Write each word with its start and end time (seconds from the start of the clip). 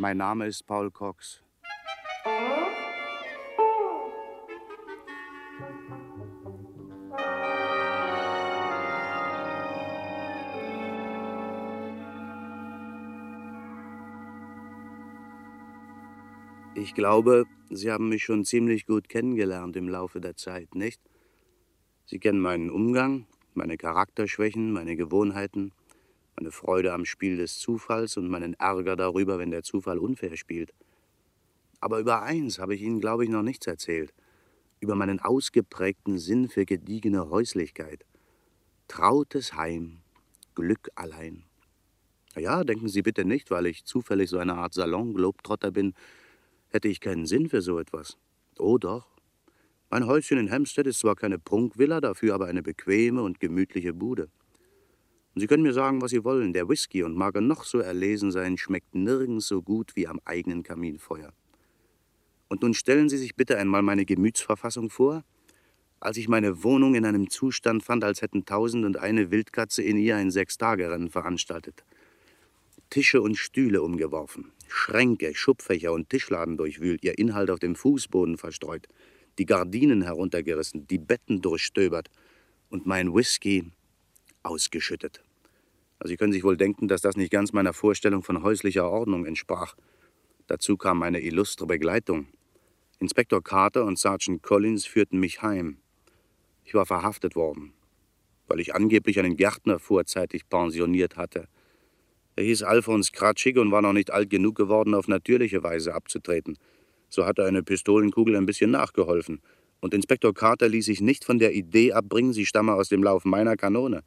Mein 0.00 0.18
Name 0.18 0.46
ist 0.46 0.64
Paul 0.64 0.92
Cox. 0.92 1.42
Ich 16.76 16.94
glaube, 16.94 17.46
Sie 17.68 17.90
haben 17.90 18.08
mich 18.08 18.22
schon 18.22 18.44
ziemlich 18.44 18.86
gut 18.86 19.08
kennengelernt 19.08 19.74
im 19.74 19.88
Laufe 19.88 20.20
der 20.20 20.36
Zeit, 20.36 20.76
nicht? 20.76 21.02
Sie 22.06 22.20
kennen 22.20 22.38
meinen 22.38 22.70
Umgang, 22.70 23.26
meine 23.54 23.76
Charakterschwächen, 23.76 24.70
meine 24.70 24.94
Gewohnheiten, 24.94 25.72
meine 26.38 26.52
Freude 26.52 26.92
am 26.92 27.04
Spiel 27.04 27.36
des 27.36 27.58
Zufalls 27.58 28.16
und 28.16 28.28
meinen 28.28 28.54
Ärger 28.54 28.94
darüber, 28.94 29.40
wenn 29.40 29.50
der 29.50 29.64
Zufall 29.64 29.98
unfair 29.98 30.36
spielt. 30.36 30.72
Aber 31.80 31.98
über 31.98 32.22
eins 32.22 32.60
habe 32.60 32.76
ich 32.76 32.82
Ihnen, 32.82 33.00
glaube 33.00 33.24
ich, 33.24 33.30
noch 33.30 33.42
nichts 33.42 33.66
erzählt. 33.66 34.14
Über 34.78 34.94
meinen 34.94 35.18
ausgeprägten 35.18 36.18
Sinn 36.18 36.48
für 36.48 36.64
gediegene 36.64 37.28
Häuslichkeit. 37.28 38.04
Trautes 38.86 39.54
Heim, 39.54 39.98
Glück 40.54 40.90
allein. 40.94 41.42
Ja, 42.36 42.62
denken 42.62 42.88
Sie 42.88 43.02
bitte 43.02 43.24
nicht, 43.24 43.50
weil 43.50 43.66
ich 43.66 43.84
zufällig 43.84 44.30
so 44.30 44.38
eine 44.38 44.54
Art 44.54 44.74
Salon-Globetrotter 44.74 45.72
bin, 45.72 45.94
hätte 46.68 46.86
ich 46.86 47.00
keinen 47.00 47.26
Sinn 47.26 47.48
für 47.48 47.62
so 47.62 47.80
etwas. 47.80 48.16
Oh 48.58 48.78
doch. 48.78 49.08
Mein 49.90 50.06
Häuschen 50.06 50.38
in 50.38 50.52
Hampstead 50.52 50.86
ist 50.86 51.00
zwar 51.00 51.16
keine 51.16 51.40
Prunkvilla, 51.40 52.00
dafür 52.00 52.34
aber 52.34 52.46
eine 52.46 52.62
bequeme 52.62 53.22
und 53.22 53.40
gemütliche 53.40 53.92
Bude. 53.92 54.28
Und 55.38 55.42
Sie 55.42 55.46
können 55.46 55.62
mir 55.62 55.72
sagen, 55.72 56.02
was 56.02 56.10
Sie 56.10 56.24
wollen, 56.24 56.52
der 56.52 56.68
Whisky, 56.68 57.04
und 57.04 57.14
mag 57.14 57.36
er 57.36 57.40
noch 57.40 57.62
so 57.62 57.78
erlesen 57.78 58.32
sein, 58.32 58.58
schmeckt 58.58 58.96
nirgends 58.96 59.46
so 59.46 59.62
gut 59.62 59.94
wie 59.94 60.08
am 60.08 60.18
eigenen 60.24 60.64
Kaminfeuer. 60.64 61.32
Und 62.48 62.62
nun 62.62 62.74
stellen 62.74 63.08
Sie 63.08 63.18
sich 63.18 63.36
bitte 63.36 63.56
einmal 63.56 63.82
meine 63.82 64.04
Gemütsverfassung 64.04 64.90
vor, 64.90 65.22
als 66.00 66.16
ich 66.16 66.26
meine 66.26 66.64
Wohnung 66.64 66.96
in 66.96 67.06
einem 67.06 67.30
Zustand 67.30 67.84
fand, 67.84 68.02
als 68.02 68.20
hätten 68.20 68.46
tausend 68.46 68.84
und 68.84 68.96
eine 68.96 69.30
Wildkatze 69.30 69.80
in 69.80 69.96
ihr 69.96 70.16
ein 70.16 70.32
Sechstagerennen 70.32 71.08
veranstaltet. 71.08 71.84
Tische 72.90 73.22
und 73.22 73.36
Stühle 73.36 73.82
umgeworfen, 73.82 74.50
Schränke, 74.66 75.36
Schubfächer 75.36 75.92
und 75.92 76.10
Tischladen 76.10 76.56
durchwühlt, 76.56 77.04
ihr 77.04 77.16
Inhalt 77.16 77.50
auf 77.50 77.60
dem 77.60 77.76
Fußboden 77.76 78.38
verstreut, 78.38 78.88
die 79.38 79.46
Gardinen 79.46 80.02
heruntergerissen, 80.02 80.88
die 80.88 80.98
Betten 80.98 81.40
durchstöbert 81.42 82.10
und 82.70 82.86
mein 82.86 83.14
Whisky 83.14 83.70
ausgeschüttet. 84.42 85.22
Also 85.98 86.10
Sie 86.10 86.16
können 86.16 86.32
sich 86.32 86.44
wohl 86.44 86.56
denken, 86.56 86.88
dass 86.88 87.00
das 87.00 87.16
nicht 87.16 87.32
ganz 87.32 87.52
meiner 87.52 87.72
Vorstellung 87.72 88.22
von 88.22 88.42
häuslicher 88.42 88.88
Ordnung 88.90 89.26
entsprach. 89.26 89.74
Dazu 90.46 90.76
kam 90.76 91.02
eine 91.02 91.20
illustre 91.20 91.66
Begleitung. 91.66 92.28
Inspektor 93.00 93.42
Carter 93.42 93.84
und 93.84 93.98
Sergeant 93.98 94.42
Collins 94.42 94.86
führten 94.86 95.20
mich 95.20 95.42
heim. 95.42 95.78
Ich 96.64 96.74
war 96.74 96.86
verhaftet 96.86 97.36
worden, 97.36 97.72
weil 98.46 98.60
ich 98.60 98.74
angeblich 98.74 99.18
einen 99.18 99.36
Gärtner 99.36 99.78
vorzeitig 99.78 100.48
pensioniert 100.48 101.16
hatte. 101.16 101.48
Er 102.36 102.44
hieß 102.44 102.62
Alfons 102.62 103.10
Kratschig 103.12 103.58
und 103.58 103.72
war 103.72 103.82
noch 103.82 103.92
nicht 103.92 104.12
alt 104.12 104.30
genug 104.30 104.54
geworden, 104.56 104.94
auf 104.94 105.08
natürliche 105.08 105.62
Weise 105.62 105.94
abzutreten. 105.94 106.56
So 107.08 107.24
hatte 107.24 107.44
eine 107.44 107.62
Pistolenkugel 107.62 108.36
ein 108.36 108.46
bisschen 108.46 108.70
nachgeholfen. 108.70 109.40
Und 109.80 109.94
Inspektor 109.94 110.34
Carter 110.34 110.68
ließ 110.68 110.86
sich 110.86 111.00
nicht 111.00 111.24
von 111.24 111.38
der 111.38 111.54
Idee 111.54 111.92
abbringen, 111.92 112.32
sie 112.32 112.46
stamme 112.46 112.74
aus 112.74 112.88
dem 112.88 113.02
Lauf 113.02 113.24
meiner 113.24 113.56
Kanone. 113.56 114.02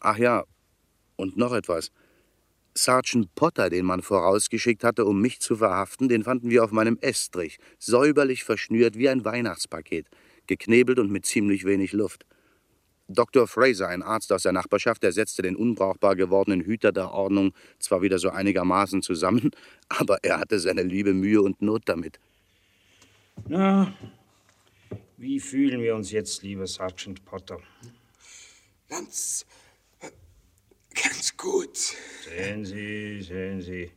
Ach 0.00 0.18
ja, 0.18 0.44
und 1.16 1.36
noch 1.36 1.52
etwas. 1.52 1.90
Sergeant 2.74 3.34
Potter, 3.34 3.68
den 3.68 3.84
man 3.84 4.02
vorausgeschickt 4.02 4.82
hatte, 4.82 5.04
um 5.04 5.20
mich 5.20 5.40
zu 5.40 5.56
verhaften, 5.56 6.08
den 6.08 6.24
fanden 6.24 6.50
wir 6.50 6.64
auf 6.64 6.72
meinem 6.72 6.98
Estrich, 7.00 7.58
säuberlich 7.78 8.44
verschnürt 8.44 8.96
wie 8.96 9.08
ein 9.08 9.24
Weihnachtspaket, 9.24 10.06
geknebelt 10.46 10.98
und 10.98 11.10
mit 11.10 11.26
ziemlich 11.26 11.64
wenig 11.64 11.92
Luft. 11.92 12.24
Dr. 13.08 13.46
Fraser, 13.46 13.88
ein 13.88 14.02
Arzt 14.02 14.32
aus 14.32 14.44
der 14.44 14.52
Nachbarschaft, 14.52 15.04
ersetzte 15.04 15.42
den 15.42 15.56
unbrauchbar 15.56 16.16
gewordenen 16.16 16.62
Hüter 16.62 16.92
der 16.92 17.12
Ordnung 17.12 17.52
zwar 17.78 18.00
wieder 18.00 18.18
so 18.18 18.30
einigermaßen 18.30 19.02
zusammen, 19.02 19.50
aber 19.88 20.18
er 20.22 20.38
hatte 20.38 20.58
seine 20.58 20.82
liebe 20.82 21.12
Mühe 21.12 21.42
und 21.42 21.60
Not 21.60 21.82
damit. 21.86 22.18
Na, 23.48 23.92
wie 25.16 25.40
fühlen 25.40 25.80
wir 25.82 25.94
uns 25.94 26.10
jetzt, 26.10 26.42
lieber 26.42 26.66
Sergeant 26.66 27.24
Potter? 27.24 27.60
Ganz, 28.88 29.46
ganz 30.94 31.36
gut. 31.36 31.76
Sehen 32.24 32.64
Sie, 32.64 33.22
sehen 33.22 33.62
Sie. 33.62 33.92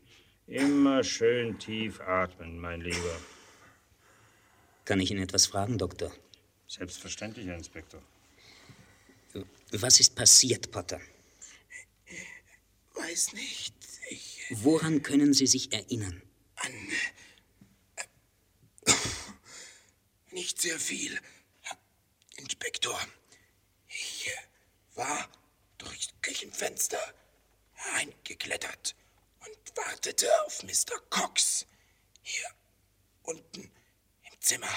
Immer 0.47 1.03
schön 1.03 1.57
tief 1.57 1.99
atmen, 2.01 2.59
mein 2.59 2.81
Lieber. 2.81 3.19
Kann 4.85 4.99
ich 4.99 5.09
Ihnen 5.09 5.23
etwas 5.23 5.47
fragen, 5.47 5.77
Doktor? 5.77 6.11
Selbstverständlich, 6.67 7.47
Herr 7.47 7.57
Inspektor. 7.57 8.01
Was 9.71 9.99
ist 9.99 10.15
passiert, 10.15 10.71
Potter? 10.71 11.01
Weiß 12.93 13.33
nicht. 13.33 13.75
Ich. 14.09 14.45
Woran 14.51 15.01
können 15.01 15.33
Sie 15.33 15.47
sich 15.47 15.73
erinnern? 15.73 16.21
An. 16.55 16.71
Nicht 20.31 20.61
sehr 20.61 20.79
viel, 20.79 21.19
Herr 21.61 21.77
Inspektor. 22.37 22.99
Ich 23.87 24.29
war 24.93 25.29
durchs 25.77 26.09
Küchenfenster 26.21 27.13
hereingeklettert 27.73 28.95
und 29.39 29.77
wartete 29.77 30.29
auf 30.45 30.63
Mr. 30.63 30.99
Cox. 31.09 31.65
Hier 32.21 32.49
unten 33.23 33.71
im 34.23 34.41
Zimmer. 34.41 34.73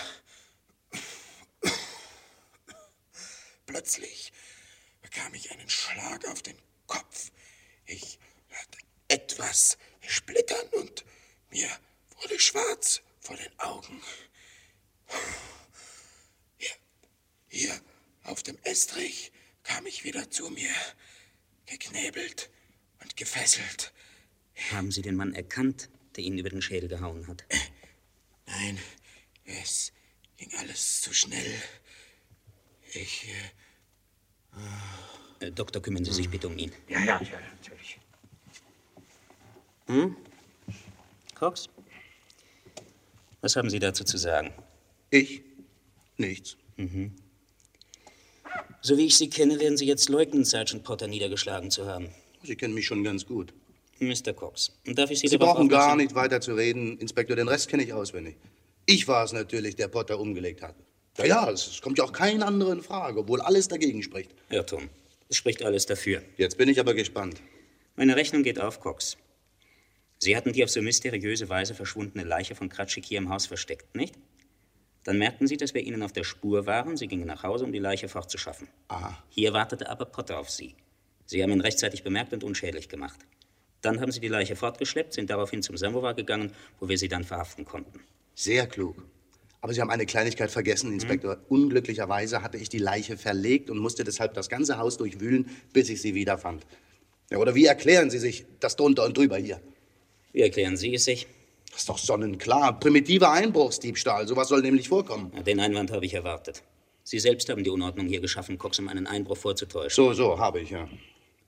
Plötzlich 3.66 4.32
bekam 5.03 5.34
ich 5.34 5.50
einen 5.50 5.69
Schlag 5.69 6.26
auf 6.28 6.42
den 6.42 6.58
Kopf. 6.87 7.31
Ich 7.87 8.19
hörte 8.48 8.78
etwas 9.08 9.78
splittern 10.00 10.66
und 10.72 11.04
mir 11.50 11.69
wurde 12.20 12.38
schwarz 12.38 13.03
vor 13.20 13.37
den 13.37 13.58
Augen. 13.60 14.03
Hier, 16.58 16.76
hier 17.48 17.81
auf 18.25 18.42
dem 18.42 18.58
Estrich 18.64 19.32
kam 19.68 19.86
ich 19.86 20.04
wieder 20.04 20.30
zu 20.30 20.48
mir, 20.50 20.70
geknebelt 21.66 22.50
und 23.02 23.16
gefesselt. 23.16 23.92
Haben 24.72 24.90
Sie 24.90 25.02
den 25.02 25.14
Mann 25.14 25.34
erkannt, 25.34 25.90
der 26.16 26.24
Ihnen 26.24 26.38
über 26.38 26.48
den 26.48 26.62
Schädel 26.62 26.88
gehauen 26.88 27.28
hat? 27.28 27.44
Nein, 28.46 28.78
es 29.44 29.92
ging 30.38 30.50
alles 30.58 31.02
zu 31.02 31.12
schnell. 31.12 31.54
Ich. 32.94 33.28
Äh, 35.40 35.52
Doktor, 35.52 35.82
kümmern 35.82 36.04
Sie 36.04 36.12
sich 36.12 36.30
bitte 36.30 36.48
um 36.48 36.58
ihn. 36.58 36.72
Ja, 36.88 37.00
ja, 37.00 37.22
ja, 37.22 37.40
natürlich. 37.56 38.00
Hm? 39.86 40.16
Cox? 41.34 41.68
Was 43.42 43.54
haben 43.54 43.70
Sie 43.70 43.78
dazu 43.78 44.02
zu 44.02 44.16
sagen? 44.16 44.52
Ich? 45.10 45.42
Nichts. 46.16 46.56
Mhm. 46.76 47.14
So 48.81 48.97
wie 48.97 49.06
ich 49.06 49.16
Sie 49.16 49.28
kenne, 49.28 49.59
werden 49.60 49.76
Sie 49.76 49.86
jetzt 49.86 50.09
leugnen, 50.09 50.44
Sergeant 50.44 50.84
Potter 50.84 51.06
niedergeschlagen 51.09 51.70
zu 51.70 51.86
haben. 51.86 52.09
Sie 52.42 52.56
kennen 52.56 52.75
mich 52.75 52.86
schon 52.86 53.03
ganz 53.04 53.26
gut. 53.26 53.53
Mr. 53.98 54.32
Cox, 54.32 54.72
darf 54.84 55.10
ich 55.10 55.19
Sie, 55.19 55.28
Sie 55.28 55.38
brauchen 55.38 55.69
gar 55.69 55.97
nicht 55.97 56.14
weiter 56.14 56.41
zu 56.41 56.54
reden, 56.54 56.98
Inspektor. 56.98 57.34
Den 57.34 57.48
Rest 57.48 57.69
kenne 57.69 57.82
ich 57.82 57.92
auswendig. 57.92 58.37
Ich 58.87 59.08
war 59.08 59.25
es 59.25 59.32
natürlich, 59.32 59.75
der 59.76 59.88
Potter 59.88 60.19
umgelegt 60.19 60.62
hat. 60.62 60.76
Ja, 61.19 61.25
ja, 61.25 61.50
es 61.50 61.81
kommt 61.82 61.98
ja 61.98 62.04
auch 62.04 62.12
kein 62.12 62.42
anderer 62.42 62.72
in 62.72 62.82
Frage, 62.82 63.19
obwohl 63.19 63.41
alles 63.41 63.66
dagegen 63.66 64.03
spricht. 64.03 64.31
Irrtum. 64.50 64.88
Es 65.28 65.37
spricht 65.37 65.62
alles 65.64 65.87
dafür. 65.87 66.22
Jetzt 66.37 66.56
bin 66.56 66.69
ich 66.69 66.78
aber 66.78 66.94
gespannt. 66.94 67.43
Meine 67.96 68.14
Rechnung 68.14 68.44
geht 68.44 68.61
auf, 68.61 68.78
Cox. 68.81 69.17
Sie 70.19 70.37
hatten 70.37 70.52
die 70.52 70.62
auf 70.62 70.70
so 70.70 70.81
mysteriöse 70.81 71.49
Weise 71.49 71.75
verschwundene 71.75 72.25
Leiche 72.25 72.55
von 72.55 72.69
Kratschik 72.69 73.05
hier 73.05 73.19
im 73.19 73.28
Haus 73.28 73.46
versteckt, 73.46 73.94
nicht? 73.94 74.14
Dann 75.04 75.18
merkten 75.18 75.46
Sie, 75.46 75.56
dass 75.56 75.74
wir 75.74 75.82
Ihnen 75.82 76.02
auf 76.02 76.12
der 76.12 76.24
Spur 76.24 76.66
waren. 76.66 76.96
Sie 76.96 77.08
gingen 77.08 77.26
nach 77.26 77.42
Hause, 77.42 77.64
um 77.64 77.72
die 77.72 77.78
Leiche 77.78 78.08
fortzuschaffen. 78.08 78.68
Aha. 78.88 79.22
Hier 79.28 79.52
wartete 79.52 79.88
aber 79.88 80.04
Potter 80.04 80.38
auf 80.38 80.50
Sie. 80.50 80.74
Sie 81.24 81.42
haben 81.42 81.52
ihn 81.52 81.60
rechtzeitig 81.60 82.02
bemerkt 82.02 82.32
und 82.32 82.44
unschädlich 82.44 82.88
gemacht. 82.88 83.20
Dann 83.80 84.00
haben 84.00 84.10
Sie 84.10 84.20
die 84.20 84.28
Leiche 84.28 84.56
fortgeschleppt, 84.56 85.12
sind 85.12 85.30
daraufhin 85.30 85.62
zum 85.62 85.76
Samovar 85.76 86.14
gegangen, 86.14 86.52
wo 86.80 86.88
wir 86.88 86.98
Sie 86.98 87.08
dann 87.08 87.24
verhaften 87.24 87.64
konnten. 87.64 88.00
Sehr 88.34 88.66
klug. 88.66 89.04
Aber 89.60 89.72
Sie 89.72 89.80
haben 89.80 89.90
eine 89.90 90.06
Kleinigkeit 90.06 90.50
vergessen, 90.50 90.92
Inspektor. 90.92 91.34
Hm? 91.34 91.42
Unglücklicherweise 91.48 92.42
hatte 92.42 92.58
ich 92.58 92.68
die 92.68 92.78
Leiche 92.78 93.16
verlegt 93.16 93.70
und 93.70 93.78
musste 93.78 94.04
deshalb 94.04 94.34
das 94.34 94.48
ganze 94.48 94.78
Haus 94.78 94.96
durchwühlen, 94.96 95.48
bis 95.72 95.88
ich 95.88 96.00
sie 96.00 96.14
wiederfand. 96.14 96.64
Ja, 97.30 97.38
oder 97.38 97.54
wie 97.54 97.66
erklären 97.66 98.10
Sie 98.10 98.18
sich 98.18 98.46
das 98.60 98.76
drunter 98.76 99.04
und 99.04 99.16
drüber 99.16 99.36
hier? 99.36 99.60
Wie 100.32 100.42
erklären 100.42 100.76
Sie 100.76 100.94
es 100.94 101.04
sich? 101.04 101.26
Das 101.70 101.81
ist 101.81 101.88
doch 101.88 101.99
sonnenklar. 101.99 102.79
Primitiver 102.79 103.31
Einbruchsdiebstahl. 103.31 104.26
Sowas 104.26 104.49
soll 104.49 104.62
nämlich 104.62 104.88
vorkommen. 104.88 105.32
Ja, 105.35 105.43
Den 105.43 105.61
Einwand 105.61 105.91
habe 105.93 106.06
ich 106.06 106.15
erwartet. 106.15 106.62
Sie 107.05 107.19
selbst 107.19 107.49
haben 107.49 107.65
die 107.65 107.70
Unordnung 107.70 108.06
hier 108.06 108.20
geschaffen, 108.20 108.59
Cox, 108.59 108.79
um 108.79 108.88
einen 108.88 109.06
Einbruch 109.06 109.37
vorzutäuschen. 109.37 109.94
So, 109.94 110.12
so, 110.12 110.38
habe 110.38 110.61
ich, 110.61 110.70
ja. 110.70 110.88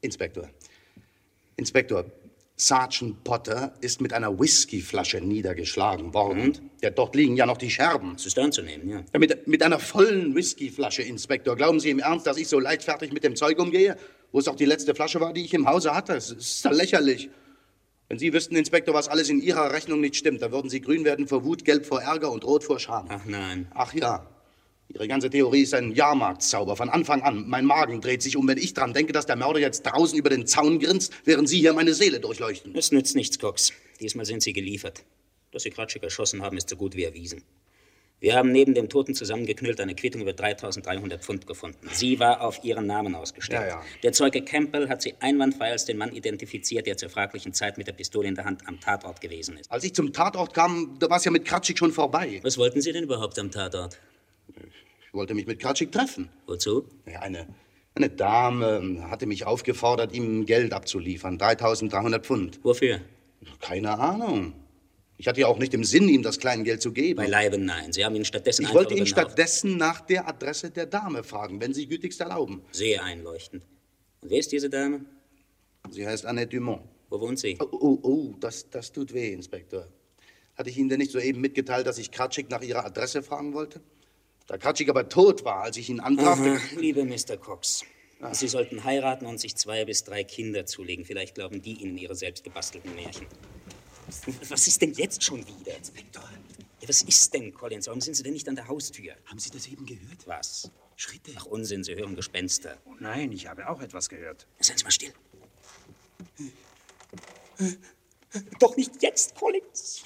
Inspektor. 0.00 0.48
Inspektor, 1.56 2.06
Sergeant 2.56 3.24
Potter 3.24 3.74
ist 3.80 4.00
mit 4.02 4.12
einer 4.12 4.38
Whiskyflasche 4.38 5.20
niedergeschlagen 5.20 6.12
worden. 6.12 6.70
Ja, 6.82 6.90
dort 6.90 7.14
liegen 7.14 7.36
ja 7.36 7.46
noch 7.46 7.56
die 7.56 7.70
Scherben. 7.70 8.12
Das 8.14 8.26
ist 8.26 8.38
anzunehmen, 8.38 8.88
ja. 8.88 9.02
Ja, 9.12 9.18
mit, 9.18 9.46
mit 9.46 9.62
einer 9.62 9.78
vollen 9.78 10.34
Whiskyflasche, 10.34 11.02
Inspektor. 11.02 11.56
Glauben 11.56 11.80
Sie 11.80 11.90
im 11.90 11.98
Ernst, 12.00 12.26
dass 12.26 12.36
ich 12.36 12.48
so 12.48 12.58
leichtfertig 12.58 13.12
mit 13.12 13.24
dem 13.24 13.34
Zeug 13.34 13.58
umgehe? 13.58 13.96
Wo 14.32 14.38
es 14.38 14.48
auch 14.48 14.56
die 14.56 14.66
letzte 14.66 14.94
Flasche 14.94 15.20
war, 15.20 15.32
die 15.32 15.44
ich 15.44 15.54
im 15.54 15.66
Hause 15.66 15.94
hatte? 15.94 16.14
Es 16.14 16.30
ist 16.30 16.64
ja 16.64 16.70
lächerlich. 16.70 17.30
Wenn 18.10 18.18
Sie 18.18 18.32
wüssten, 18.32 18.56
Inspektor, 18.56 18.92
was 18.92 19.06
alles 19.06 19.28
in 19.28 19.40
Ihrer 19.40 19.72
Rechnung 19.72 20.00
nicht 20.00 20.16
stimmt, 20.16 20.42
dann 20.42 20.50
würden 20.50 20.68
Sie 20.68 20.80
grün 20.80 21.04
werden 21.04 21.28
vor 21.28 21.44
Wut, 21.44 21.64
gelb 21.64 21.86
vor 21.86 22.02
Ärger 22.02 22.32
und 22.32 22.44
rot 22.44 22.64
vor 22.64 22.80
Scham. 22.80 23.06
Ach 23.08 23.24
nein. 23.24 23.68
Ach 23.72 23.94
ja. 23.94 24.26
Ihre 24.88 25.06
ganze 25.06 25.30
Theorie 25.30 25.60
ist 25.60 25.74
ein 25.74 25.92
Jahrmarktszauber 25.92 26.74
von 26.74 26.88
Anfang 26.88 27.22
an. 27.22 27.48
Mein 27.48 27.64
Magen 27.64 28.00
dreht 28.00 28.20
sich 28.20 28.36
um, 28.36 28.48
wenn 28.48 28.58
ich 28.58 28.74
dran 28.74 28.94
denke, 28.94 29.12
dass 29.12 29.26
der 29.26 29.36
Mörder 29.36 29.60
jetzt 29.60 29.82
draußen 29.82 30.18
über 30.18 30.28
den 30.28 30.44
Zaun 30.48 30.80
grinst, 30.80 31.12
während 31.24 31.48
Sie 31.48 31.60
hier 31.60 31.72
meine 31.72 31.94
Seele 31.94 32.18
durchleuchten. 32.18 32.74
Es 32.74 32.90
nützt 32.90 33.14
nichts, 33.14 33.38
Cox. 33.38 33.72
Diesmal 34.00 34.26
sind 34.26 34.42
Sie 34.42 34.52
geliefert. 34.52 35.04
Dass 35.52 35.62
Sie 35.62 35.70
Kratschik 35.70 36.02
erschossen 36.02 36.42
haben, 36.42 36.56
ist 36.56 36.68
so 36.68 36.74
gut 36.74 36.96
wie 36.96 37.04
erwiesen. 37.04 37.44
Wir 38.20 38.34
haben 38.34 38.52
neben 38.52 38.74
dem 38.74 38.90
Toten 38.90 39.14
zusammengeknüllt 39.14 39.80
eine 39.80 39.94
Quittung 39.94 40.20
über 40.20 40.34
3300 40.34 41.24
Pfund 41.24 41.46
gefunden. 41.46 41.88
Sie 41.90 42.20
war 42.20 42.42
auf 42.42 42.62
Ihren 42.62 42.86
Namen 42.86 43.14
ausgestellt. 43.14 43.62
Ja, 43.62 43.68
ja. 43.68 43.82
Der 44.02 44.12
Zeuge 44.12 44.42
Campbell 44.42 44.90
hat 44.90 45.00
sie 45.00 45.14
einwandfrei 45.20 45.70
als 45.70 45.86
den 45.86 45.96
Mann 45.96 46.12
identifiziert, 46.12 46.86
der 46.86 46.98
zur 46.98 47.08
fraglichen 47.08 47.54
Zeit 47.54 47.78
mit 47.78 47.86
der 47.86 47.94
Pistole 47.94 48.28
in 48.28 48.34
der 48.34 48.44
Hand 48.44 48.68
am 48.68 48.78
Tatort 48.78 49.22
gewesen 49.22 49.56
ist. 49.56 49.72
Als 49.72 49.84
ich 49.84 49.94
zum 49.94 50.12
Tatort 50.12 50.52
kam, 50.52 50.98
da 50.98 51.08
war 51.08 51.16
es 51.16 51.24
ja 51.24 51.30
mit 51.30 51.46
Kratschik 51.46 51.78
schon 51.78 51.92
vorbei. 51.92 52.40
Was 52.42 52.58
wollten 52.58 52.82
Sie 52.82 52.92
denn 52.92 53.04
überhaupt 53.04 53.38
am 53.38 53.50
Tatort? 53.50 53.98
Ich 55.06 55.14
wollte 55.14 55.32
mich 55.32 55.46
mit 55.46 55.58
Kratschik 55.58 55.90
treffen. 55.90 56.28
Wozu? 56.46 56.84
Ja, 57.10 57.20
eine, 57.20 57.46
eine 57.94 58.10
Dame 58.10 59.08
hatte 59.10 59.24
mich 59.24 59.46
aufgefordert, 59.46 60.12
ihm 60.12 60.44
Geld 60.44 60.74
abzuliefern. 60.74 61.38
3300 61.38 62.26
Pfund. 62.26 62.60
Wofür? 62.62 63.00
Keine 63.60 63.98
Ahnung. 63.98 64.52
Ich 65.20 65.28
hatte 65.28 65.38
ja 65.38 65.48
auch 65.48 65.58
nicht 65.58 65.74
im 65.74 65.84
Sinn, 65.84 66.08
ihm 66.08 66.22
das 66.22 66.38
Kleingeld 66.38 66.80
zu 66.80 66.92
geben. 66.92 67.18
Beileibe 67.18 67.58
nein. 67.58 67.92
Sie 67.92 68.06
haben 68.06 68.16
ihn 68.16 68.24
stattdessen 68.24 68.62
ich 68.62 68.72
wollte 68.72 68.94
ihn 68.94 69.06
stattdessen 69.06 69.76
nach 69.76 70.00
der 70.00 70.26
Adresse 70.26 70.70
der 70.70 70.86
Dame 70.86 71.24
fragen, 71.24 71.60
wenn 71.60 71.74
Sie 71.74 71.86
gütigst 71.86 72.22
erlauben. 72.22 72.62
Sehr 72.72 73.04
einleuchtend. 73.04 73.62
Und 74.22 74.30
wer 74.30 74.38
ist 74.38 74.50
diese 74.50 74.70
Dame? 74.70 75.04
Sie 75.90 76.06
heißt 76.06 76.24
Annette 76.24 76.56
Dumont. 76.56 76.80
Wo 77.10 77.20
wohnt 77.20 77.38
sie? 77.38 77.58
Oh, 77.60 77.68
oh, 77.70 77.98
oh 78.02 78.34
das, 78.40 78.70
das 78.70 78.92
tut 78.92 79.12
weh, 79.12 79.34
Inspektor. 79.34 79.86
Hatte 80.54 80.70
ich 80.70 80.78
Ihnen 80.78 80.88
denn 80.88 81.00
nicht 81.00 81.10
soeben 81.10 81.42
mitgeteilt, 81.42 81.86
dass 81.86 81.98
ich 81.98 82.10
Kratschik 82.10 82.48
nach 82.48 82.62
Ihrer 82.62 82.86
Adresse 82.86 83.22
fragen 83.22 83.52
wollte? 83.52 83.82
Da 84.46 84.56
Kratschik 84.56 84.88
aber 84.88 85.10
tot 85.10 85.44
war, 85.44 85.64
als 85.64 85.76
ich 85.76 85.90
ihn 85.90 86.00
antrafte. 86.00 86.52
Aha, 86.52 86.80
liebe 86.80 87.04
Mr. 87.04 87.36
Cox. 87.36 87.84
Sie 88.32 88.48
sollten 88.48 88.84
heiraten 88.84 89.26
und 89.26 89.38
sich 89.38 89.54
zwei 89.54 89.84
bis 89.84 90.02
drei 90.02 90.24
Kinder 90.24 90.64
zulegen. 90.64 91.04
Vielleicht 91.04 91.34
glauben 91.34 91.60
die 91.60 91.74
Ihnen 91.74 91.98
ihre 91.98 92.14
selbst 92.14 92.42
gebastelten 92.42 92.94
Märchen. 92.94 93.26
Was 94.48 94.66
ist 94.66 94.80
denn 94.82 94.92
jetzt 94.94 95.22
schon 95.22 95.46
wieder? 95.46 95.76
Inspektor, 95.76 96.22
Ja, 96.80 96.88
was 96.88 97.02
ist 97.02 97.32
denn, 97.34 97.52
Collins? 97.54 97.86
Warum 97.86 98.00
sind 98.00 98.14
Sie 98.14 98.22
denn 98.22 98.32
nicht 98.32 98.48
an 98.48 98.56
der 98.56 98.66
Haustür? 98.68 99.14
haben 99.26 99.38
Sie 99.38 99.50
das 99.50 99.66
eben 99.68 99.86
gehört? 99.86 100.26
Was? 100.26 100.70
Schritte. 100.96 101.32
Ach, 101.36 101.46
Unsinn, 101.46 101.82
Sie 101.84 101.94
hören 101.94 102.14
Gespenster. 102.16 102.76
Oh 102.84 102.94
nein, 103.00 103.32
ich 103.32 103.46
habe 103.46 103.68
auch 103.68 103.80
etwas 103.80 104.08
gehört. 104.08 104.46
Seien 104.60 104.76
Sie 104.78 104.84
mal 104.84 104.90
still. 104.90 105.12
Doch 108.58 108.76
nicht 108.76 109.02
jetzt, 109.02 109.34
Collins. 109.34 110.02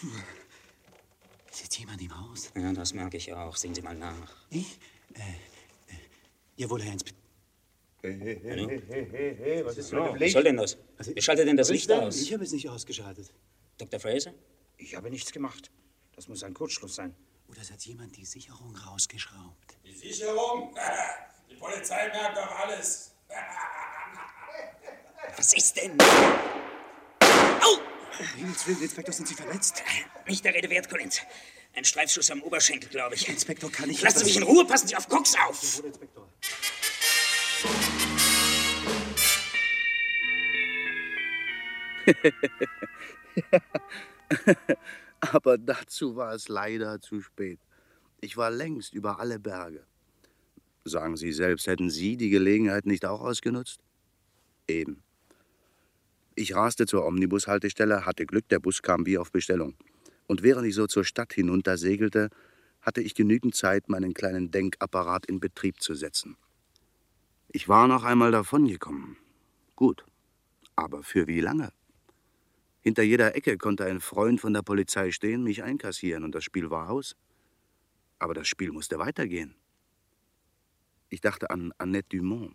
Ist 1.51 1.63
jetzt 1.63 1.79
jemand 1.79 2.01
im 2.01 2.17
Haus? 2.19 2.51
Ja, 2.57 2.73
das 2.73 2.95
merke 2.95 3.17
ich 3.17 3.33
auch. 3.33 3.57
Sehen 3.57 3.75
Sie 3.75 3.83
mal 3.83 3.95
nach. 3.95 4.35
Ich? 4.51 4.79
Äh, 5.15 5.19
äh, 5.21 5.95
jawohl, 6.57 6.83
Herr 6.83 6.93
Inspektor. 6.93 7.21
Was 8.03 9.79
ist 9.79 9.93
Was 9.93 10.33
soll 10.33 10.45
denn 10.45 10.57
das? 10.57 10.77
Wer 10.99 11.23
schaltet 11.23 11.49
denn 11.49 11.57
das 11.57 11.71
Licht 11.71 11.91
aus? 11.91 12.21
Ich 12.21 12.33
habe 12.33 12.45
es 12.45 12.53
nicht 12.53 12.69
ausgeschaltet. 12.69 13.33
Dr. 13.79 14.01
Fraser? 14.01 14.35
Ich 14.77 14.95
habe 14.95 15.11
nichts 15.11 15.33
gemacht. 15.33 15.71
Das 16.15 16.29
muss 16.29 16.43
ein 16.43 16.55
Kurzschluss 16.55 16.95
sein. 16.95 17.15
Oder 17.49 17.61
es 17.61 17.71
hat 17.71 17.83
jemand 17.83 18.17
die 18.17 18.25
Sicherung 18.25 18.75
rausgeschraubt? 18.77 19.77
Die 19.85 19.95
Sicherung? 19.95 20.75
Die 21.51 21.57
Polizei 21.57 22.09
merkt 22.09 22.39
doch 22.39 22.51
alles. 22.61 23.15
Was 25.37 25.53
ist 25.53 25.77
denn? 25.77 25.99
Himmels 28.37 28.67
Willen, 28.67 28.83
Inspektor, 28.83 29.13
sind 29.13 29.29
Sie 29.29 29.35
verletzt? 29.35 29.83
Nicht 30.27 30.45
der 30.45 30.55
Rede 30.55 30.71
wert, 30.71 30.89
Collins. 30.89 31.21
Ein 31.75 31.85
Streifschuss 31.85 32.31
am 32.31 32.43
Oberschenkel, 32.43 32.89
glaube 32.89 33.17
ich. 33.17 33.29
Inspektor, 33.29 33.71
kann 33.71 33.91
ich 33.91 34.01
Lassen 34.03 34.21
Sie 34.21 34.25
mich 34.25 34.37
in 34.37 34.45
Ruhe, 34.45 34.65
passen 34.65 34.89
Sie 34.89 34.97
auf 34.97 35.09
Cox 35.09 35.35
auf. 35.47 35.77
Jawohl, 35.77 35.91
Inspektor. 35.91 36.29
Aber 45.21 45.59
dazu 45.59 46.17
war 46.17 46.35
es 46.35 46.49
leider 46.49 47.01
zu 47.01 47.21
spät. 47.21 47.59
Ich 48.21 48.37
war 48.37 48.51
längst 48.51 48.95
über 48.95 49.19
alle 49.21 49.39
Berge. 49.39 49.85
Sagen 50.85 51.17
Sie 51.17 51.33
selbst, 51.33 51.67
hätten 51.67 51.91
Sie 51.91 52.17
die 52.17 52.31
Gelegenheit 52.31 52.87
nicht 52.87 53.07
auch 53.07 53.21
ausgenutzt? 53.21 53.81
Eben. 54.69 55.03
Ich 56.35 56.55
raste 56.55 56.87
zur 56.87 57.07
Omnibushaltestelle, 57.07 58.05
hatte 58.05 58.27
Glück, 58.27 58.49
der 58.49 58.59
Bus 58.59 58.83
kam 58.83 59.07
wie 59.07 59.19
auf 59.19 59.31
Bestellung. 59.31 59.75
Und 60.27 60.43
während 60.43 60.67
ich 60.67 60.75
so 60.75 60.87
zur 60.87 61.05
Stadt 61.05 61.33
hinunter 61.33 61.79
segelte, 61.79 62.29
hatte 62.81 63.01
ich 63.01 63.15
genügend 63.15 63.55
Zeit, 63.55 63.89
meinen 63.89 64.15
kleinen 64.15 64.51
Denkapparat 64.51 65.27
in 65.27 65.41
Betrieb 65.41 65.81
zu 65.81 65.95
setzen. 65.95 66.37
Ich 67.49 67.69
war 67.69 67.89
noch 67.89 68.05
einmal 68.05 68.33
davongekommen. 68.33 69.17
Gut. 69.77 70.05
Aber 70.77 71.03
für 71.03 71.27
wie 71.29 71.41
lange? 71.41 71.73
Hinter 72.85 73.03
jeder 73.03 73.35
Ecke 73.35 73.57
konnte 73.57 73.87
ein 73.87 73.99
Freund 73.99 74.43
von 74.43 74.53
der 74.53 74.61
Polizei 74.61 75.11
stehen, 75.11 75.43
mich 75.43 75.63
einkassieren 75.63 76.23
und 76.23 76.35
das 76.35 76.45
Spiel 76.45 76.69
war 76.69 76.91
aus. 76.91 77.17
Aber 78.19 78.35
das 78.35 78.47
Spiel 78.47 78.73
musste 78.73 78.99
weitergehen. 78.99 79.55
Ich 81.09 81.23
dachte 81.23 81.49
an 81.49 81.73
Annette 81.79 82.19
Dumont. 82.19 82.55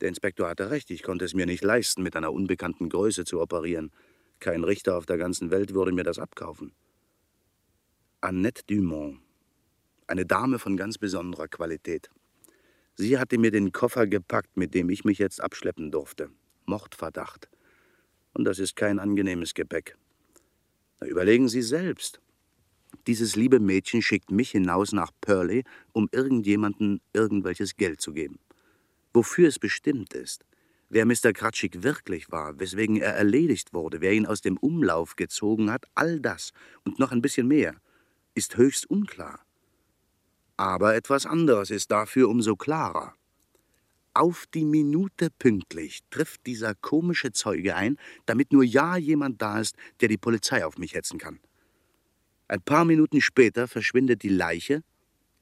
Der 0.00 0.10
Inspektor 0.10 0.48
hatte 0.48 0.70
recht, 0.70 0.92
ich 0.92 1.02
konnte 1.02 1.24
es 1.24 1.34
mir 1.34 1.46
nicht 1.46 1.64
leisten, 1.64 2.04
mit 2.04 2.14
einer 2.14 2.32
unbekannten 2.32 2.88
Größe 2.88 3.24
zu 3.24 3.40
operieren. 3.40 3.90
Kein 4.38 4.62
Richter 4.62 4.96
auf 4.96 5.06
der 5.06 5.18
ganzen 5.18 5.50
Welt 5.50 5.74
würde 5.74 5.90
mir 5.90 6.04
das 6.04 6.20
abkaufen. 6.20 6.72
Annette 8.20 8.62
Dumont, 8.68 9.18
eine 10.06 10.24
Dame 10.24 10.60
von 10.60 10.76
ganz 10.76 10.98
besonderer 10.98 11.48
Qualität. 11.48 12.10
Sie 12.94 13.18
hatte 13.18 13.38
mir 13.38 13.50
den 13.50 13.72
Koffer 13.72 14.06
gepackt, 14.06 14.56
mit 14.56 14.72
dem 14.72 14.88
ich 14.88 15.04
mich 15.04 15.18
jetzt 15.18 15.40
abschleppen 15.40 15.90
durfte. 15.90 16.30
Mordverdacht. 16.66 17.48
Und 18.36 18.44
das 18.44 18.58
ist 18.58 18.76
kein 18.76 18.98
angenehmes 18.98 19.54
Gepäck. 19.54 19.96
Na, 21.00 21.06
überlegen 21.06 21.48
Sie 21.48 21.62
selbst. 21.62 22.20
Dieses 23.06 23.34
liebe 23.34 23.60
Mädchen 23.60 24.02
schickt 24.02 24.30
mich 24.30 24.50
hinaus 24.50 24.92
nach 24.92 25.10
Purley, 25.22 25.64
um 25.92 26.06
irgendjemandem 26.12 27.00
irgendwelches 27.14 27.76
Geld 27.76 28.02
zu 28.02 28.12
geben. 28.12 28.38
Wofür 29.14 29.48
es 29.48 29.58
bestimmt 29.58 30.12
ist, 30.12 30.44
wer 30.90 31.06
Mr. 31.06 31.32
Kratschik 31.32 31.82
wirklich 31.82 32.30
war, 32.30 32.60
weswegen 32.60 32.96
er 32.98 33.14
erledigt 33.14 33.72
wurde, 33.72 34.02
wer 34.02 34.12
ihn 34.12 34.26
aus 34.26 34.42
dem 34.42 34.58
Umlauf 34.58 35.16
gezogen 35.16 35.70
hat, 35.70 35.86
all 35.94 36.20
das 36.20 36.52
und 36.84 36.98
noch 36.98 37.12
ein 37.12 37.22
bisschen 37.22 37.48
mehr, 37.48 37.74
ist 38.34 38.58
höchst 38.58 38.90
unklar. 38.90 39.40
Aber 40.58 40.94
etwas 40.94 41.24
anderes 41.24 41.70
ist 41.70 41.90
dafür 41.90 42.28
umso 42.28 42.54
klarer. 42.54 43.14
Auf 44.16 44.46
die 44.46 44.64
Minute 44.64 45.28
pünktlich 45.28 46.00
trifft 46.08 46.46
dieser 46.46 46.74
komische 46.74 47.32
Zeuge 47.32 47.76
ein, 47.76 47.98
damit 48.24 48.50
nur 48.50 48.64
ja 48.64 48.96
jemand 48.96 49.42
da 49.42 49.60
ist, 49.60 49.76
der 50.00 50.08
die 50.08 50.16
Polizei 50.16 50.64
auf 50.64 50.78
mich 50.78 50.94
hetzen 50.94 51.18
kann. 51.18 51.38
Ein 52.48 52.62
paar 52.62 52.86
Minuten 52.86 53.20
später 53.20 53.68
verschwindet 53.68 54.22
die 54.22 54.30
Leiche, 54.30 54.82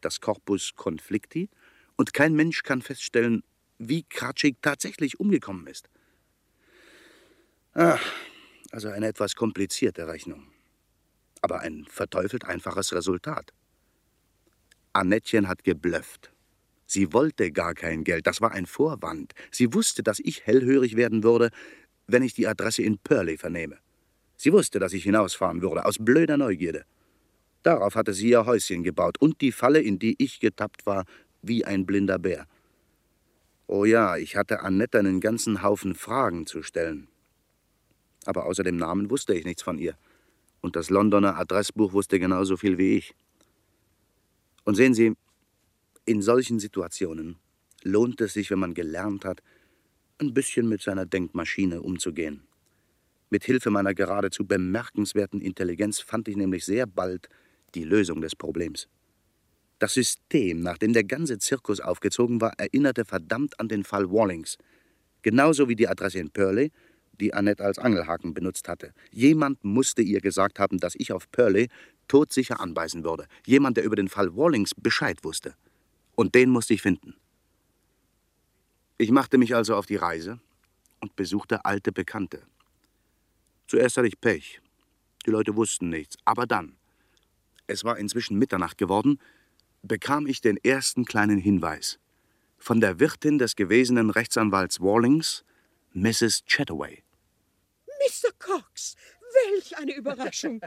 das 0.00 0.20
Corpus 0.20 0.72
Conflicti, 0.74 1.48
und 1.94 2.14
kein 2.14 2.34
Mensch 2.34 2.64
kann 2.64 2.82
feststellen, 2.82 3.44
wie 3.78 4.02
Kratschik 4.02 4.60
tatsächlich 4.60 5.20
umgekommen 5.20 5.68
ist. 5.68 5.88
Ah, 7.74 8.00
also 8.72 8.88
eine 8.88 9.06
etwas 9.06 9.36
komplizierte 9.36 10.08
Rechnung. 10.08 10.48
Aber 11.42 11.60
ein 11.60 11.86
verteufelt 11.88 12.44
einfaches 12.44 12.92
Resultat. 12.92 13.52
Annettchen 14.92 15.46
hat 15.46 15.62
geblufft. 15.62 16.33
Sie 16.86 17.12
wollte 17.12 17.50
gar 17.50 17.74
kein 17.74 18.04
Geld, 18.04 18.26
das 18.26 18.40
war 18.40 18.52
ein 18.52 18.66
Vorwand. 18.66 19.32
Sie 19.50 19.72
wusste, 19.72 20.02
dass 20.02 20.20
ich 20.20 20.46
hellhörig 20.46 20.96
werden 20.96 21.22
würde, 21.22 21.50
wenn 22.06 22.22
ich 22.22 22.34
die 22.34 22.46
Adresse 22.46 22.82
in 22.82 22.98
Purley 22.98 23.38
vernehme. 23.38 23.78
Sie 24.36 24.52
wusste, 24.52 24.78
dass 24.78 24.92
ich 24.92 25.04
hinausfahren 25.04 25.62
würde, 25.62 25.86
aus 25.86 25.96
blöder 25.98 26.36
Neugierde. 26.36 26.84
Darauf 27.62 27.94
hatte 27.94 28.12
sie 28.12 28.28
ihr 28.28 28.44
Häuschen 28.44 28.82
gebaut 28.82 29.16
und 29.18 29.40
die 29.40 29.52
Falle, 29.52 29.80
in 29.80 29.98
die 29.98 30.16
ich 30.18 30.40
getappt 30.40 30.84
war, 30.84 31.04
wie 31.40 31.64
ein 31.64 31.86
blinder 31.86 32.18
Bär. 32.18 32.46
Oh 33.66 33.86
ja, 33.86 34.16
ich 34.16 34.36
hatte 34.36 34.60
Annette 34.60 34.98
einen 34.98 35.20
ganzen 35.20 35.62
Haufen 35.62 35.94
Fragen 35.94 36.46
zu 36.46 36.62
stellen. 36.62 37.08
Aber 38.26 38.44
außer 38.44 38.62
dem 38.62 38.76
Namen 38.76 39.10
wusste 39.10 39.34
ich 39.34 39.46
nichts 39.46 39.62
von 39.62 39.78
ihr. 39.78 39.96
Und 40.60 40.76
das 40.76 40.90
Londoner 40.90 41.38
Adressbuch 41.38 41.92
wusste 41.92 42.18
genauso 42.18 42.56
viel 42.56 42.76
wie 42.76 42.96
ich. 42.98 43.14
Und 44.64 44.74
sehen 44.74 44.94
Sie, 44.94 45.14
in 46.06 46.22
solchen 46.22 46.58
Situationen 46.58 47.36
lohnt 47.82 48.20
es 48.20 48.34
sich, 48.34 48.50
wenn 48.50 48.58
man 48.58 48.74
gelernt 48.74 49.24
hat, 49.24 49.42
ein 50.18 50.34
bisschen 50.34 50.68
mit 50.68 50.82
seiner 50.82 51.06
Denkmaschine 51.06 51.82
umzugehen. 51.82 52.42
Mit 53.30 53.44
Hilfe 53.44 53.70
meiner 53.70 53.94
geradezu 53.94 54.46
bemerkenswerten 54.46 55.40
Intelligenz 55.40 56.00
fand 56.00 56.28
ich 56.28 56.36
nämlich 56.36 56.64
sehr 56.64 56.86
bald 56.86 57.28
die 57.74 57.84
Lösung 57.84 58.20
des 58.20 58.36
Problems. 58.36 58.88
Das 59.78 59.94
System, 59.94 60.60
nach 60.60 60.78
dem 60.78 60.92
der 60.92 61.04
ganze 61.04 61.38
Zirkus 61.38 61.80
aufgezogen 61.80 62.40
war, 62.40 62.52
erinnerte 62.58 63.04
verdammt 63.04 63.58
an 63.58 63.68
den 63.68 63.82
Fall 63.82 64.10
Wallings. 64.10 64.56
Genauso 65.22 65.68
wie 65.68 65.74
die 65.74 65.88
Adresse 65.88 66.20
in 66.20 66.30
Purley, 66.30 66.70
die 67.20 67.34
Annette 67.34 67.64
als 67.64 67.78
Angelhaken 67.78 68.34
benutzt 68.34 68.68
hatte. 68.68 68.92
Jemand 69.10 69.64
musste 69.64 70.02
ihr 70.02 70.20
gesagt 70.20 70.58
haben, 70.58 70.78
dass 70.78 70.94
ich 70.96 71.12
auf 71.12 71.30
Purley 71.30 71.68
todsicher 72.08 72.60
anbeißen 72.60 73.04
würde. 73.04 73.26
Jemand, 73.46 73.76
der 73.76 73.84
über 73.84 73.96
den 73.96 74.08
Fall 74.08 74.36
Wallings 74.36 74.72
Bescheid 74.76 75.18
wusste. 75.24 75.54
Und 76.14 76.34
den 76.34 76.50
musste 76.50 76.74
ich 76.74 76.82
finden. 76.82 77.14
Ich 78.98 79.10
machte 79.10 79.38
mich 79.38 79.54
also 79.54 79.74
auf 79.76 79.86
die 79.86 79.96
Reise 79.96 80.40
und 81.00 81.16
besuchte 81.16 81.64
alte 81.64 81.92
Bekannte. 81.92 82.42
Zuerst 83.66 83.96
hatte 83.96 84.08
ich 84.08 84.20
Pech. 84.20 84.60
Die 85.26 85.30
Leute 85.30 85.56
wussten 85.56 85.88
nichts. 85.88 86.16
Aber 86.24 86.46
dann, 86.46 86.76
es 87.66 87.84
war 87.84 87.98
inzwischen 87.98 88.38
Mitternacht 88.38 88.78
geworden, 88.78 89.18
bekam 89.82 90.26
ich 90.26 90.40
den 90.40 90.56
ersten 90.58 91.04
kleinen 91.04 91.38
Hinweis. 91.38 91.98
Von 92.58 92.80
der 92.80 93.00
Wirtin 93.00 93.38
des 93.38 93.56
gewesenen 93.56 94.10
Rechtsanwalts 94.10 94.80
Wallings, 94.80 95.44
Mrs. 95.92 96.44
Chataway. 96.46 97.02
Mr. 97.86 98.30
Cox, 98.38 98.96
welch 99.34 99.76
eine 99.76 99.94
Überraschung. 99.94 100.60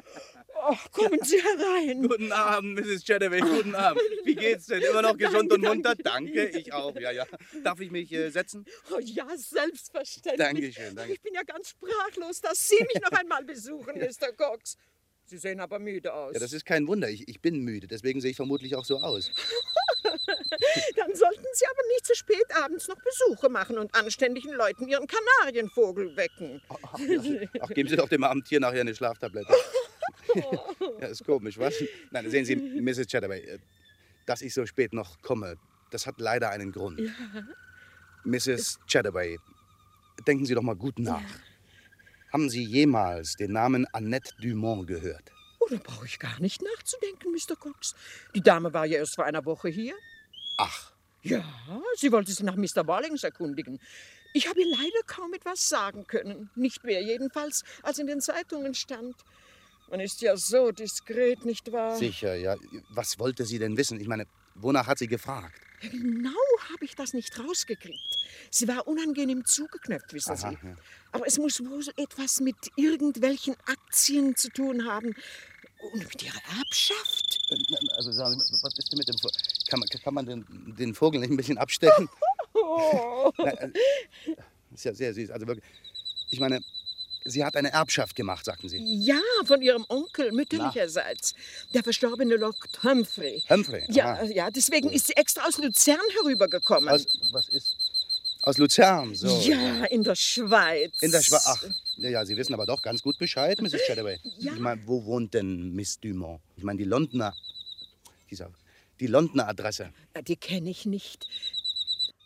Oh, 0.56 0.76
kommen 0.92 1.20
Sie 1.24 1.42
herein. 1.42 2.08
Guten 2.08 2.32
Abend, 2.32 2.80
Mrs. 2.80 3.06
Chataway, 3.06 3.40
guten 3.40 3.76
Abend. 3.76 4.02
Wie 4.24 4.36
geht's 4.36 4.68
denn? 4.68 4.82
Immer 4.82 5.02
noch 5.02 5.18
gesund 5.18 5.52
und 5.52 5.62
munter? 5.62 5.96
Danke, 5.96 6.48
ich 6.50 6.74
auch, 6.74 6.96
ja, 6.96 7.12
ja. 7.12 7.26
Darf 7.64 7.80
ich 7.80 7.92
mich 7.92 8.12
äh, 8.12 8.30
setzen? 8.30 8.66
Oh 8.92 9.00
ja, 9.00 9.28
selbstverständlich. 9.36 10.38
Dankeschön, 10.38 10.96
danke. 10.96 11.14
Ich 11.14 11.22
bin 11.22 11.34
ja 11.34 11.44
ganz 11.44 11.70
sprachlos, 11.70 12.42
dass 12.42 12.68
Sie 12.68 12.84
mich 12.94 13.02
noch 13.02 13.12
einmal 13.18 13.44
besuchen, 13.44 13.96
Mr. 14.00 14.32
Cox. 14.36 14.78
Sie 15.26 15.38
sehen 15.38 15.60
aber 15.60 15.80
müde 15.80 16.14
aus. 16.14 16.34
Ja, 16.34 16.40
das 16.40 16.54
ist 16.54 16.66
kein 16.66 16.88
Wunder. 16.88 17.10
Ich, 17.10 17.28
ich 17.28 17.42
bin 17.42 17.60
müde, 17.60 17.88
deswegen 17.88 18.22
sehe 18.22 18.32
ich 18.32 18.38
vermutlich 18.38 18.76
auch 18.76 18.86
so 18.86 19.00
aus. 19.00 19.32
Dann 20.96 21.16
sollten 21.16 21.46
Sie 21.54 21.66
aber 21.66 21.88
nicht 21.90 22.06
zu 22.06 22.16
spät 22.16 22.46
abends 22.56 22.88
noch 22.88 22.98
Besuche 22.98 23.50
machen 23.50 23.78
und 23.78 23.94
anständigen 23.96 24.54
Leuten 24.54 24.88
Ihren 24.88 25.08
Kanarienvogel 25.08 26.16
wecken. 26.16 26.62
Ach, 26.70 27.00
ja. 27.00 27.48
Ach, 27.62 27.70
geben 27.70 27.90
Sie 27.90 27.96
doch 27.96 28.10
dem 28.10 28.24
armen 28.24 28.44
Tier 28.44 28.60
nachher 28.60 28.82
eine 28.82 28.96
Schlaftablette. 28.96 29.54
ja, 31.02 31.08
ist 31.08 31.26
komisch, 31.26 31.58
was? 31.58 31.76
Nein, 32.12 32.30
sehen 32.30 32.46
Sie, 32.46 32.56
Mrs. 32.56 33.08
Chataway, 33.08 33.40
äh, 33.40 33.60
dass 34.26 34.42
ich 34.42 34.54
so 34.54 34.66
spät 34.66 34.94
noch 34.94 35.22
komme, 35.22 35.58
das 35.92 36.06
hat 36.06 36.20
leider 36.20 36.50
einen 36.50 36.72
Grund. 36.72 37.00
Ja. 37.00 37.12
Mrs. 38.24 38.80
Chataway, 38.88 39.38
denken 40.28 40.46
Sie 40.46 40.54
doch 40.54 40.62
mal 40.62 40.76
gut 40.76 41.00
nach. 41.00 41.24
Haben 42.34 42.50
Sie 42.50 42.64
jemals 42.64 43.36
den 43.36 43.54
Namen 43.54 43.88
Annette 43.94 44.36
Dumont 44.42 44.88
gehört? 44.88 45.32
Oh, 45.60 45.68
da 45.70 45.78
brauche 45.78 46.06
ich 46.06 46.20
gar 46.20 46.40
nicht 46.40 46.62
nachzudenken, 46.62 47.32
Mr. 47.32 47.56
Cox. 47.56 47.96
Die 48.36 48.42
Dame 48.42 48.74
war 48.74 48.86
ja 48.86 48.98
erst 48.98 49.16
vor 49.16 49.26
einer 49.26 49.46
Woche 49.46 49.70
hier. 49.70 49.96
Ach. 50.58 50.92
Ja, 51.24 51.44
sie 51.96 52.12
wollte 52.12 52.32
sich 52.32 52.44
nach 52.44 52.56
Mr. 52.56 52.88
Wallings 52.88 53.24
erkundigen. 53.24 53.80
Ich 54.34 54.48
habe 54.48 54.62
ihr 54.62 54.70
leider 54.70 55.04
kaum 55.08 55.34
etwas 55.34 55.68
sagen 55.68 56.06
können. 56.08 56.50
Nicht 56.56 56.84
mehr 56.84 57.02
jedenfalls, 57.02 57.64
als 57.82 57.98
in 58.00 58.08
den 58.08 58.22
Zeitungen 58.22 58.74
stand. 58.74 59.16
Man 59.90 60.00
ist 60.00 60.22
ja 60.22 60.38
so 60.38 60.72
diskret, 60.72 61.44
nicht 61.46 61.72
wahr? 61.72 61.98
Sicher, 61.98 62.36
ja. 62.36 62.56
Was 62.90 63.20
wollte 63.20 63.46
sie 63.46 63.58
denn 63.58 63.78
wissen? 63.78 64.00
Ich 64.00 64.08
meine, 64.08 64.26
wonach 64.56 64.88
hat 64.88 65.00
sie 65.00 65.08
gefragt? 65.08 65.60
Genau 65.82 66.30
habe 66.72 66.86
ich 66.86 66.96
das 66.96 67.14
nicht 67.14 67.38
rausgekriegt. 67.40 68.18
Sie 68.50 68.68
war 68.68 68.88
unangenehm 68.88 69.46
zugeknöpft, 69.46 70.14
wissen 70.14 70.32
Aha, 70.32 70.50
Sie. 70.50 70.68
ja. 70.68 70.76
Aber 71.12 71.28
es 71.28 71.38
muss 71.38 71.60
wohl 71.60 71.84
etwas 71.98 72.40
mit 72.40 72.56
irgendwelchen 72.76 73.56
Aktien 73.66 74.36
zu 74.36 74.50
tun 74.50 74.86
haben. 74.86 75.14
Und 75.94 76.00
mit 76.00 76.24
ihrer 76.24 76.42
Erbschaft. 76.58 77.40
Also 77.96 78.12
sagen 78.12 78.40
Sie, 78.40 78.54
was 78.64 78.78
ist 78.78 78.92
denn 78.92 78.98
mit 78.98 79.08
dem 79.08 79.18
Vogel? 79.20 79.38
Kann 79.68 79.80
man, 79.80 79.90
kann 79.90 80.14
man 80.14 80.26
den, 80.26 80.46
den 80.78 80.94
Vogel 80.94 81.20
nicht 81.20 81.32
ein 81.32 81.38
bisschen 81.38 81.58
abstecken? 81.58 82.10
Oh. 82.54 83.32
Nein, 83.38 83.74
äh, 84.26 84.74
ist 84.74 84.86
ja 84.86 84.94
sehr 84.94 85.14
süß. 85.14 85.32
Also 85.32 85.48
wirklich. 85.48 85.66
Ich 86.30 86.40
meine, 86.40 86.62
sie 87.24 87.44
hat 87.44 87.56
eine 87.56 87.72
Erbschaft 87.72 88.16
gemacht, 88.16 88.46
sagten 88.46 88.70
Sie. 88.70 88.78
Ja, 89.04 89.20
von 89.46 89.62
ihrem 89.62 89.86
Onkel 89.90 90.32
mütterlicherseits. 90.32 91.36
Der 91.74 91.84
verstorbene 91.84 92.36
Lord 92.36 92.58
Humphrey. 92.84 93.44
Humphrey? 93.50 93.84
Ja, 93.90 94.24
ja, 94.24 94.50
deswegen 94.50 94.90
ist 94.90 95.08
sie 95.08 95.14
extra 95.16 95.46
aus 95.48 95.58
Luzern 95.58 96.00
herübergekommen. 96.22 96.90
Aus, 96.90 97.06
was 97.32 97.48
ist? 97.50 97.76
Aus 98.42 98.58
Luzern, 98.58 99.14
so. 99.14 99.28
ja, 99.28 99.86
in 99.86 100.04
der 100.04 100.16
Schweiz. 100.16 101.02
In 101.02 101.12
der 101.12 101.22
Schweiz. 101.22 101.44
Ach, 101.48 101.64
ja, 101.98 102.10
ja, 102.10 102.26
Sie 102.26 102.38
wissen 102.38 102.54
aber 102.54 102.66
doch 102.66 102.82
ganz 102.82 103.02
gut 103.02 103.18
Bescheid, 103.18 103.60
Mrs. 103.62 103.82
Chataway. 103.88 104.20
Ja. 104.38 104.54
Ich 104.54 104.60
meine, 104.60 104.82
wo 104.86 105.04
wohnt 105.04 105.34
denn 105.34 105.74
Miss 105.74 106.00
Dumont? 106.00 106.40
Ich 106.56 106.64
meine, 106.64 106.78
die 106.78 106.86
Londoner. 106.86 107.36
Dieser, 108.30 108.50
die 109.00 109.08
Londoner 109.08 109.48
Adresse. 109.48 109.92
Ja, 110.16 110.22
Die 110.22 110.36
kenne 110.36 110.70
ich 110.70 110.86
nicht. 110.86 111.28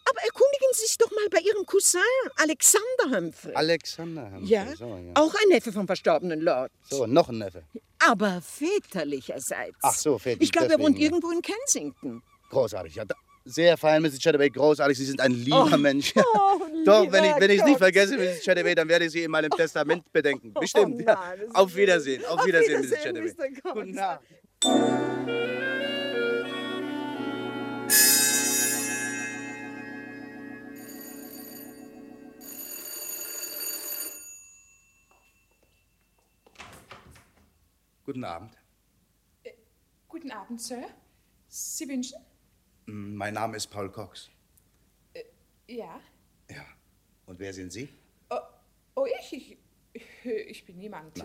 Aber 0.10 0.20
erkundigen 0.24 0.68
Sie 0.74 0.86
sich 0.88 0.98
doch 0.98 1.10
mal 1.12 1.28
bei 1.30 1.40
Ihrem 1.40 1.66
Cousin, 1.66 2.02
Alexander 2.38 3.18
Humphrey. 3.18 3.54
Alexander 3.56 4.30
Humphrey. 4.32 4.46
ja, 4.50 4.76
So, 4.76 4.86
ja. 4.88 5.12
auch 5.16 5.34
ein 5.34 5.50
Neffe 5.50 5.72
vom 5.72 5.88
verstorbenen 5.88 6.42
Lord. 6.42 6.72
so, 6.90 7.06
noch 7.06 7.30
ein 7.30 7.38
Neffe. 7.38 7.64
Aber 8.00 8.42
väterlicherseits. 8.42 9.78
Ach 9.84 9.94
so, 9.94 10.18
väterlich, 10.18 10.50
Ich 10.50 10.52
glaube, 10.52 10.74
er 10.74 10.80
wohnt 10.80 10.98
ja. 10.98 11.06
irgendwo 11.06 11.30
in 11.32 11.42
Kensington. 11.42 12.22
Großartig. 12.50 12.96
Ja, 12.96 13.06
sehr 13.46 13.78
fein, 13.78 14.02
Mrs. 14.02 14.20
Chataway, 14.20 14.50
großartig. 14.50 14.98
Sie 14.98 15.06
sind 15.06 15.22
ein 15.22 15.32
lieber 15.32 15.70
Oh, 15.74 15.78
Mensch. 15.78 16.14
oh, 16.18 16.60
Doch, 16.86 17.10
wenn 17.12 17.24
ich 17.24 17.32
es 17.32 17.40
wenn 17.40 17.66
nicht 17.66 17.78
vergesse, 17.78 18.18
Mrs. 18.18 18.44
Chataway, 18.44 18.76
dann 18.76 18.90
werde 18.90 19.06
ich 19.06 19.12
Sie 19.12 19.24
in 19.24 19.32
meinem 19.32 19.52
Testament 19.52 20.12
bedenken. 20.12 20.54
Bestimmt. 20.54 20.96
Oh 21.02 21.04
ja. 21.06 21.14
nein, 21.16 21.40
das 21.40 21.48
ist 21.48 21.56
Auf. 21.56 21.76
Wiedersehen. 21.76 22.26
Auf 22.26 22.40
Auf 22.40 22.46
Wiedersehen, 22.46 22.82
Mrs. 22.82 22.92
Wiedersehen, 22.92 23.56
Chataway. 23.64 23.86
Guten 23.86 24.00
Abend. 24.00 25.71
Guten 38.12 38.26
Abend. 38.26 38.58
Guten 40.10 40.32
Abend, 40.32 40.62
Sir. 40.62 40.84
Sie 41.48 41.88
wünschen? 41.88 42.18
Mein 42.86 43.36
Name 43.36 43.56
ist 43.56 43.68
Paul 43.68 43.90
Cox. 43.90 44.30
Ja. 45.66 45.98
Ja. 46.50 46.66
Und 47.26 47.40
wer 47.40 47.54
sind 47.54 47.72
Sie? 47.72 47.88
Oh, 48.30 48.36
oh 48.96 49.06
ich, 49.18 49.58
ich, 49.94 50.26
ich 50.26 50.66
bin 50.66 50.80
niemand. 50.80 51.24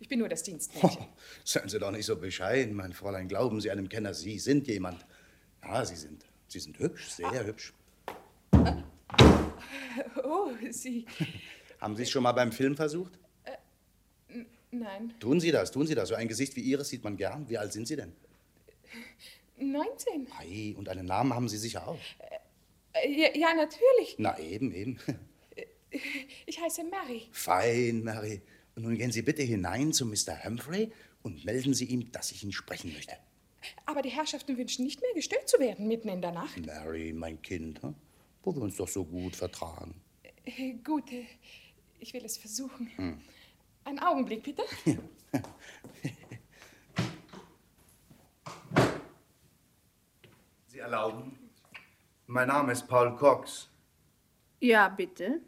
Ich 0.00 0.08
bin 0.08 0.20
nur 0.20 0.30
das 0.30 0.42
Dienstmädchen. 0.42 1.02
Oh, 1.02 1.06
seien 1.44 1.68
Sie 1.68 1.78
doch 1.78 1.90
nicht 1.90 2.06
so 2.06 2.16
bescheiden, 2.16 2.74
mein 2.74 2.94
Fräulein. 2.94 3.28
Glauben 3.28 3.60
Sie 3.60 3.70
einem 3.70 3.90
Kenner, 3.90 4.14
Sie 4.14 4.38
sind 4.38 4.68
jemand. 4.68 5.04
Ja, 5.62 5.84
Sie 5.84 5.96
sind, 5.96 6.24
Sie 6.48 6.60
sind 6.60 6.78
hübsch, 6.78 7.10
sehr 7.10 7.44
hübsch. 7.44 7.74
Oh, 10.24 10.50
Sie. 10.70 11.04
Haben 11.78 11.94
Sie 11.94 12.04
es 12.04 12.10
schon 12.10 12.22
mal 12.22 12.32
beim 12.32 12.52
Film 12.52 12.74
versucht? 12.74 13.18
Nein. 14.80 15.14
Tun 15.20 15.40
Sie 15.40 15.50
das, 15.50 15.70
tun 15.72 15.86
Sie 15.86 15.94
das. 15.94 16.08
So 16.08 16.14
ein 16.14 16.28
Gesicht 16.28 16.56
wie 16.56 16.60
Ihres 16.60 16.88
sieht 16.88 17.04
man 17.04 17.16
gern. 17.16 17.48
Wie 17.48 17.58
alt 17.58 17.72
sind 17.72 17.86
Sie 17.88 17.96
denn? 17.96 18.12
19. 19.58 20.26
Ei, 20.38 20.74
und 20.76 20.88
einen 20.88 21.06
Namen 21.06 21.32
haben 21.34 21.48
Sie 21.48 21.56
sicher 21.58 21.86
auch. 21.88 21.98
Äh, 22.92 23.10
Ja, 23.10 23.28
ja, 23.34 23.54
natürlich. 23.54 24.16
Na 24.18 24.38
eben, 24.38 24.72
eben. 24.72 24.98
Ich 26.44 26.60
heiße 26.60 26.84
Mary. 26.84 27.22
Fein, 27.32 28.02
Mary. 28.02 28.42
Und 28.74 28.82
nun 28.82 28.98
gehen 28.98 29.12
Sie 29.12 29.22
bitte 29.22 29.42
hinein 29.42 29.92
zu 29.94 30.04
Mr. 30.04 30.44
Humphrey 30.44 30.92
und 31.22 31.44
melden 31.46 31.72
Sie 31.72 31.86
ihm, 31.86 32.12
dass 32.12 32.32
ich 32.32 32.42
ihn 32.44 32.52
sprechen 32.52 32.92
möchte. 32.92 33.14
Aber 33.86 34.02
die 34.02 34.10
Herrschaften 34.10 34.58
wünschen 34.58 34.84
nicht 34.84 35.00
mehr 35.00 35.14
gestört 35.14 35.48
zu 35.48 35.58
werden 35.58 35.88
mitten 35.88 36.08
in 36.08 36.20
der 36.20 36.32
Nacht. 36.32 36.64
Mary, 36.66 37.12
mein 37.14 37.40
Kind, 37.40 37.82
hm? 37.82 37.94
wo 38.42 38.54
wir 38.54 38.60
uns 38.62 38.76
doch 38.76 38.88
so 38.88 39.04
gut 39.04 39.36
vertragen. 39.36 39.94
Äh, 40.44 40.74
Gut, 40.84 41.10
äh, 41.12 41.24
ich 41.98 42.12
will 42.12 42.24
es 42.24 42.36
versuchen. 42.36 42.90
Einen 43.86 44.00
Augenblick, 44.00 44.42
bitte. 44.42 44.64
Sie 50.66 50.78
erlauben? 50.80 51.38
Mein 52.26 52.48
Name 52.48 52.72
ist 52.72 52.88
Paul 52.88 53.14
Cox. 53.14 53.70
Ja, 54.58 54.88
bitte. 54.88 55.40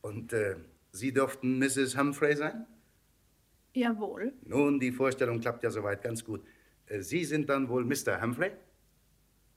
Und 0.00 0.32
äh, 0.32 0.56
Sie 0.90 1.12
dürften 1.12 1.60
Mrs. 1.60 1.96
Humphrey 1.96 2.34
sein? 2.34 2.66
Jawohl. 3.72 4.32
Nun, 4.42 4.80
die 4.80 4.90
Vorstellung 4.90 5.38
klappt 5.38 5.62
ja 5.62 5.70
soweit 5.70 6.02
ganz 6.02 6.24
gut. 6.24 6.44
Äh, 6.86 7.02
Sie 7.02 7.24
sind 7.24 7.48
dann 7.48 7.68
wohl 7.68 7.84
Mr. 7.84 8.20
Humphrey? 8.20 8.50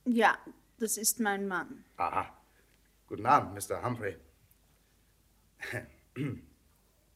Ja, 0.05 0.37
das 0.77 0.97
ist 0.97 1.19
mein 1.19 1.47
Mann. 1.47 1.83
Aha. 1.97 2.31
Guten 3.07 3.25
Abend, 3.25 3.55
Mr. 3.55 3.83
Humphrey. 3.83 4.17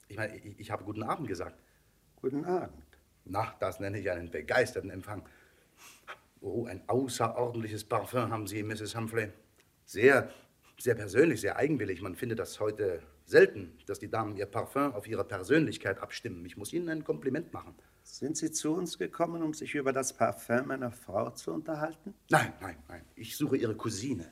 Ich 0.07 0.17
meine, 0.17 0.35
ich, 0.37 0.59
ich 0.59 0.71
habe 0.71 0.83
guten 0.83 1.03
Abend 1.03 1.27
gesagt. 1.27 1.61
Guten 2.21 2.45
Abend. 2.45 2.83
Na, 3.25 3.53
das 3.59 3.79
nenne 3.79 3.99
ich 3.99 4.09
einen 4.09 4.31
begeisterten 4.31 4.89
Empfang. 4.89 5.27
Oh, 6.41 6.65
ein 6.65 6.81
außerordentliches 6.87 7.83
Parfum 7.83 8.31
haben 8.31 8.47
Sie, 8.47 8.63
Mrs. 8.63 8.95
Humphrey. 8.95 9.31
Sehr, 9.85 10.31
sehr 10.79 10.95
persönlich, 10.95 11.41
sehr 11.41 11.57
eigenwillig. 11.57 12.01
Man 12.01 12.15
findet 12.15 12.39
das 12.39 12.59
heute 12.59 13.01
Selten, 13.25 13.77
dass 13.87 13.99
die 13.99 14.09
Damen 14.09 14.37
ihr 14.37 14.45
Parfum 14.45 14.93
auf 14.93 15.05
ihre 15.05 15.25
Persönlichkeit 15.25 15.99
abstimmen. 15.99 16.45
Ich 16.45 16.55
muss 16.55 16.71
Ihnen 16.71 16.87
ein 16.87 17.03
Kompliment 17.03 17.51
machen. 17.51 17.75
Sind 18.03 18.37
Sie 18.37 18.51
zu 18.51 18.73
uns 18.73 18.97
gekommen, 18.97 19.43
um 19.43 19.53
sich 19.53 19.75
über 19.75 19.91
das 19.91 20.13
Parfum 20.15 20.67
meiner 20.67 20.91
Frau 20.91 21.31
zu 21.31 21.51
unterhalten? 21.51 22.13
Nein, 22.29 22.53
nein, 22.61 22.77
nein. 22.87 23.03
Ich 23.15 23.35
suche 23.35 23.57
Ihre 23.57 23.75
Cousine. 23.75 24.31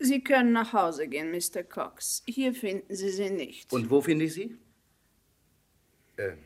Sie 0.00 0.24
können 0.24 0.52
nach 0.52 0.72
Hause 0.72 1.06
gehen, 1.06 1.30
Mr. 1.30 1.62
Cox. 1.62 2.24
Hier 2.26 2.52
finden 2.52 2.92
Sie 2.92 3.10
sie 3.10 3.30
nicht. 3.30 3.72
Und 3.72 3.90
wo 3.90 4.00
finde 4.00 4.24
ich 4.24 4.34
sie? 4.34 4.58
Äh, 6.20 6.36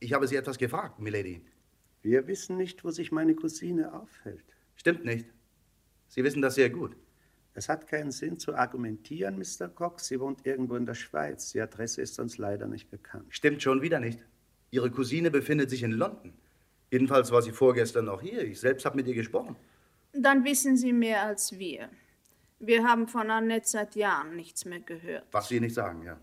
ich 0.00 0.12
habe 0.12 0.28
Sie 0.28 0.36
etwas 0.36 0.58
gefragt, 0.58 1.00
Milady. 1.00 1.42
Wir 2.02 2.26
wissen 2.26 2.56
nicht, 2.56 2.84
wo 2.84 2.90
sich 2.90 3.10
meine 3.10 3.34
Cousine 3.34 3.92
aufhält. 3.92 4.44
Stimmt 4.76 5.04
nicht. 5.04 5.26
Sie 6.06 6.22
wissen 6.22 6.40
das 6.40 6.54
sehr 6.54 6.70
gut. 6.70 6.96
Es 7.54 7.68
hat 7.68 7.88
keinen 7.88 8.12
Sinn 8.12 8.38
zu 8.38 8.54
argumentieren, 8.54 9.36
Mr. 9.36 9.68
Cox. 9.68 10.06
Sie 10.06 10.20
wohnt 10.20 10.46
irgendwo 10.46 10.76
in 10.76 10.86
der 10.86 10.94
Schweiz. 10.94 11.50
Die 11.50 11.60
Adresse 11.60 12.00
ist 12.00 12.20
uns 12.20 12.38
leider 12.38 12.68
nicht 12.68 12.88
bekannt. 12.88 13.26
Stimmt 13.30 13.62
schon 13.62 13.82
wieder 13.82 13.98
nicht. 13.98 14.24
Ihre 14.70 14.90
Cousine 14.90 15.32
befindet 15.32 15.68
sich 15.70 15.82
in 15.82 15.90
London. 15.90 16.32
Jedenfalls 16.90 17.32
war 17.32 17.42
sie 17.42 17.50
vorgestern 17.50 18.04
noch 18.04 18.22
hier. 18.22 18.42
Ich 18.44 18.60
selbst 18.60 18.86
habe 18.86 18.96
mit 18.96 19.08
ihr 19.08 19.14
gesprochen. 19.14 19.56
Dann 20.12 20.44
wissen 20.44 20.76
Sie 20.76 20.92
mehr 20.92 21.22
als 21.24 21.58
wir. 21.58 21.90
Wir 22.60 22.84
haben 22.84 23.08
von 23.08 23.30
Annette 23.30 23.68
seit 23.68 23.96
Jahren 23.96 24.36
nichts 24.36 24.64
mehr 24.64 24.80
gehört. 24.80 25.26
Was 25.32 25.48
Sie 25.48 25.60
nicht 25.60 25.74
sagen, 25.74 26.02
ja. 26.04 26.18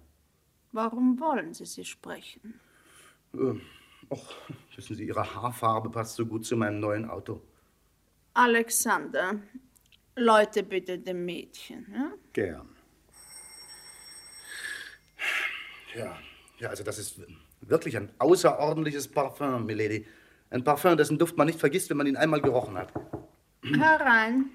Warum 0.76 1.18
wollen 1.22 1.54
Sie 1.54 1.66
sie 1.66 1.86
sprechen? 1.86 2.60
Äh, 3.34 3.54
Och, 4.10 4.36
wissen 4.76 4.96
Sie, 4.96 5.06
Ihre 5.08 5.24
Haarfarbe 5.34 5.90
passt 5.90 6.16
so 6.16 6.26
gut 6.26 6.46
zu 6.46 6.58
meinem 6.58 6.82
neuen 6.82 7.10
Auto. 7.10 7.42
Alexander, 8.34 9.40
Leute 10.18 10.64
bitte 10.64 11.00
dem 11.00 11.24
Mädchen. 11.24 11.88
Ja? 11.94 12.12
Gern. 12.34 12.70
Ja, 15.96 16.20
ja, 16.60 16.70
also 16.70 16.84
das 16.84 17.00
ist 17.00 17.22
wirklich 17.62 17.96
ein 17.96 18.12
außerordentliches 18.20 19.08
Parfum, 19.08 19.66
Milady. 19.66 20.06
Ein 20.50 20.66
Parfum, 20.66 20.98
dessen 20.98 21.18
Duft 21.18 21.38
man 21.38 21.48
nicht 21.48 21.60
vergisst, 21.60 21.90
wenn 21.90 21.98
man 21.98 22.08
ihn 22.08 22.18
einmal 22.18 22.42
gerochen 22.42 22.78
hat. 22.78 22.92
Herein. 23.64 24.50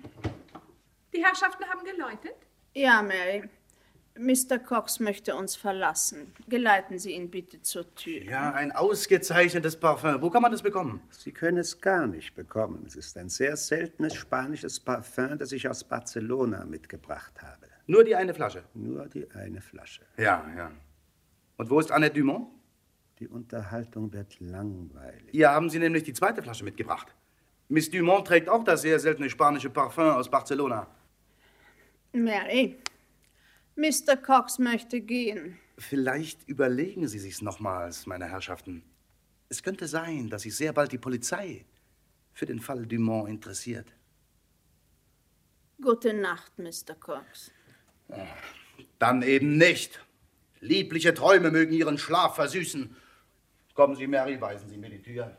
Die 1.14 1.24
Herrschaften 1.24 1.64
haben 1.64 1.82
geläutet? 1.82 2.36
Ja, 2.74 3.00
Mary. 3.02 3.48
Mr. 4.20 4.58
Cox 4.58 5.00
möchte 5.00 5.34
uns 5.34 5.56
verlassen. 5.56 6.32
Geleiten 6.46 6.98
Sie 6.98 7.12
ihn 7.12 7.30
bitte 7.30 7.62
zur 7.62 7.94
Tür. 7.94 8.22
Ja, 8.22 8.52
ein 8.52 8.70
ausgezeichnetes 8.70 9.80
Parfum. 9.80 10.20
Wo 10.20 10.28
kann 10.28 10.42
man 10.42 10.52
das 10.52 10.62
bekommen? 10.62 11.00
Sie 11.10 11.32
können 11.32 11.56
es 11.56 11.80
gar 11.80 12.06
nicht 12.06 12.34
bekommen. 12.34 12.84
Es 12.86 12.96
ist 12.96 13.16
ein 13.16 13.30
sehr 13.30 13.56
seltenes 13.56 14.14
spanisches 14.14 14.78
Parfum, 14.78 15.38
das 15.38 15.52
ich 15.52 15.66
aus 15.66 15.84
Barcelona 15.84 16.66
mitgebracht 16.66 17.40
habe. 17.40 17.66
Nur 17.86 18.04
die 18.04 18.14
eine 18.14 18.34
Flasche? 18.34 18.62
Nur 18.74 19.08
die 19.08 19.30
eine 19.32 19.62
Flasche. 19.62 20.02
Ja, 20.18 20.44
ja. 20.54 20.70
Und 21.56 21.70
wo 21.70 21.80
ist 21.80 21.90
Annette 21.90 22.20
Dumont? 22.20 22.48
Die 23.20 23.28
Unterhaltung 23.28 24.12
wird 24.12 24.38
langweilig. 24.38 25.30
Hier 25.30 25.50
haben 25.50 25.70
Sie 25.70 25.78
nämlich 25.78 26.02
die 26.02 26.12
zweite 26.12 26.42
Flasche 26.42 26.64
mitgebracht. 26.64 27.14
Miss 27.68 27.90
Dumont 27.90 28.26
trägt 28.26 28.50
auch 28.50 28.64
das 28.64 28.82
sehr 28.82 28.98
seltene 28.98 29.30
spanische 29.30 29.70
Parfum 29.70 30.10
aus 30.10 30.30
Barcelona. 30.30 30.86
Mary, 32.12 32.76
Mr. 33.80 34.14
Cox 34.16 34.58
möchte 34.58 35.00
gehen. 35.00 35.58
Vielleicht 35.78 36.46
überlegen 36.46 37.08
Sie 37.08 37.18
sich's 37.18 37.40
nochmals, 37.40 38.06
meine 38.06 38.26
Herrschaften. 38.26 38.82
Es 39.48 39.62
könnte 39.62 39.88
sein, 39.88 40.28
dass 40.28 40.42
sich 40.42 40.54
sehr 40.54 40.74
bald 40.74 40.92
die 40.92 40.98
Polizei 40.98 41.64
für 42.34 42.44
den 42.44 42.60
Fall 42.60 42.84
Dumont 42.86 43.30
interessiert. 43.30 43.86
Gute 45.80 46.12
Nacht, 46.12 46.52
Mr. 46.58 46.94
Cox. 46.98 47.50
Dann 48.98 49.22
eben 49.22 49.56
nicht. 49.56 49.98
Liebliche 50.60 51.14
Träume 51.14 51.50
mögen 51.50 51.72
Ihren 51.72 51.96
Schlaf 51.96 52.34
versüßen. 52.34 52.94
Kommen 53.72 53.96
Sie, 53.96 54.06
Mary, 54.06 54.38
weisen 54.38 54.68
Sie 54.68 54.76
mir 54.76 54.90
die 54.90 55.00
Tür. 55.00 55.34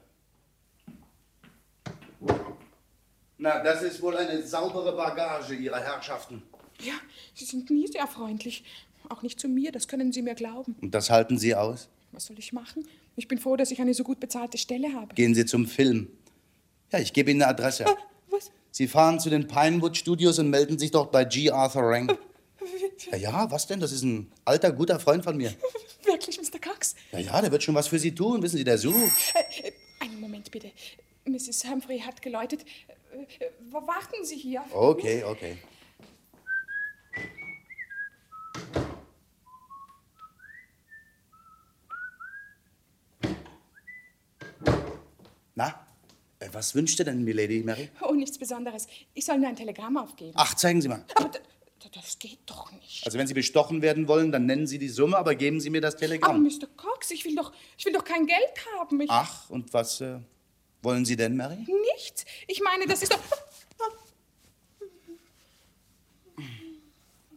Na, 3.37 3.61
das 3.61 3.83
ist 3.83 4.01
wohl 4.01 4.17
eine 4.17 4.41
saubere 4.41 4.95
Bagage, 4.95 5.53
Ihrer 5.53 5.79
Herrschaften. 5.79 6.41
Ja, 6.83 6.93
Sie 7.33 7.45
sind 7.45 7.69
nie 7.69 7.87
sehr 7.87 8.07
freundlich. 8.07 8.63
Auch 9.09 9.21
nicht 9.21 9.39
zu 9.39 9.47
mir, 9.47 9.71
das 9.71 9.87
können 9.87 10.11
Sie 10.11 10.21
mir 10.21 10.35
glauben. 10.35 10.75
Und 10.81 10.93
das 10.93 11.09
halten 11.09 11.37
Sie 11.37 11.55
aus? 11.55 11.89
Was 12.11 12.25
soll 12.25 12.39
ich 12.39 12.53
machen? 12.53 12.85
Ich 13.15 13.27
bin 13.27 13.37
froh, 13.37 13.55
dass 13.55 13.71
ich 13.71 13.81
eine 13.81 13.93
so 13.93 14.03
gut 14.03 14.19
bezahlte 14.19 14.57
Stelle 14.57 14.93
habe. 14.93 15.13
Gehen 15.15 15.35
Sie 15.35 15.45
zum 15.45 15.65
Film. 15.67 16.07
Ja, 16.91 16.99
ich 16.99 17.13
gebe 17.13 17.31
Ihnen 17.31 17.41
eine 17.41 17.51
Adresse. 17.51 17.87
Ah, 17.87 17.97
was? 18.29 18.51
Sie 18.71 18.87
fahren 18.87 19.19
zu 19.19 19.29
den 19.29 19.47
Pinewood 19.47 19.97
Studios 19.97 20.39
und 20.39 20.49
melden 20.49 20.79
sich 20.79 20.91
dort 20.91 21.11
bei 21.11 21.25
G. 21.25 21.51
Arthur 21.51 21.83
Rank. 21.83 22.17
Ja, 23.11 23.17
ja, 23.17 23.51
was 23.51 23.67
denn? 23.67 23.79
Das 23.79 23.91
ist 23.91 24.03
ein 24.03 24.31
alter, 24.45 24.71
guter 24.71 24.99
Freund 24.99 25.23
von 25.23 25.35
mir. 25.35 25.53
Wirklich, 26.03 26.39
Mr. 26.39 26.59
Cox? 26.59 26.95
Ja, 27.11 27.19
ja, 27.19 27.41
der 27.41 27.51
wird 27.51 27.63
schon 27.63 27.75
was 27.75 27.87
für 27.87 27.99
Sie 27.99 28.13
tun. 28.13 28.41
Wissen 28.41 28.57
Sie, 28.57 28.63
der 28.63 28.77
sucht. 28.77 28.95
Äh, 29.33 29.67
äh, 29.67 29.71
einen 29.99 30.19
Moment 30.19 30.51
bitte. 30.51 30.71
Mrs. 31.25 31.65
Humphrey 31.65 31.99
hat 31.99 32.21
geläutet. 32.21 32.63
Äh, 33.11 33.45
warten 33.71 34.23
Sie 34.23 34.37
hier. 34.37 34.63
Okay, 34.71 35.23
okay. 35.23 35.57
Na, 45.61 45.87
äh, 46.39 46.49
was 46.53 46.73
wünscht 46.73 46.97
ihr 46.99 47.05
denn, 47.05 47.23
Milady 47.23 47.61
Mary? 47.63 47.89
Oh, 48.01 48.13
nichts 48.13 48.37
Besonderes. 48.37 48.87
Ich 49.13 49.25
soll 49.25 49.37
nur 49.37 49.49
ein 49.49 49.55
Telegramm 49.55 49.95
aufgeben. 49.97 50.33
Ach, 50.35 50.55
zeigen 50.55 50.81
Sie 50.81 50.87
mal. 50.87 51.05
Aber 51.13 51.29
das 51.91 52.17
geht 52.17 52.39
doch 52.47 52.71
nicht. 52.71 53.05
Also, 53.05 53.17
wenn 53.19 53.27
Sie 53.27 53.33
bestochen 53.35 53.81
werden 53.81 54.07
wollen, 54.07 54.31
dann 54.31 54.45
nennen 54.47 54.65
Sie 54.65 54.79
die 54.79 54.89
Summe, 54.89 55.17
aber 55.17 55.35
geben 55.35 55.59
Sie 55.59 55.69
mir 55.69 55.81
das 55.81 55.95
Aber 55.95 56.01
Telegramm. 56.07 56.43
Mr. 56.43 56.67
Cox, 56.75 57.11
ich 57.11 57.25
will 57.25 57.35
doch, 57.35 57.51
ich 57.77 57.85
will 57.85 57.93
doch 57.93 58.03
kein 58.03 58.25
Geld 58.25 58.53
haben. 58.79 58.99
Ich, 59.01 59.09
Ach, 59.11 59.49
und 59.49 59.71
was 59.73 60.01
äh, 60.01 60.19
wollen 60.81 61.05
Sie 61.05 61.15
denn, 61.15 61.35
Mary? 61.35 61.57
Nichts. 61.93 62.25
Ich 62.47 62.61
meine, 62.61 62.87
das 62.87 63.03
ist 63.03 63.13
doch... 63.13 63.19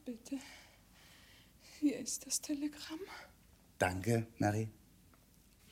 Bitte. 0.04 0.38
Hier 1.80 1.98
ist 1.98 2.26
das 2.26 2.40
Telegramm. 2.40 3.00
Danke, 3.78 4.26
Mary. 4.38 4.68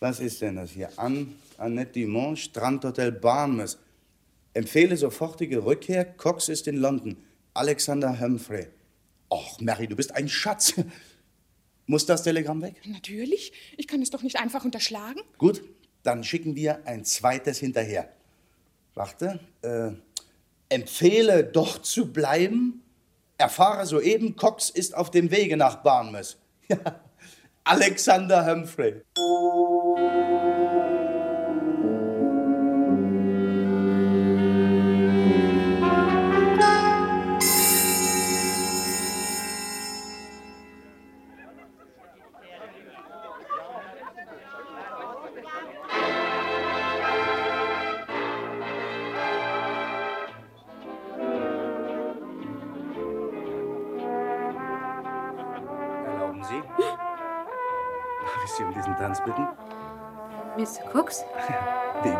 Was 0.02 0.18
ist 0.18 0.42
denn 0.42 0.56
das 0.56 0.72
hier? 0.72 0.90
An 0.96 1.36
Annette 1.58 2.00
Dumont, 2.00 2.36
Strandhotel 2.36 3.12
Barnmouth. 3.12 3.78
Empfehle 4.52 4.96
sofortige 4.96 5.64
Rückkehr. 5.64 6.04
Cox 6.04 6.48
ist 6.48 6.66
in 6.66 6.78
London. 6.78 7.16
Alexander 7.54 8.18
Humphrey. 8.18 8.66
Och, 9.30 9.60
Mary, 9.60 9.86
du 9.86 9.94
bist 9.94 10.12
ein 10.12 10.28
Schatz. 10.28 10.74
Muss 11.86 12.04
das 12.04 12.24
Telegramm 12.24 12.62
weg? 12.62 12.80
Natürlich. 12.84 13.52
Ich 13.76 13.86
kann 13.86 14.02
es 14.02 14.10
doch 14.10 14.24
nicht 14.24 14.40
einfach 14.40 14.64
unterschlagen. 14.64 15.20
Gut, 15.38 15.62
dann 16.02 16.24
schicken 16.24 16.56
wir 16.56 16.84
ein 16.84 17.04
zweites 17.04 17.58
hinterher. 17.58 18.12
Warte. 18.94 19.38
Äh, 19.62 19.92
empfehle 20.68 21.44
dort 21.44 21.86
zu 21.86 22.12
bleiben. 22.12 22.82
Erfahre 23.38 23.86
soeben, 23.86 24.34
Cox 24.34 24.68
ist 24.68 24.96
auf 24.96 25.12
dem 25.12 25.30
Wege 25.30 25.56
nach 25.56 25.76
Barnmouth. 25.76 26.38
Ja, 26.68 27.00
Alexander 27.64 28.42
Humphrey. 28.42 29.02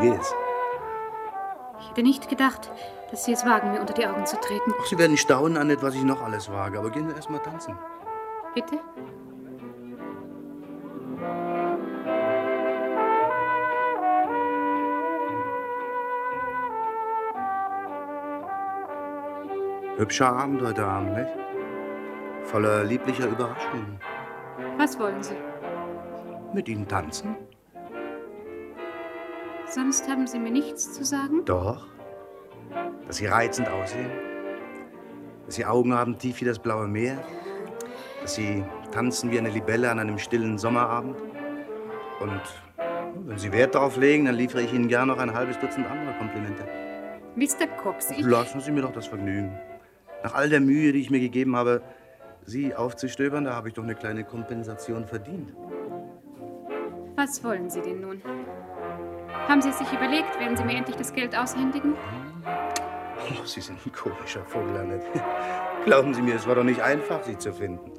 Geht's? 0.02 0.34
ich 1.80 1.90
hätte 1.90 2.02
nicht 2.02 2.28
gedacht, 2.28 2.70
dass 3.10 3.24
Sie 3.24 3.32
es 3.32 3.44
wagen, 3.44 3.72
mir 3.72 3.80
unter 3.80 3.94
die 3.94 4.06
Augen 4.06 4.24
zu 4.24 4.38
treten. 4.40 4.72
Ach, 4.80 4.86
Sie 4.86 4.98
werden 4.98 5.16
staunen, 5.16 5.56
Annette, 5.56 5.82
was 5.82 5.94
ich 5.94 6.04
noch 6.04 6.22
alles 6.22 6.50
wage. 6.50 6.78
Aber 6.78 6.90
gehen 6.90 7.08
wir 7.08 7.16
erst 7.16 7.30
mal 7.30 7.38
tanzen. 7.38 7.76
Bitte? 8.54 8.78
Hübscher 19.98 20.32
Abend 20.32 20.62
heute 20.62 20.84
Abend, 20.84 21.16
nicht? 21.16 21.30
Voller 22.44 22.82
lieblicher 22.84 23.26
Überraschungen. 23.26 24.00
Was 24.78 24.98
wollen 24.98 25.22
Sie? 25.22 25.36
Mit 26.54 26.68
Ihnen 26.68 26.88
tanzen? 26.88 27.36
Sonst 29.74 30.06
haben 30.06 30.26
Sie 30.26 30.38
mir 30.38 30.50
nichts 30.50 30.92
zu 30.92 31.02
sagen? 31.02 31.46
Doch. 31.46 31.86
Dass 33.06 33.16
Sie 33.16 33.24
reizend 33.24 33.70
aussehen. 33.70 34.10
Dass 35.46 35.54
Sie 35.54 35.64
Augen 35.64 35.94
haben 35.94 36.18
tief 36.18 36.42
wie 36.42 36.44
das 36.44 36.58
blaue 36.58 36.86
Meer. 36.86 37.24
Sie 38.26 38.62
tanzen 38.92 39.30
wie 39.30 39.38
eine 39.38 39.48
Libelle 39.48 39.90
an 39.90 39.98
einem 39.98 40.18
stillen 40.18 40.58
Sommerabend. 40.58 41.16
Und 42.20 42.42
wenn 43.26 43.38
Sie 43.38 43.50
Wert 43.50 43.74
darauf 43.74 43.96
legen, 43.96 44.26
dann 44.26 44.34
liefere 44.34 44.60
ich 44.60 44.74
Ihnen 44.74 44.88
gern 44.88 45.08
noch 45.08 45.18
ein 45.18 45.32
halbes 45.32 45.58
Dutzend 45.58 45.86
andere 45.86 46.18
Komplimente. 46.18 46.64
Mr. 47.34 47.66
Cox, 47.82 48.10
ich... 48.10 48.20
Lassen 48.20 48.60
Sie 48.60 48.72
mir 48.72 48.82
doch 48.82 48.92
das 48.92 49.06
Vergnügen. 49.06 49.58
Nach 50.22 50.34
all 50.34 50.50
der 50.50 50.60
Mühe, 50.60 50.92
die 50.92 51.00
ich 51.00 51.08
mir 51.08 51.20
gegeben 51.20 51.56
habe, 51.56 51.80
Sie 52.44 52.74
aufzustöbern, 52.74 53.44
da 53.44 53.54
habe 53.54 53.68
ich 53.68 53.74
doch 53.74 53.84
eine 53.84 53.94
kleine 53.94 54.24
Kompensation 54.24 55.06
verdient. 55.06 55.54
Was 57.16 57.42
wollen 57.42 57.70
Sie 57.70 57.80
denn 57.80 58.02
nun? 58.02 58.20
Haben 59.48 59.60
Sie 59.60 59.68
es 59.70 59.78
sich 59.78 59.92
überlegt, 59.92 60.38
werden 60.38 60.56
Sie 60.56 60.64
mir 60.64 60.76
endlich 60.76 60.96
das 60.96 61.12
Geld 61.12 61.36
aushändigen? 61.36 61.94
Oh, 62.44 63.44
Sie 63.44 63.60
sind 63.60 63.78
ein 63.84 63.92
komischer 63.92 64.44
Vogel, 64.44 64.76
Annette. 64.76 65.06
Glauben 65.84 66.14
Sie 66.14 66.22
mir, 66.22 66.36
es 66.36 66.46
war 66.46 66.54
doch 66.54 66.64
nicht 66.64 66.80
einfach, 66.80 67.22
Sie 67.22 67.36
zu 67.36 67.52
finden. 67.52 67.92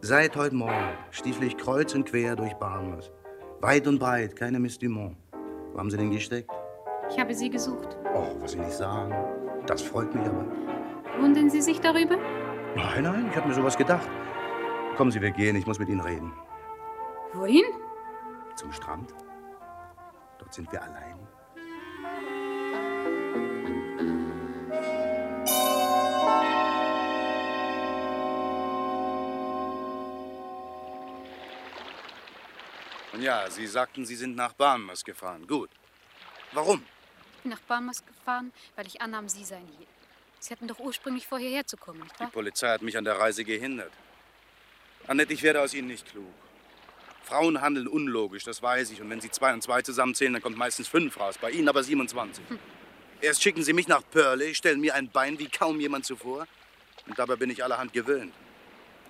Seit 0.00 0.36
heute 0.36 0.54
Morgen 0.54 0.88
stiefel 1.10 1.46
ich 1.46 1.56
kreuz 1.56 1.94
und 1.94 2.08
quer 2.08 2.36
durch 2.36 2.54
Bahamas. 2.54 3.10
Weit 3.60 3.86
und 3.86 3.98
breit, 3.98 4.36
keine 4.36 4.60
Miss 4.60 4.78
Dumont. 4.78 5.16
Wo 5.72 5.78
haben 5.78 5.90
Sie 5.90 5.96
denn 5.96 6.10
gesteckt? 6.10 6.50
Ich 7.10 7.18
habe 7.18 7.34
Sie 7.34 7.50
gesucht. 7.50 7.96
Oh, 8.14 8.28
was 8.40 8.52
Sie 8.52 8.58
nicht 8.58 8.72
sagen. 8.72 9.14
Das 9.66 9.82
freut 9.82 10.14
mich 10.14 10.24
aber. 10.26 10.46
Wundern 11.20 11.50
Sie 11.50 11.60
sich 11.60 11.80
darüber? 11.80 12.16
Nein, 12.76 13.02
nein, 13.02 13.26
ich 13.30 13.36
habe 13.36 13.48
mir 13.48 13.54
sowas 13.54 13.76
gedacht. 13.76 14.08
Kommen 14.96 15.10
Sie, 15.10 15.20
wir 15.20 15.30
gehen, 15.30 15.56
ich 15.56 15.66
muss 15.66 15.78
mit 15.78 15.88
Ihnen 15.88 16.00
reden. 16.00 16.32
Wohin? 17.32 17.64
Zum 18.56 18.72
Strand. 18.72 19.14
Dort 20.48 20.54
sind 20.54 20.72
wir 20.72 20.82
allein. 20.82 21.14
Und 33.12 33.22
ja, 33.22 33.50
Sie 33.50 33.66
sagten, 33.66 34.06
Sie 34.06 34.16
sind 34.16 34.36
nach 34.36 34.54
Barnmas 34.54 35.04
gefahren. 35.04 35.46
Gut. 35.46 35.68
Warum? 36.52 36.82
Ich 37.36 37.42
bin 37.42 37.50
nach 37.50 37.60
Bahamas 37.60 38.04
gefahren, 38.06 38.52
weil 38.74 38.86
ich 38.86 39.02
annahm, 39.02 39.28
Sie 39.28 39.44
seien 39.44 39.66
hier. 39.76 39.86
Sie 40.38 40.50
hatten 40.52 40.66
doch 40.66 40.78
ursprünglich 40.78 41.26
vor, 41.26 41.38
hierher 41.38 41.66
zu 41.66 41.76
kommen, 41.76 42.00
nicht 42.00 42.14
Die 42.16 42.20
wahr? 42.20 42.30
Polizei 42.30 42.68
hat 42.68 42.80
mich 42.80 42.96
an 42.96 43.04
der 43.04 43.18
Reise 43.18 43.44
gehindert. 43.44 43.92
Annette, 45.06 45.34
ich 45.34 45.42
werde 45.42 45.60
aus 45.60 45.74
Ihnen 45.74 45.88
nicht 45.88 46.06
klug. 46.10 46.32
Frauen 47.28 47.60
handeln 47.60 47.86
unlogisch, 47.86 48.44
das 48.44 48.62
weiß 48.62 48.90
ich. 48.90 49.02
Und 49.02 49.10
wenn 49.10 49.20
Sie 49.20 49.30
zwei 49.30 49.52
und 49.52 49.62
zwei 49.62 49.82
zusammenzählen, 49.82 50.32
dann 50.32 50.42
kommt 50.42 50.56
meistens 50.56 50.88
fünf 50.88 51.20
raus. 51.20 51.36
Bei 51.38 51.50
Ihnen 51.50 51.68
aber 51.68 51.82
27. 51.82 52.42
Erst 53.20 53.42
schicken 53.42 53.62
Sie 53.62 53.74
mich 53.74 53.86
nach 53.86 54.02
Purley, 54.10 54.54
stellen 54.54 54.80
mir 54.80 54.94
ein 54.94 55.10
Bein 55.10 55.38
wie 55.38 55.48
kaum 55.48 55.78
jemand 55.78 56.06
zuvor. 56.06 56.46
Und 57.06 57.18
dabei 57.18 57.36
bin 57.36 57.50
ich 57.50 57.62
allerhand 57.62 57.92
gewöhnt. 57.92 58.32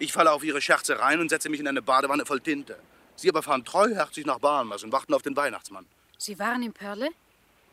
Ich 0.01 0.13
falle 0.13 0.33
auf 0.33 0.43
Ihre 0.43 0.61
Scherze 0.61 0.99
rein 0.99 1.21
und 1.21 1.29
setze 1.29 1.49
mich 1.49 1.61
in 1.61 1.69
eine 1.69 1.81
Badewanne 1.81 2.27
voll 2.27 2.41
Tinte. 2.41 2.81
Sie 3.15 3.29
aber 3.29 3.43
fahren 3.43 3.65
treuherzig 3.65 4.27
nach 4.27 4.41
Barnmas 4.41 4.83
und 4.83 4.91
warten 4.91 5.15
auf 5.15 5.23
den 5.23 5.37
Weihnachtsmann. 5.37 5.87
Sie 6.17 6.39
waren 6.41 6.63
in 6.65 6.73
Perle? 6.73 7.11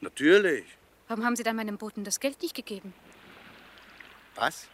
Natürlich. 0.01 0.65
Warum 1.07 1.25
haben 1.25 1.35
Sie 1.35 1.43
dann 1.43 1.55
meinem 1.55 1.77
Boten 1.77 2.03
das 2.03 2.19
Geld 2.19 2.39
nicht 2.43 2.55
gegeben? 2.55 2.93
Was? 4.35 4.67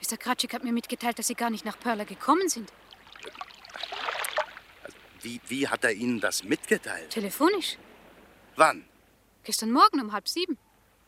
Mr. 0.00 0.16
Kratschik 0.16 0.52
hat 0.52 0.64
mir 0.64 0.72
mitgeteilt, 0.72 1.16
dass 1.18 1.28
Sie 1.28 1.34
gar 1.36 1.50
nicht 1.50 1.64
nach 1.64 1.78
Perle 1.78 2.06
gekommen 2.06 2.48
sind. 2.48 2.72
Wie, 5.22 5.40
wie 5.46 5.68
hat 5.68 5.84
er 5.84 5.92
Ihnen 5.92 6.20
das 6.20 6.42
mitgeteilt? 6.44 7.10
Telefonisch. 7.10 7.78
Wann? 8.56 8.84
Gestern 9.44 9.70
Morgen 9.70 10.00
um 10.00 10.12
halb 10.12 10.28
sieben. 10.28 10.58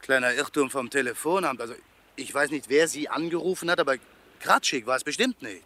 Kleiner 0.01 0.33
Irrtum 0.35 0.71
vom 0.71 0.91
Telefonamt. 0.91 1.61
Also, 1.61 1.75
ich 2.17 2.33
weiß 2.33 2.51
nicht, 2.51 2.69
wer 2.69 2.89
Sie 2.89 3.09
angerufen 3.09 3.71
hat, 3.71 3.81
aber 3.81 3.97
Kratschik 4.41 4.87
war 4.87 4.97
es 4.97 5.05
bestimmt 5.05 5.43
nicht. 5.43 5.65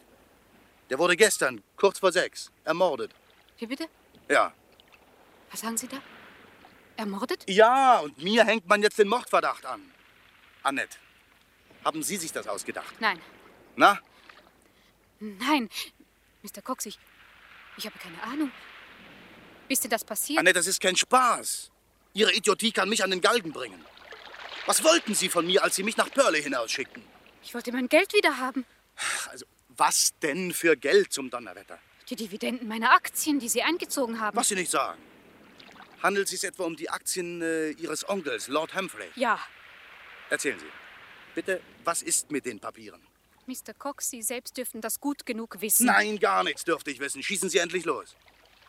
Der 0.90 0.98
wurde 0.98 1.16
gestern, 1.16 1.62
kurz 1.76 1.98
vor 1.98 2.12
sechs, 2.12 2.50
ermordet. 2.64 3.11
Wie 3.58 3.66
bitte? 3.66 3.88
Ja. 4.28 4.52
Was 5.50 5.61
sagen 5.61 5.76
Sie 5.76 5.88
da? 5.88 5.98
Ermordet? 6.96 7.44
Ja, 7.48 7.98
und 8.00 8.22
mir 8.22 8.44
hängt 8.44 8.66
man 8.66 8.82
jetzt 8.82 8.98
den 8.98 9.08
Mordverdacht 9.08 9.66
an. 9.66 9.92
Annette, 10.62 10.98
haben 11.84 12.02
Sie 12.02 12.16
sich 12.16 12.32
das 12.32 12.46
ausgedacht? 12.46 12.94
Nein. 13.00 13.20
Na? 13.76 14.00
Nein. 15.20 15.68
Mr. 16.42 16.62
Cox, 16.62 16.87
ich, 16.87 16.98
ich 17.79 17.87
habe 17.87 17.99
keine 17.99 18.23
Ahnung. 18.23 18.51
Wie 19.69 19.73
ist 19.73 19.85
denn 19.85 19.91
das 19.91 20.05
passiert? 20.05 20.38
Annette, 20.38 20.59
das 20.59 20.67
ist 20.67 20.81
kein 20.81 20.97
Spaß. 20.97 21.71
Ihre 22.14 22.33
Idiotie 22.33 22.73
kann 22.73 22.88
mich 22.88 23.05
an 23.05 23.11
den 23.11 23.21
Galgen 23.21 23.53
bringen. 23.53 23.85
Was 24.67 24.83
wollten 24.85 25.14
Sie 25.14 25.29
von 25.29 25.47
mir, 25.47 25.62
als 25.62 25.77
Sie 25.77 25.83
mich 25.83 25.97
nach 25.97 26.11
Pörle 26.11 26.38
hinausschickten? 26.38 27.03
Ich 27.43 27.55
wollte 27.55 27.73
mein 27.73 27.88
Geld 27.88 28.12
wieder 28.12 28.38
haben. 28.38 28.67
Also, 29.31 29.47
was 29.69 30.12
denn 30.23 30.53
für 30.53 30.77
Geld 30.77 31.12
zum 31.12 31.31
Donnerwetter? 31.31 31.79
Die 32.11 32.17
Dividenden 32.17 32.69
meiner 32.69 32.93
Aktien, 32.93 33.38
die 33.38 33.49
Sie 33.49 33.62
eingezogen 33.62 34.21
haben. 34.21 34.37
Was 34.37 34.49
Sie 34.49 34.55
nicht 34.57 34.71
sagen. 34.71 35.01
Handelt 36.03 36.27
es 36.27 36.31
sich 36.33 36.45
etwa 36.45 36.64
um 36.64 36.77
die 36.77 36.91
Aktien 36.91 37.43
äh, 37.43 37.71
Ihres 37.71 38.09
Onkels, 38.09 38.49
Lord 38.49 38.75
Humphrey? 38.75 39.09
Ja. 39.14 39.38
Erzählen 40.31 40.59
Sie. 40.59 40.67
Bitte, 41.35 41.61
was 41.85 42.03
ist 42.03 42.31
mit 42.31 42.45
den 42.47 42.59
Papieren? 42.61 43.01
Mr. 43.48 43.72
Cox, 43.76 44.11
Sie 44.11 44.22
selbst 44.22 44.56
dürften 44.58 44.82
das 44.82 45.00
gut 45.00 45.24
genug 45.24 45.61
wissen. 45.61 45.87
Nein, 45.87 46.18
gar 46.18 46.44
nichts 46.44 46.64
dürfte 46.64 46.90
ich 46.90 47.00
wissen. 47.00 47.22
Schießen 47.22 47.48
Sie 47.48 47.58
endlich 47.58 47.87
los. 47.87 48.14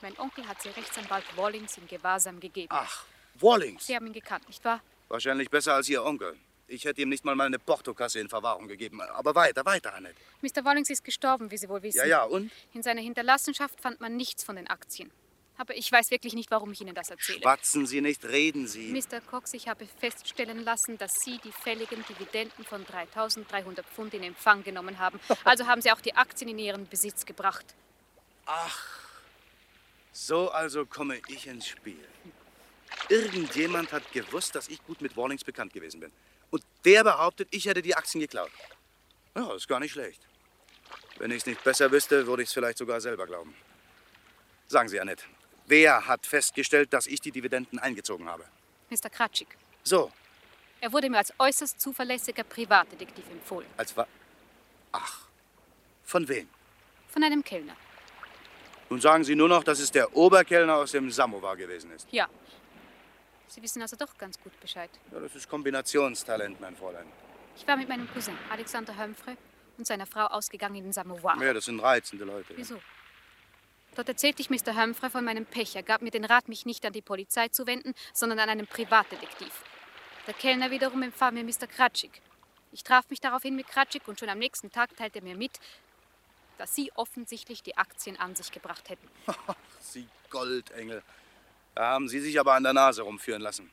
Mein 0.01 0.17
Onkel 0.17 0.47
hat 0.47 0.61
Sie 0.61 0.69
Rechtsanwalt 0.69 1.25
Wallings 1.35 1.77
in 1.77 1.85
Gewahrsam 1.87 2.39
gegeben. 2.39 2.69
Ach, 2.71 3.03
Wallings. 3.39 3.85
Sie 3.87 3.95
haben 3.95 4.07
ihn 4.07 4.13
gekannt, 4.13 4.47
nicht 4.47 4.63
wahr? 4.63 4.81
Wahrscheinlich 5.09 5.49
besser 5.49 5.73
als 5.73 5.89
Ihr 5.89 6.03
Onkel. 6.03 6.37
Ich 6.67 6.85
hätte 6.85 7.01
ihm 7.01 7.09
nicht 7.09 7.25
mal 7.25 7.35
meine 7.35 7.59
Portokasse 7.59 8.19
in 8.19 8.29
Verwahrung 8.29 8.67
gegeben. 8.67 9.01
Aber 9.01 9.35
weiter, 9.35 9.65
weiter, 9.65 9.93
Annette. 9.93 10.15
Mr. 10.41 10.63
Wallings 10.63 10.89
ist 10.89 11.03
gestorben, 11.03 11.51
wie 11.51 11.57
Sie 11.57 11.67
wohl 11.67 11.81
wissen. 11.81 11.97
Ja, 11.97 12.05
ja, 12.05 12.23
und? 12.23 12.51
In 12.73 12.83
seiner 12.83 13.01
Hinterlassenschaft 13.01 13.81
fand 13.81 13.99
man 13.99 14.15
nichts 14.15 14.43
von 14.43 14.55
den 14.55 14.67
Aktien. 14.67 15.11
Aber 15.59 15.75
ich 15.75 15.91
weiß 15.91 16.09
wirklich 16.09 16.35
nicht, 16.35 16.51
warum 16.51 16.71
ich 16.71 16.79
Ihnen 16.79 16.95
das 16.95 17.09
erzähle. 17.09 17.41
Schwatzen 17.41 17.85
Sie 17.85 17.99
nicht, 17.99 18.23
reden 18.23 18.65
Sie. 18.65 18.93
Mr. 18.93 19.19
Cox, 19.19 19.53
ich 19.53 19.67
habe 19.67 19.85
feststellen 19.99 20.63
lassen, 20.63 20.97
dass 20.97 21.15
Sie 21.19 21.37
die 21.43 21.51
fälligen 21.51 22.01
Dividenden 22.07 22.63
von 22.63 22.85
3300 22.85 23.85
Pfund 23.85 24.13
in 24.13 24.23
Empfang 24.23 24.63
genommen 24.63 24.99
haben. 24.99 25.19
Also 25.43 25.67
haben 25.67 25.81
Sie 25.81 25.91
auch 25.91 25.99
die 25.99 26.15
Aktien 26.15 26.49
in 26.49 26.59
Ihren 26.59 26.87
Besitz 26.87 27.25
gebracht. 27.25 27.65
Ach, 28.45 28.87
so 30.13 30.49
also 30.49 30.85
komme 30.85 31.19
ich 31.27 31.45
ins 31.45 31.67
Spiel. 31.67 32.07
Irgendjemand 33.09 33.91
hat 33.91 34.09
gewusst, 34.13 34.55
dass 34.55 34.69
ich 34.69 34.81
gut 34.85 35.01
mit 35.01 35.17
Warnings 35.17 35.43
bekannt 35.43 35.73
gewesen 35.73 35.99
bin. 35.99 36.11
Und 36.51 36.63
der 36.85 37.03
behauptet, 37.03 37.49
ich 37.51 37.65
hätte 37.65 37.81
die 37.81 37.95
Aktien 37.95 38.21
geklaut. 38.21 38.51
Ja, 39.35 39.45
das 39.47 39.57
ist 39.57 39.67
gar 39.67 39.81
nicht 39.81 39.91
schlecht. 39.91 40.21
Wenn 41.17 41.31
ich 41.31 41.37
es 41.37 41.45
nicht 41.45 41.61
besser 41.65 41.91
wüsste, 41.91 42.25
würde 42.27 42.43
ich 42.43 42.47
es 42.47 42.53
vielleicht 42.53 42.77
sogar 42.77 43.01
selber 43.01 43.25
glauben. 43.25 43.53
Sagen 44.67 44.87
Sie, 44.87 44.99
Annette, 44.99 45.25
wer 45.69 46.07
hat 46.07 46.25
festgestellt, 46.25 46.91
dass 46.93 47.07
ich 47.07 47.21
die 47.21 47.31
Dividenden 47.31 47.79
eingezogen 47.79 48.27
habe? 48.27 48.43
Mr. 48.89 49.09
Kratschik. 49.09 49.47
So, 49.83 50.11
Er 50.81 50.91
wurde 50.91 51.09
mir 51.09 51.17
als 51.17 51.33
äußerst 51.37 51.79
zuverlässiger 51.79 52.43
Privatdetektiv 52.43 53.25
empfohlen. 53.29 53.67
als 53.77 53.95
war. 53.95 54.07
Ach, 54.91 55.21
von 56.03 56.27
wem? 56.27 56.47
Von 57.09 57.23
einem 57.23 57.43
Kellner. 57.43 57.75
Nun 58.89 58.99
sagen 59.01 59.23
Sie 59.23 59.35
nur 59.35 59.47
noch, 59.49 59.63
dass 59.63 59.79
es 59.79 59.91
der 59.91 60.15
Oberkellner 60.15 60.75
aus 60.75 60.91
dem 60.91 61.11
Samovar 61.11 61.55
gewesen 61.55 61.91
ist. 61.91 62.07
Ja. 62.11 62.27
Sie 63.47 63.61
wissen 63.61 63.81
also 63.81 63.95
doch 63.95 64.17
ganz 64.17 64.39
gut 64.39 64.57
Bescheid. 64.59 64.89
Ja, 65.11 65.19
das 65.19 65.35
ist 65.35 65.49
Kombinationstalent, 65.49 66.59
mein 66.61 66.75
Fräulein. 66.75 67.05
Ich 67.55 67.67
war 67.67 67.75
mit 67.77 67.89
meinem 67.89 68.07
Cousin 68.13 68.35
Alexander 68.49 68.95
Humphrey 68.97 69.35
und 69.77 69.85
seiner 69.85 70.05
Frau 70.05 70.25
ausgegangen 70.27 70.75
in 70.75 70.83
den 70.85 70.93
Samovar. 70.93 71.41
Ja, 71.43 71.53
das 71.53 71.65
sind 71.65 71.79
reizende 71.79 72.25
Leute. 72.25 72.53
Wieso? 72.55 72.79
Dort 73.99 74.07
erzählte 74.07 74.41
ich 74.41 74.49
Mr. 74.49 74.81
Humphrey 74.81 75.09
von 75.09 75.25
meinem 75.25 75.45
Pech. 75.45 75.75
Er 75.75 75.83
gab 75.83 76.01
mir 76.01 76.09
den 76.09 76.23
Rat, 76.23 76.47
mich 76.47 76.65
nicht 76.65 76.85
an 76.85 76.93
die 76.93 77.01
Polizei 77.01 77.49
zu 77.49 77.67
wenden, 77.67 77.93
sondern 78.13 78.39
an 78.39 78.47
einen 78.47 78.65
Privatdetektiv. 78.65 79.51
Der 80.25 80.33
Kellner 80.33 80.71
wiederum 80.71 81.03
empfahl 81.03 81.33
mir 81.33 81.43
Mr. 81.43 81.67
Kratschik. 81.67 82.21
Ich 82.71 82.85
traf 82.85 83.09
mich 83.09 83.19
daraufhin 83.19 83.57
mit 83.57 83.67
Kratschik 83.67 84.07
und 84.07 84.17
schon 84.17 84.29
am 84.29 84.39
nächsten 84.39 84.71
Tag 84.71 84.95
teilte 84.95 85.19
er 85.19 85.25
mir 85.25 85.35
mit, 85.35 85.59
dass 86.57 86.73
Sie 86.73 86.93
offensichtlich 86.95 87.61
die 87.61 87.75
Aktien 87.75 88.15
an 88.15 88.35
sich 88.35 88.53
gebracht 88.53 88.87
hätten. 88.87 89.05
Sie 89.81 90.07
Goldengel. 90.29 91.03
Da 91.75 91.87
haben 91.87 92.07
Sie 92.07 92.21
sich 92.21 92.39
aber 92.39 92.53
an 92.53 92.63
der 92.63 92.71
Nase 92.71 93.01
rumführen 93.01 93.41
lassen. 93.41 93.69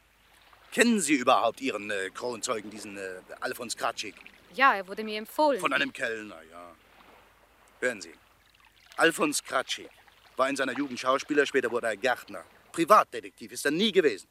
Kennen 0.72 0.98
Sie 0.98 1.14
überhaupt 1.14 1.60
Ihren 1.60 1.88
äh, 1.88 2.10
Kronzeugen, 2.10 2.68
diesen 2.68 2.96
äh, 2.96 3.20
Alfons 3.38 3.76
Kratschik? 3.76 4.16
Ja, 4.54 4.74
er 4.74 4.88
wurde 4.88 5.04
mir 5.04 5.18
empfohlen. 5.18 5.60
Von 5.60 5.72
einem 5.72 5.92
Kellner, 5.92 6.42
ja. 6.50 6.74
Hören 7.78 8.00
Sie. 8.00 8.14
Alfons 8.96 9.44
Kratschik 9.44 9.88
war 10.36 10.48
in 10.48 10.56
seiner 10.56 10.72
Jugend 10.76 10.98
Schauspieler, 11.00 11.46
später 11.46 11.70
wurde 11.70 11.88
er 11.88 11.96
Gärtner. 11.96 12.44
Privatdetektiv 12.72 13.52
ist 13.52 13.64
er 13.64 13.70
nie 13.70 13.92
gewesen. 13.92 14.28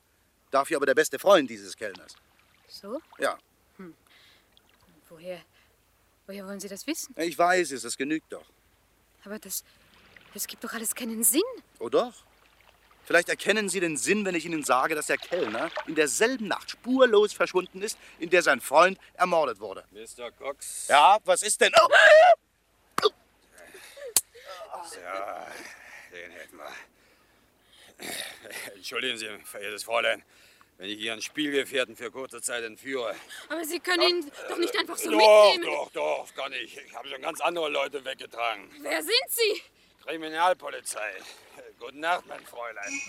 Dafür 0.52 0.78
aber 0.78 0.86
der 0.86 0.94
beste 0.96 1.18
Freund 1.20 1.50
dieses 1.50 1.76
Kellners. 1.76 2.16
So? 2.68 3.02
Ja, 3.20 3.38
Woher, 5.10 5.40
woher 6.26 6.46
wollen 6.48 6.60
Sie 6.60 6.68
das 6.68 6.86
wissen? 6.88 7.14
ich 7.18 7.38
weiß 7.38 7.72
es, 7.72 7.84
das 7.84 7.96
genügt 7.96 8.32
doch. 8.34 8.46
Aber 9.24 9.38
das, 9.40 9.64
das 10.34 10.46
gibt 10.48 10.64
doch 10.64 10.74
alles 10.74 10.94
keinen 10.94 11.24
Sinn. 11.24 11.44
Oh 11.80 11.90
doch? 11.90 12.14
Vielleicht 13.06 13.30
erkennen 13.30 13.70
Sie 13.70 13.80
den 13.80 13.98
Sinn, 13.98 14.26
wenn 14.26 14.34
ich 14.34 14.46
Ihnen 14.46 14.64
sage, 14.64 14.96
dass 14.96 15.06
der 15.06 15.18
Kellner 15.18 15.70
in 15.86 15.94
derselben 15.94 16.48
Nacht 16.48 16.72
spurlos 16.72 17.34
verschwunden 17.34 17.84
ist, 17.84 18.00
in 18.18 18.32
der 18.32 18.42
sein 18.42 18.60
Freund 18.62 18.98
ermordet 19.14 19.60
wurde. 19.60 19.86
Mr. 19.92 20.32
Cox. 20.32 20.88
Ja, 20.88 21.20
was 21.24 21.44
ist 21.44 21.62
denn? 21.62 21.72
Oh! 21.80 21.88
Edmar. 26.46 26.72
Entschuldigen 28.76 29.18
Sie, 29.18 29.28
verehrtes 29.46 29.84
Fräulein, 29.84 30.24
wenn 30.78 30.90
ich 30.90 31.00
Ihren 31.00 31.22
Spielgefährten 31.22 31.96
für 31.96 32.12
kurze 32.12 32.42
Zeit 32.42 32.64
entführe. 32.64 33.16
Aber 33.50 33.64
Sie 33.64 33.80
können 33.80 34.00
doch, 34.00 34.10
ihn 34.10 34.50
doch 34.50 34.58
nicht 34.58 34.78
einfach 34.78 34.98
so 34.98 35.12
doch, 35.12 35.18
mitnehmen. 35.18 35.64
Doch, 35.64 35.92
doch, 35.92 36.28
doch, 36.28 36.36
kann 36.36 36.54
ich. 36.54 36.78
Ich 36.78 36.94
habe 36.94 37.08
schon 37.08 37.22
ganz 37.22 37.42
andere 37.42 37.70
Leute 37.70 38.04
weggetragen. 38.04 38.70
Wer 38.82 39.02
sind 39.02 39.30
Sie? 39.30 39.62
Kriminalpolizei. 40.04 41.16
Guten 41.80 42.02
Nacht, 42.02 42.26
mein 42.28 42.46
Fräulein. 42.46 43.02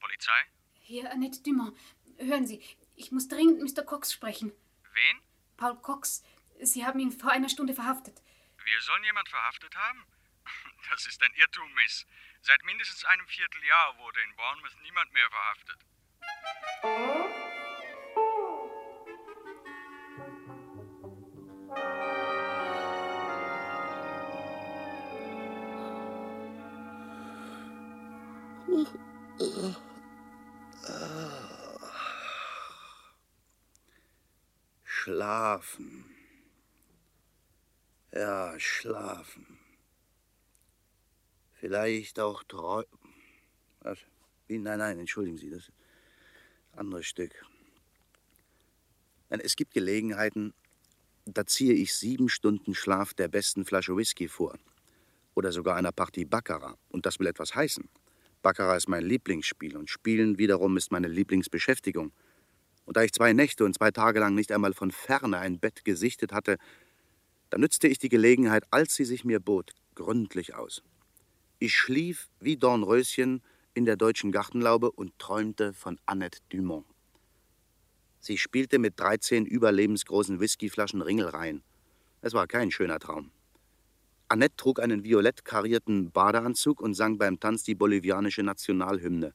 Kriminalpolizei. 0.00 0.46
Hier, 0.80 1.10
Annette 1.10 1.42
Dumont. 1.42 1.76
Hören 2.18 2.46
Sie, 2.46 2.62
ich 2.96 3.12
muss 3.12 3.28
dringend 3.28 3.60
Mr. 3.62 3.84
Cox 3.84 4.12
sprechen. 4.12 4.52
Wen? 4.92 5.20
Paul 5.56 5.76
Cox. 5.80 6.22
Sie 6.60 6.84
haben 6.84 6.98
ihn 7.00 7.12
vor 7.12 7.30
einer 7.30 7.48
Stunde 7.48 7.74
verhaftet. 7.74 8.20
Wir 8.64 8.80
sollen 8.82 9.04
jemand 9.04 9.28
verhaftet 9.28 9.74
haben? 9.76 10.04
Das 10.90 11.06
ist 11.06 11.22
ein 11.22 11.32
Irrtum, 11.34 11.72
Miss. 11.74 12.04
Seit 12.40 12.64
mindestens 12.64 13.04
einem 13.04 13.26
Vierteljahr 13.28 13.98
wurde 13.98 14.20
in 14.22 14.34
Bournemouth 14.34 14.76
niemand 14.82 15.12
mehr 15.12 15.28
verhaftet. 15.30 15.78
Schlafen. 35.10 36.04
Ja, 38.12 38.54
schlafen. 38.60 39.58
Vielleicht 41.54 42.20
auch 42.20 42.44
träumen. 42.44 42.86
Was? 43.80 43.98
Nein, 44.46 44.78
nein, 44.78 45.00
entschuldigen 45.00 45.36
Sie, 45.36 45.50
das 45.50 45.62
ist 45.62 45.72
ein 46.72 46.78
anderes 46.78 47.06
Stück. 47.06 47.32
Es 49.30 49.56
gibt 49.56 49.74
Gelegenheiten, 49.74 50.54
da 51.24 51.44
ziehe 51.44 51.74
ich 51.74 51.92
sieben 51.92 52.28
Stunden 52.28 52.76
Schlaf 52.76 53.12
der 53.12 53.26
besten 53.26 53.64
Flasche 53.64 53.96
Whisky 53.96 54.28
vor. 54.28 54.56
Oder 55.34 55.50
sogar 55.50 55.74
einer 55.74 55.90
Partie 55.90 56.24
Baccarat. 56.24 56.78
Und 56.88 57.04
das 57.04 57.18
will 57.18 57.26
etwas 57.26 57.56
heißen. 57.56 57.88
Baccarat 58.42 58.76
ist 58.76 58.88
mein 58.88 59.04
Lieblingsspiel 59.04 59.76
und 59.76 59.90
Spielen 59.90 60.38
wiederum 60.38 60.76
ist 60.76 60.92
meine 60.92 61.08
Lieblingsbeschäftigung. 61.08 62.12
Und 62.90 62.96
da 62.96 63.04
ich 63.04 63.12
zwei 63.12 63.32
Nächte 63.32 63.64
und 63.64 63.72
zwei 63.72 63.92
Tage 63.92 64.18
lang 64.18 64.34
nicht 64.34 64.50
einmal 64.50 64.74
von 64.74 64.90
ferne 64.90 65.38
ein 65.38 65.60
Bett 65.60 65.84
gesichtet 65.84 66.32
hatte, 66.32 66.56
da 67.48 67.56
nützte 67.56 67.86
ich 67.86 68.00
die 68.00 68.08
Gelegenheit, 68.08 68.64
als 68.72 68.96
sie 68.96 69.04
sich 69.04 69.24
mir 69.24 69.38
bot, 69.38 69.70
gründlich 69.94 70.56
aus. 70.56 70.82
Ich 71.60 71.72
schlief 71.76 72.28
wie 72.40 72.56
Dornröschen 72.56 73.42
in 73.74 73.84
der 73.84 73.94
deutschen 73.94 74.32
Gartenlaube 74.32 74.90
und 74.90 75.16
träumte 75.20 75.72
von 75.72 76.00
Annette 76.04 76.40
Dumont. 76.48 76.84
Sie 78.18 78.36
spielte 78.36 78.80
mit 78.80 78.98
13 78.98 79.46
überlebensgroßen 79.46 80.40
Whiskyflaschen 80.40 81.00
Ringelreihen. 81.00 81.62
Es 82.22 82.34
war 82.34 82.48
kein 82.48 82.72
schöner 82.72 82.98
Traum. 82.98 83.30
Annette 84.26 84.56
trug 84.56 84.80
einen 84.80 85.04
violett 85.04 85.44
karierten 85.44 86.10
Badeanzug 86.10 86.80
und 86.80 86.94
sang 86.94 87.18
beim 87.18 87.38
Tanz 87.38 87.62
die 87.62 87.76
bolivianische 87.76 88.42
Nationalhymne. 88.42 89.32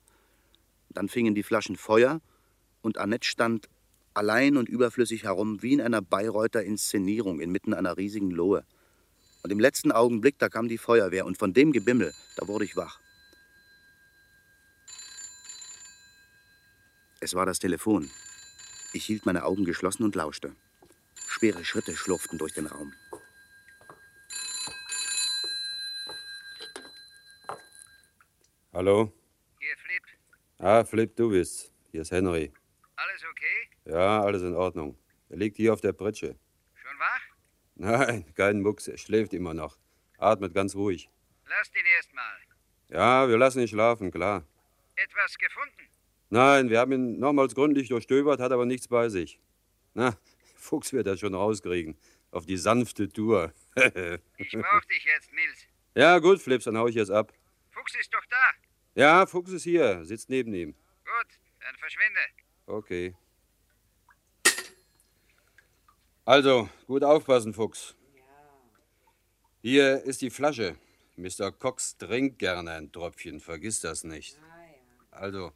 Dann 0.89 1.07
fingen 1.07 1.35
die 1.35 1.43
Flaschen 1.43 1.77
Feuer 1.77 2.19
und 2.85 2.99
Annette 2.99 3.27
stand 3.27 3.67
allein 4.13 4.55
und 4.55 4.69
überflüssig 4.69 5.23
herum 5.23 5.61
wie 5.61 5.73
in 5.73 5.81
einer 5.81 6.01
Bayreuther 6.01 6.63
Inszenierung 6.63 7.41
inmitten 7.41 7.73
einer 7.73 7.97
riesigen 7.97 8.31
Lohe. 8.31 8.63
Und 9.43 9.51
im 9.51 9.59
letzten 9.59 9.91
Augenblick, 9.91 10.39
da 10.39 10.49
kam 10.49 10.67
die 10.67 10.77
Feuerwehr 10.77 11.25
und 11.25 11.37
von 11.37 11.53
dem 11.53 11.71
Gebimmel, 11.71 12.13
da 12.37 12.47
wurde 12.47 12.65
ich 12.65 12.77
wach. 12.77 12.99
Es 17.19 17.33
war 17.33 17.45
das 17.45 17.59
Telefon. 17.59 18.09
Ich 18.93 19.05
hielt 19.05 19.25
meine 19.25 19.43
Augen 19.43 19.65
geschlossen 19.65 20.03
und 20.03 20.15
lauschte. 20.15 20.55
Schwere 21.27 21.65
Schritte 21.65 21.95
schlurften 21.95 22.37
durch 22.37 22.53
den 22.53 22.67
Raum. 22.67 22.93
Hallo? 28.73 29.11
Hier, 29.59 29.75
Flip. 29.77 30.03
Ah, 30.59 30.83
Flip, 30.83 31.15
du 31.15 31.29
bist. 31.29 31.71
Hier 31.91 32.01
ist 32.01 32.11
Henry. 32.11 32.51
Alles 32.95 33.23
okay? 33.29 33.69
Ja, 33.85 34.21
alles 34.21 34.41
in 34.41 34.55
Ordnung. 34.55 34.97
Er 35.29 35.37
liegt 35.37 35.57
hier 35.57 35.73
auf 35.73 35.81
der 35.81 35.93
Pritsche. 35.93 36.37
Schon 36.75 36.99
wach? 36.99 37.21
Nein, 37.75 38.33
kein 38.35 38.61
Mucks. 38.61 38.87
Er 38.87 38.97
schläft 38.97 39.33
immer 39.33 39.53
noch. 39.53 39.77
Atmet 40.17 40.53
ganz 40.53 40.75
ruhig. 40.75 41.09
Lasst 41.47 41.75
ihn 41.75 41.85
erst 41.97 42.13
mal. 42.13 42.37
Ja, 42.89 43.27
wir 43.27 43.37
lassen 43.37 43.59
ihn 43.59 43.67
schlafen, 43.67 44.11
klar. 44.11 44.45
Etwas 44.95 45.37
gefunden? 45.37 45.89
Nein, 46.29 46.69
wir 46.69 46.79
haben 46.79 46.91
ihn 46.91 47.19
nochmals 47.19 47.53
gründlich 47.53 47.89
durchstöbert, 47.89 48.39
hat 48.39 48.51
aber 48.51 48.65
nichts 48.65 48.87
bei 48.87 49.09
sich. 49.09 49.39
Na, 49.93 50.17
Fuchs 50.55 50.93
wird 50.93 51.07
das 51.07 51.19
schon 51.19 51.35
rauskriegen. 51.35 51.97
Auf 52.31 52.45
die 52.45 52.57
sanfte 52.57 53.09
Tour. 53.09 53.53
Ich 54.37 54.51
brauch 54.51 54.85
dich 54.85 55.05
jetzt, 55.05 55.31
Mills. 55.33 55.67
Ja, 55.95 56.19
gut, 56.19 56.41
Flips, 56.41 56.65
dann 56.65 56.77
hau 56.77 56.87
ich 56.87 56.95
jetzt 56.95 57.11
ab. 57.11 57.33
Fuchs 57.71 57.95
ist 57.99 58.13
doch 58.13 58.25
da. 58.29 58.51
Ja, 58.95 59.25
Fuchs 59.25 59.51
ist 59.51 59.63
hier, 59.63 60.03
sitzt 60.05 60.29
neben 60.29 60.53
ihm. 60.53 60.73
Gut, 60.73 61.39
dann 61.61 61.75
verschwinde. 61.75 62.19
Okay. 62.67 63.15
Also, 66.25 66.67
gut 66.87 67.03
aufpassen, 67.03 67.53
Fuchs. 67.53 67.95
Hier 69.61 70.01
ist 70.03 70.21
die 70.21 70.31
Flasche. 70.31 70.75
Mr. 71.15 71.51
Cox 71.51 71.97
trinkt 71.97 72.39
gerne 72.39 72.71
ein 72.71 72.91
Tröpfchen, 72.91 73.39
vergiss 73.39 73.79
das 73.79 74.03
nicht. 74.03 74.39
Also, 75.11 75.51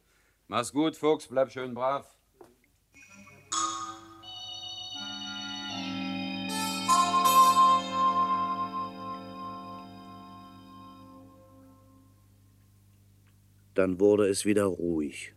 mach's 0.46 0.72
gut, 0.72 0.96
Fuchs, 0.96 1.26
bleib 1.26 1.50
schön 1.50 1.74
brav. 1.74 2.16
Dann 13.74 13.98
wurde 13.98 14.28
es 14.28 14.44
wieder 14.44 14.64
ruhig. 14.64 15.34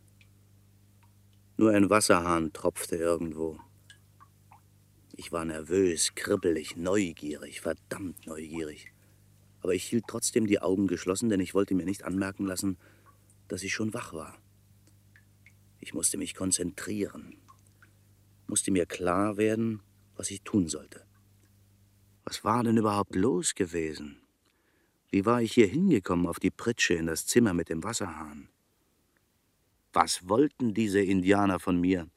Nur 1.56 1.72
ein 1.72 1.90
Wasserhahn 1.90 2.52
tropfte 2.52 2.96
irgendwo. 2.96 3.60
Ich 5.16 5.32
war 5.32 5.46
nervös, 5.46 6.16
kribbelig, 6.16 6.76
neugierig, 6.76 7.62
verdammt 7.62 8.26
neugierig. 8.26 8.92
Aber 9.62 9.76
ich 9.76 9.84
hielt 9.84 10.06
trotzdem 10.08 10.48
die 10.48 10.60
Augen 10.60 10.88
geschlossen, 10.88 11.30
denn 11.30 11.40
ich 11.40 11.54
wollte 11.54 11.76
mir 11.76 11.86
nicht 11.86 12.04
anmerken 12.04 12.46
lassen, 12.46 12.78
dass 13.48 13.64
ich 13.64 13.74
schon 13.74 13.94
wach 13.94 14.14
war. 14.14 14.38
Ich 15.80 15.94
musste 15.94 16.18
mich 16.18 16.34
konzentrieren, 16.34 17.38
musste 18.48 18.72
mir 18.72 18.86
klar 18.86 19.38
werden, 19.38 19.82
was 20.16 20.32
ich 20.32 20.42
tun 20.42 20.68
sollte. 20.68 21.06
Was 22.26 22.44
war 22.44 22.64
denn 22.64 22.78
überhaupt 22.78 23.16
los 23.16 23.54
gewesen? 23.54 24.22
Wie 25.12 25.26
war 25.26 25.42
ich 25.42 25.54
hier 25.54 25.68
hingekommen 25.68 26.26
auf 26.26 26.40
die 26.40 26.52
Pritsche 26.52 26.96
in 26.96 27.06
das 27.06 27.28
Zimmer 27.28 27.54
mit 27.54 27.70
dem 27.70 27.84
Wasserhahn? 27.84 28.50
Was 29.94 30.28
wollten 30.28 30.74
diese 30.74 31.02
Indianer 31.02 31.60
von 31.60 31.80
mir? 31.80 32.10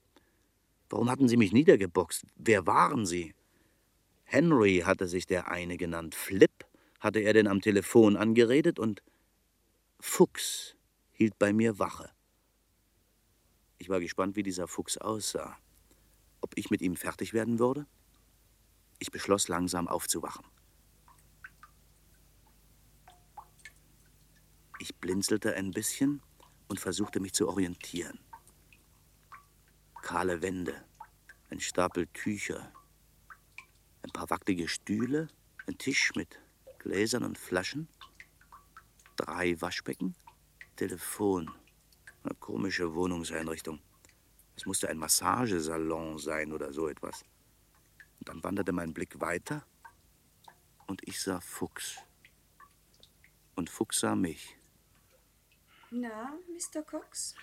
Warum 0.89 1.11
hatten 1.11 1.29
sie 1.29 1.37
mich 1.37 1.53
niedergeboxt? 1.53 2.25
Wer 2.37 2.67
waren 2.67 3.05
sie? 3.05 3.35
Henry 4.25 4.83
hatte 4.85 5.07
sich 5.07 5.27
der 5.27 5.49
eine 5.49 5.77
genannt. 5.77 6.15
Flip 6.15 6.67
hatte 7.01 7.21
er 7.21 7.35
denn 7.35 7.47
am 7.47 7.61
Telefon 7.61 8.17
angeredet 8.17 8.79
und 8.79 9.03
Fuchs 10.01 10.75
hielt 11.13 11.39
bei 11.39 11.53
mir 11.53 11.79
Wache. 11.79 12.11
Ich 13.79 13.91
war 13.91 14.01
gespannt, 14.01 14.37
wie 14.37 14.43
dieser 14.43 14.69
Fuchs 14.69 14.97
aussah. 14.97 15.59
Ob 16.41 16.53
ich 16.57 16.71
mit 16.71 16.81
ihm 16.81 16.97
fertig 16.97 17.35
werden 17.35 17.59
würde? 17.59 17.87
Ich 18.99 19.11
beschloss 19.11 19.49
langsam 19.49 19.87
aufzuwachen. 19.87 20.47
Ich 24.79 24.95
blinzelte 24.97 25.55
ein 25.55 25.73
bisschen 25.73 26.23
und 26.69 26.81
versuchte 26.81 27.21
mich 27.21 27.33
zu 27.33 27.49
orientieren. 27.49 28.19
Kahle 30.03 30.43
Wände, 30.43 30.85
ein 31.51 31.61
Stapel 31.61 32.07
Tücher, 32.09 32.73
ein 34.03 34.11
paar 34.13 34.31
wackelige 34.31 34.69
Stühle, 34.69 35.29
ein 35.67 35.79
Tisch 35.79 36.13
mit 36.15 36.39
Gläsern 36.79 37.25
und 37.25 37.39
Flaschen, 37.39 37.89
drei 39.17 39.61
Waschbecken, 39.61 40.15
Telefon, 40.77 41.51
eine 42.23 42.35
komische 42.35 42.95
Wohnungseinrichtung. 42.95 43.81
Es 44.57 44.67
musste 44.67 44.89
ein 44.89 44.99
Massagesalon 44.99 46.19
sein 46.19 46.53
oder 46.53 46.73
so 46.73 46.89
etwas. 46.89 47.25
Und 48.19 48.29
dann 48.29 48.43
wanderte 48.43 48.73
mein 48.73 48.95
Blick 48.95 49.21
weiter 49.21 49.67
und 50.87 51.07
ich 51.07 51.21
sah 51.21 51.41
Fuchs. 51.41 51.97
Und 53.55 53.71
Fuchs 53.71 54.01
sah 54.01 54.15
mich. 54.15 54.57
Na, 55.91 56.39
Mr. 56.49 56.83
Cox? 56.83 57.35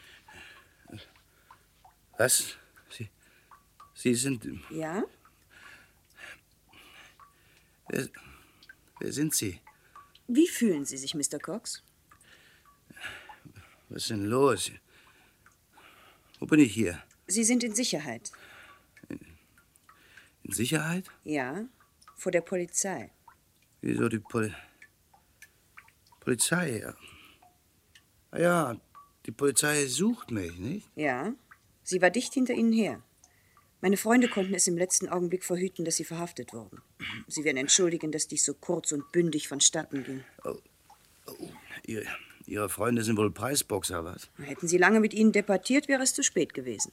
Was? 2.18 2.58
Sie, 2.90 3.10
Sie 3.94 4.14
sind. 4.16 4.48
Ja? 4.70 5.04
Wer, 7.88 8.10
wer 9.00 9.14
sind 9.14 9.34
Sie? 9.34 9.60
Wie 10.28 10.48
fühlen 10.48 10.86
Sie 10.86 10.98
sich, 10.98 11.16
Mr. 11.16 11.40
Cox? 11.40 11.84
Was 13.90 14.04
ist 14.04 14.10
denn 14.10 14.26
los? 14.26 14.72
Wo 16.40 16.46
bin 16.46 16.60
ich 16.60 16.74
hier? 16.74 17.02
Sie 17.28 17.44
sind 17.44 17.64
in 17.64 17.74
Sicherheit. 17.74 18.32
In 20.44 20.52
Sicherheit? 20.52 21.10
Ja, 21.24 21.66
vor 22.16 22.32
der 22.32 22.42
Polizei. 22.42 23.12
Wieso 23.82 24.10
die 24.10 24.20
Poli 24.20 24.54
Polizei? 26.20 26.80
Ja. 26.80 26.94
Ah 28.34 28.40
ja, 28.40 28.78
die 29.28 29.32
Polizei 29.32 29.86
sucht 29.86 30.32
mich, 30.32 30.58
nicht? 30.58 30.90
Ja, 30.96 31.34
sie 31.84 32.02
war 32.02 32.10
dicht 32.10 32.34
hinter 32.34 32.56
Ihnen 32.56 32.74
her. 32.74 33.00
Meine 33.80 33.96
Freunde 33.96 34.28
konnten 34.28 34.56
es 34.56 34.66
im 34.66 34.76
letzten 34.76 35.08
Augenblick 35.08 35.44
verhüten, 35.44 35.86
dass 35.86 35.98
Sie 35.98 36.04
verhaftet 36.04 36.52
wurden. 36.52 36.82
Sie 37.28 37.44
werden 37.44 37.58
entschuldigen, 37.58 38.12
dass 38.12 38.28
dies 38.28 38.44
so 38.44 38.56
kurz 38.56 38.92
und 38.92 39.12
bündig 39.12 39.48
vonstatten 39.48 40.04
ging. 40.04 40.24
Ihre, 41.86 42.06
Ihre 42.48 42.70
Freunde 42.70 43.04
sind 43.04 43.18
wohl 43.18 43.30
Preisboxer, 43.30 44.04
was? 44.04 44.30
Hätten 44.42 44.68
Sie 44.68 44.80
lange 44.80 45.00
mit 45.00 45.14
ihnen 45.14 45.32
debattiert, 45.32 45.88
wäre 45.88 46.02
es 46.02 46.16
zu 46.16 46.24
spät 46.24 46.56
gewesen. 46.56 46.92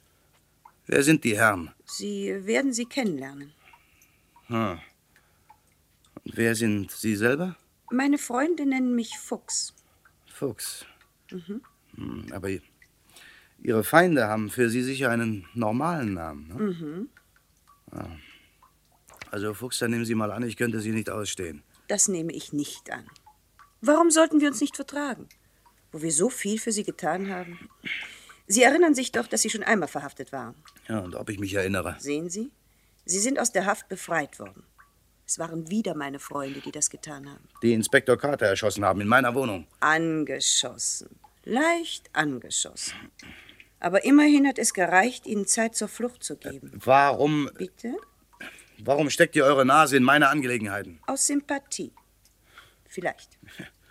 Wer 0.87 1.03
sind 1.03 1.25
die 1.25 1.39
Herren? 1.39 1.73
Sie 1.87 2.45
werden 2.45 2.75
sie 2.75 2.85
kennenlernen. 2.85 3.55
Hm. 4.49 4.79
Und 6.23 6.37
wer 6.37 6.55
sind 6.55 6.91
Sie 6.91 7.17
selber? 7.17 7.57
Meine 7.91 8.19
Freunde 8.19 8.67
nennen 8.67 8.95
mich 8.95 9.17
Fuchs. 9.17 9.73
Fuchs. 10.27 10.85
Mhm. 11.33 11.63
Hm, 11.97 12.27
aber 12.33 12.49
Ihre 13.63 13.85
Feinde 13.85 14.27
haben 14.27 14.51
für 14.51 14.71
Sie 14.71 14.83
sicher 14.83 15.11
einen 15.11 15.47
normalen 15.55 16.15
Namen. 16.15 16.49
Ne? 16.49 16.55
Mhm. 16.55 17.09
Ja. 17.93 18.11
Also, 19.31 19.55
Fuchs, 19.55 19.79
dann 19.79 19.91
nehmen 19.91 20.05
Sie 20.05 20.15
mal 20.15 20.33
an, 20.33 20.43
ich 20.43 20.57
könnte 20.57 20.81
Sie 20.81 20.91
nicht 20.91 21.11
ausstehen. 21.11 21.63
Das 21.89 22.09
nehme 22.09 22.33
ich 22.33 22.53
nicht 22.53 22.91
an. 22.91 23.05
Warum 23.81 24.11
sollten 24.11 24.41
wir 24.41 24.49
uns 24.49 24.61
nicht 24.61 24.77
vertragen? 24.77 25.29
Wo 25.93 26.03
wir 26.03 26.13
so 26.13 26.31
viel 26.31 26.59
für 26.59 26.73
Sie 26.73 26.85
getan 26.85 27.31
haben. 27.31 27.59
Sie 28.47 28.63
erinnern 28.63 28.95
sich 28.95 29.13
doch, 29.13 29.27
dass 29.27 29.43
Sie 29.43 29.51
schon 29.51 29.63
einmal 29.63 29.89
verhaftet 29.89 30.33
waren. 30.33 30.55
Ja, 30.89 30.99
und 31.01 31.15
ob 31.15 31.31
ich 31.31 31.39
mich 31.39 31.55
erinnere. 31.55 31.97
Sehen 31.99 32.29
Sie? 32.29 32.51
Sie 33.05 33.19
sind 33.19 33.39
aus 33.39 33.53
der 33.53 33.67
Haft 33.67 33.89
befreit 33.89 34.39
worden. 34.39 34.65
Es 35.27 35.39
waren 35.39 35.71
wieder 35.71 35.95
meine 35.95 36.19
Freunde, 36.19 36.61
die 36.61 36.73
das 36.73 36.91
getan 36.91 37.31
haben. 37.31 37.49
Die 37.63 37.73
Inspektor 37.73 38.17
Carter 38.17 38.47
erschossen 38.47 38.85
haben 38.85 39.01
in 39.01 39.07
meiner 39.07 39.33
Wohnung. 39.33 39.69
Angeschossen. 39.79 41.20
Leicht 41.51 42.11
angeschossen. 42.13 42.95
Aber 43.81 44.05
immerhin 44.05 44.47
hat 44.47 44.59
es 44.59 44.73
gereicht, 44.73 45.27
Ihnen 45.27 45.47
Zeit 45.47 45.75
zur 45.75 45.89
Flucht 45.89 46.23
zu 46.23 46.37
geben. 46.37 46.71
Warum. 46.75 47.51
Bitte? 47.57 47.97
Warum 48.79 49.11
steckt 49.11 49.37
ihr 49.37 49.45
eure 49.45 49.67
Nase 49.67 49.97
in 49.97 50.05
meine 50.05 50.29
Angelegenheiten? 50.29 51.01
Aus 51.07 51.27
Sympathie. 51.27 51.93
Vielleicht. 52.87 53.39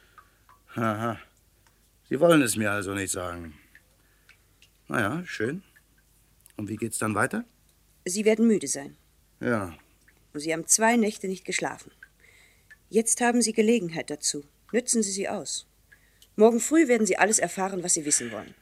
Aha. 0.76 1.20
Sie 2.08 2.20
wollen 2.20 2.42
es 2.42 2.56
mir 2.56 2.72
also 2.72 2.94
nicht 2.94 3.12
sagen. 3.12 3.54
Na 4.88 5.02
ja, 5.02 5.26
schön. 5.26 5.64
Und 6.56 6.70
wie 6.70 6.78
geht's 6.78 6.98
dann 6.98 7.14
weiter? 7.14 7.44
Sie 8.06 8.26
werden 8.26 8.48
müde 8.48 8.68
sein. 8.68 8.98
Ja, 9.40 9.74
Sie 10.34 10.54
haben 10.54 10.68
zwei 10.68 10.96
Nächte 10.96 11.28
nicht 11.28 11.46
geschlafen. 11.46 11.92
Jetzt 12.90 13.22
haben 13.22 13.42
Sie 13.42 13.54
Gelegenheit 13.54 14.10
dazu. 14.10 14.46
Nützen 14.72 15.02
Sie 15.04 15.12
sie 15.12 15.28
aus. 15.28 15.68
Morgen 16.40 16.62
früh 16.62 16.88
werden 16.88 17.06
Sie 17.06 17.18
alles 17.18 17.38
erfahren, 17.38 17.84
was 17.84 17.96
Sie 17.96 18.06
wissen 18.06 18.32
wollen. 18.32 18.56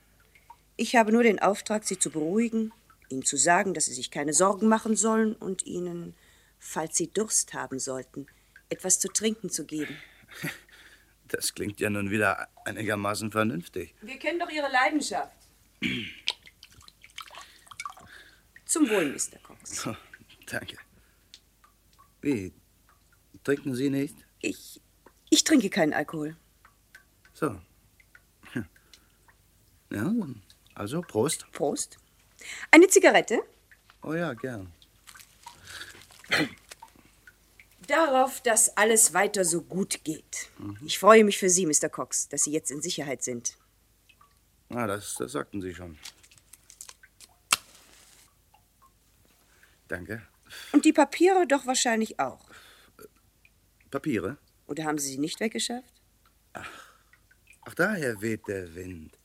Ich 0.78 0.96
habe 0.96 1.12
nur 1.12 1.22
den 1.22 1.38
Auftrag, 1.38 1.84
Sie 1.84 2.00
zu 2.00 2.10
beruhigen, 2.10 2.74
Ihnen 3.08 3.22
zu 3.24 3.38
sagen, 3.38 3.76
dass 3.76 3.86
Sie 3.86 3.94
sich 3.94 4.10
keine 4.10 4.34
Sorgen 4.34 4.68
machen 4.68 4.96
sollen 4.96 5.36
und 5.36 5.64
Ihnen, 5.68 6.16
falls 6.58 6.98
Sie 6.98 7.14
Durst 7.14 7.54
haben 7.54 7.78
sollten, 7.78 8.26
etwas 8.70 9.00
zu 9.00 9.10
trinken 9.10 9.52
zu 9.52 9.64
geben. 9.64 9.96
das 11.28 11.54
klingt 11.54 11.80
ja 11.80 11.92
nun 11.92 12.10
wieder 12.10 12.48
einigermaßen 12.66 13.32
vernünftig. 13.32 13.94
Wir 14.02 14.18
kennen 14.18 14.40
doch 14.40 14.50
Ihre 14.50 14.72
Leidenschaft. 14.72 15.38
Zum 18.66 18.90
Wohl, 18.90 19.12
Mr. 19.12 19.38
Cox. 19.44 19.86
Oh, 19.86 19.96
danke. 20.48 20.78
Wie? 22.22 22.54
Trinken 23.44 23.76
Sie 23.76 23.92
nicht? 23.92 24.16
Ich, 24.42 24.82
ich 25.30 25.44
trinke 25.44 25.70
keinen 25.70 25.94
Alkohol. 25.94 26.36
So. 27.36 27.62
Ja, 29.90 30.14
also 30.76 31.02
Prost. 31.02 31.50
Prost. 31.52 31.98
Eine 32.72 32.88
Zigarette? 32.88 33.42
Oh 34.02 34.14
ja, 34.14 34.34
gern. 34.34 34.72
Darauf, 37.88 38.42
dass 38.42 38.76
alles 38.76 39.14
weiter 39.14 39.46
so 39.46 39.62
gut 39.62 40.04
geht. 40.04 40.50
Mhm. 40.58 40.78
Ich 40.86 41.00
freue 41.00 41.24
mich 41.24 41.38
für 41.38 41.50
Sie, 41.50 41.66
Mr. 41.66 41.90
Cox, 41.90 42.28
dass 42.28 42.44
Sie 42.44 42.52
jetzt 42.52 42.70
in 42.70 42.82
Sicherheit 42.82 43.24
sind. 43.24 43.58
Ah, 44.70 44.86
das, 44.88 45.16
das 45.16 45.32
sagten 45.32 45.62
Sie 45.62 45.74
schon. 45.74 45.98
Danke. 49.88 50.22
Und 50.74 50.84
die 50.84 50.92
Papiere 50.92 51.48
doch 51.48 51.66
wahrscheinlich 51.66 52.20
auch. 52.20 52.46
Papiere? 53.90 54.38
Oder 54.68 54.84
haben 54.84 54.98
Sie 54.98 55.08
sie 55.12 55.18
nicht 55.18 55.40
weggeschafft? 55.40 55.94
Ach, 56.52 57.74
daher 57.76 58.22
weht 58.22 58.48
der 58.48 58.76
Wind. 58.76 59.17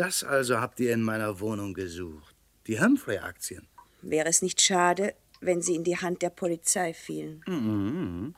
Das 0.00 0.24
also 0.24 0.58
habt 0.58 0.80
ihr 0.80 0.94
in 0.94 1.02
meiner 1.02 1.40
Wohnung 1.40 1.74
gesucht. 1.74 2.34
Die 2.66 2.80
Humphrey-Aktien. 2.80 3.68
Wäre 4.00 4.30
es 4.30 4.40
nicht 4.40 4.58
schade, 4.62 5.14
wenn 5.42 5.60
sie 5.60 5.74
in 5.74 5.84
die 5.84 5.98
Hand 5.98 6.22
der 6.22 6.30
Polizei 6.30 6.94
fielen? 6.94 7.42
Mhm. 7.46 8.34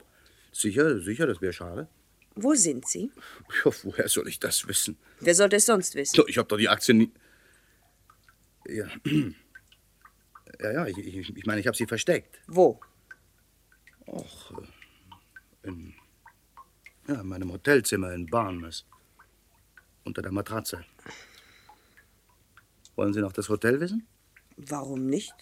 Sicher, 0.51 0.99
sicher, 0.99 1.25
das 1.25 1.39
wäre 1.39 1.53
schade. 1.53 1.87
Wo 2.35 2.53
sind 2.53 2.85
sie? 2.85 3.11
Ja, 3.63 3.71
woher 3.83 4.09
soll 4.09 4.27
ich 4.27 4.41
das 4.41 4.67
wissen? 4.67 4.97
Wer 5.21 5.35
sollte 5.35 5.55
es 5.55 5.65
sonst 5.65 5.95
wissen? 5.95 6.13
So, 6.17 6.27
Ich 6.27 6.37
hab 6.37 6.49
doch 6.49 6.57
die 6.57 6.67
Aktien 6.67 6.97
nie. 6.97 7.11
Ja. 8.67 8.87
Ja, 10.59 10.71
ja, 10.71 10.85
ich, 10.85 10.97
ich, 10.97 11.35
ich 11.37 11.45
meine, 11.45 11.61
ich 11.61 11.67
habe 11.67 11.77
sie 11.77 11.87
versteckt. 11.87 12.41
Wo? 12.47 12.79
Och, 14.05 14.51
äh, 15.63 15.67
in, 15.69 15.93
ja, 17.07 17.21
in 17.21 17.27
meinem 17.27 17.51
Hotelzimmer 17.53 18.13
in 18.13 18.25
Barnmouth. 18.27 18.85
Unter 20.03 20.21
der 20.21 20.31
Matratze. 20.33 20.83
Wollen 22.95 23.13
Sie 23.13 23.21
noch 23.21 23.33
das 23.33 23.49
Hotel 23.49 23.79
wissen? 23.79 24.07
Warum 24.57 25.07
nicht? 25.07 25.33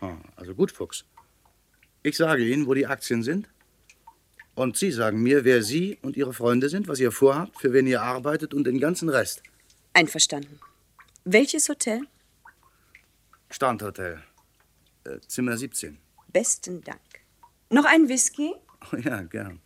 Ah, 0.00 0.16
also 0.36 0.54
gut, 0.54 0.72
Fuchs. 0.72 1.04
Ich 2.02 2.16
sage 2.16 2.44
Ihnen, 2.44 2.66
wo 2.66 2.74
die 2.74 2.86
Aktien 2.86 3.22
sind. 3.22 3.48
Und 4.54 4.76
Sie 4.76 4.90
sagen 4.90 5.22
mir, 5.22 5.44
wer 5.44 5.62
Sie 5.62 5.98
und 6.02 6.16
Ihre 6.16 6.32
Freunde 6.32 6.68
sind, 6.68 6.88
was 6.88 6.98
ihr 6.98 7.12
vorhabt, 7.12 7.60
für 7.60 7.72
wen 7.72 7.86
ihr 7.86 8.02
arbeitet 8.02 8.54
und 8.54 8.64
den 8.64 8.80
ganzen 8.80 9.08
Rest. 9.08 9.42
Einverstanden. 9.92 10.58
Welches 11.24 11.68
Hotel? 11.68 12.00
Strandhotel. 13.50 14.22
Äh, 15.04 15.20
Zimmer 15.26 15.56
17. 15.56 15.98
Besten 16.32 16.82
Dank. 16.82 17.00
Noch 17.70 17.84
ein 17.84 18.08
Whisky? 18.08 18.54
Oh 18.92 18.96
ja, 18.96 19.22
gern. 19.22 19.60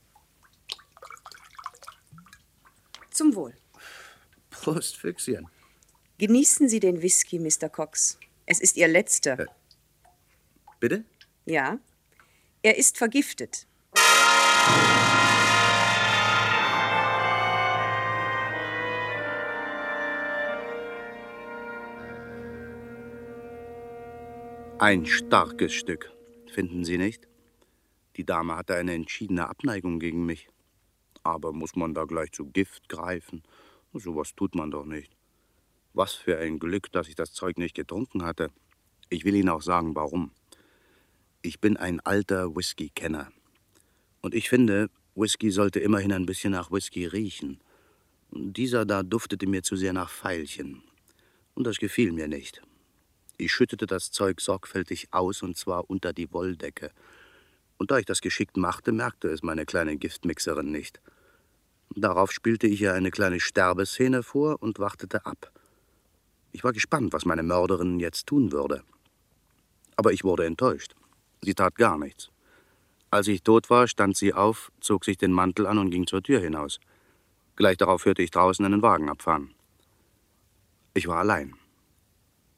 Zum 3.10 3.34
Wohl. 3.34 3.54
Prost, 4.50 4.96
Füchschen. 4.96 5.48
Genießen 6.22 6.68
Sie 6.68 6.78
den 6.78 7.02
Whisky, 7.02 7.40
Mr. 7.40 7.68
Cox. 7.68 8.16
Es 8.46 8.60
ist 8.60 8.76
Ihr 8.76 8.86
letzter. 8.86 9.44
Bitte? 10.78 11.04
Ja. 11.46 11.80
Er 12.62 12.78
ist 12.78 12.96
vergiftet. 12.96 13.66
Ein 24.78 25.06
starkes 25.06 25.72
Stück, 25.72 26.12
finden 26.52 26.84
Sie 26.84 26.98
nicht? 26.98 27.26
Die 28.14 28.24
Dame 28.24 28.54
hatte 28.54 28.76
eine 28.76 28.94
entschiedene 28.94 29.48
Abneigung 29.48 29.98
gegen 29.98 30.24
mich. 30.24 30.46
Aber 31.24 31.52
muss 31.52 31.74
man 31.74 31.94
da 31.94 32.04
gleich 32.04 32.30
zu 32.30 32.46
Gift 32.46 32.88
greifen? 32.88 33.42
Sowas 33.92 34.36
tut 34.36 34.54
man 34.54 34.70
doch 34.70 34.84
nicht. 34.84 35.10
Was 35.94 36.14
für 36.14 36.38
ein 36.38 36.58
Glück, 36.58 36.90
dass 36.92 37.08
ich 37.08 37.14
das 37.14 37.32
Zeug 37.32 37.58
nicht 37.58 37.74
getrunken 37.74 38.24
hatte. 38.24 38.48
Ich 39.10 39.24
will 39.24 39.34
Ihnen 39.34 39.50
auch 39.50 39.62
sagen, 39.62 39.94
warum. 39.94 40.32
Ich 41.42 41.60
bin 41.60 41.76
ein 41.76 42.00
alter 42.00 42.54
Whisky-Kenner. 42.56 43.30
Und 44.22 44.34
ich 44.34 44.48
finde, 44.48 44.88
Whisky 45.14 45.50
sollte 45.50 45.80
immerhin 45.80 46.12
ein 46.12 46.24
bisschen 46.24 46.52
nach 46.52 46.70
Whisky 46.70 47.04
riechen. 47.04 47.60
Dieser 48.30 48.86
da 48.86 49.02
duftete 49.02 49.46
mir 49.46 49.62
zu 49.62 49.76
sehr 49.76 49.92
nach 49.92 50.08
Veilchen. 50.08 50.82
Und 51.54 51.66
das 51.66 51.76
gefiel 51.76 52.12
mir 52.12 52.28
nicht. 52.28 52.62
Ich 53.36 53.52
schüttete 53.52 53.86
das 53.86 54.10
Zeug 54.10 54.40
sorgfältig 54.40 55.08
aus, 55.10 55.42
und 55.42 55.58
zwar 55.58 55.90
unter 55.90 56.12
die 56.12 56.32
Wolldecke. 56.32 56.92
Und 57.76 57.90
da 57.90 57.98
ich 57.98 58.06
das 58.06 58.20
geschickt 58.20 58.56
machte, 58.56 58.92
merkte 58.92 59.28
es 59.28 59.42
meine 59.42 59.66
kleine 59.66 59.96
Giftmixerin 59.96 60.70
nicht. 60.70 61.00
Darauf 61.94 62.32
spielte 62.32 62.66
ich 62.66 62.80
ihr 62.80 62.94
eine 62.94 63.10
kleine 63.10 63.40
Sterbeszene 63.40 64.22
vor 64.22 64.62
und 64.62 64.78
wartete 64.78 65.26
ab. 65.26 65.52
Ich 66.52 66.62
war 66.64 66.72
gespannt, 66.72 67.12
was 67.12 67.24
meine 67.24 67.42
Mörderin 67.42 67.98
jetzt 67.98 68.26
tun 68.26 68.52
würde. 68.52 68.84
Aber 69.96 70.12
ich 70.12 70.22
wurde 70.22 70.44
enttäuscht. 70.44 70.94
Sie 71.42 71.54
tat 71.54 71.74
gar 71.76 71.98
nichts. 71.98 72.30
Als 73.10 73.28
ich 73.28 73.42
tot 73.42 73.68
war, 73.68 73.88
stand 73.88 74.16
sie 74.16 74.32
auf, 74.32 74.70
zog 74.80 75.04
sich 75.04 75.18
den 75.18 75.32
Mantel 75.32 75.66
an 75.66 75.78
und 75.78 75.90
ging 75.90 76.06
zur 76.06 76.22
Tür 76.22 76.40
hinaus. 76.40 76.78
Gleich 77.56 77.76
darauf 77.76 78.04
hörte 78.04 78.22
ich 78.22 78.30
draußen 78.30 78.64
einen 78.64 78.82
Wagen 78.82 79.10
abfahren. 79.10 79.54
Ich 80.94 81.08
war 81.08 81.18
allein. 81.18 81.54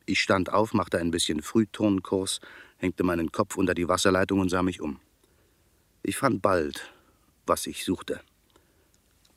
Ich 0.06 0.20
stand 0.20 0.52
auf, 0.52 0.74
machte 0.74 0.98
ein 0.98 1.10
bisschen 1.10 1.40
Frühturnkurs, 1.40 2.40
hängte 2.76 3.04
meinen 3.04 3.32
Kopf 3.32 3.56
unter 3.56 3.74
die 3.74 3.88
Wasserleitung 3.88 4.40
und 4.40 4.50
sah 4.50 4.62
mich 4.62 4.80
um. 4.80 5.00
Ich 6.02 6.16
fand 6.16 6.42
bald, 6.42 6.92
was 7.46 7.66
ich 7.66 7.84
suchte. 7.84 8.20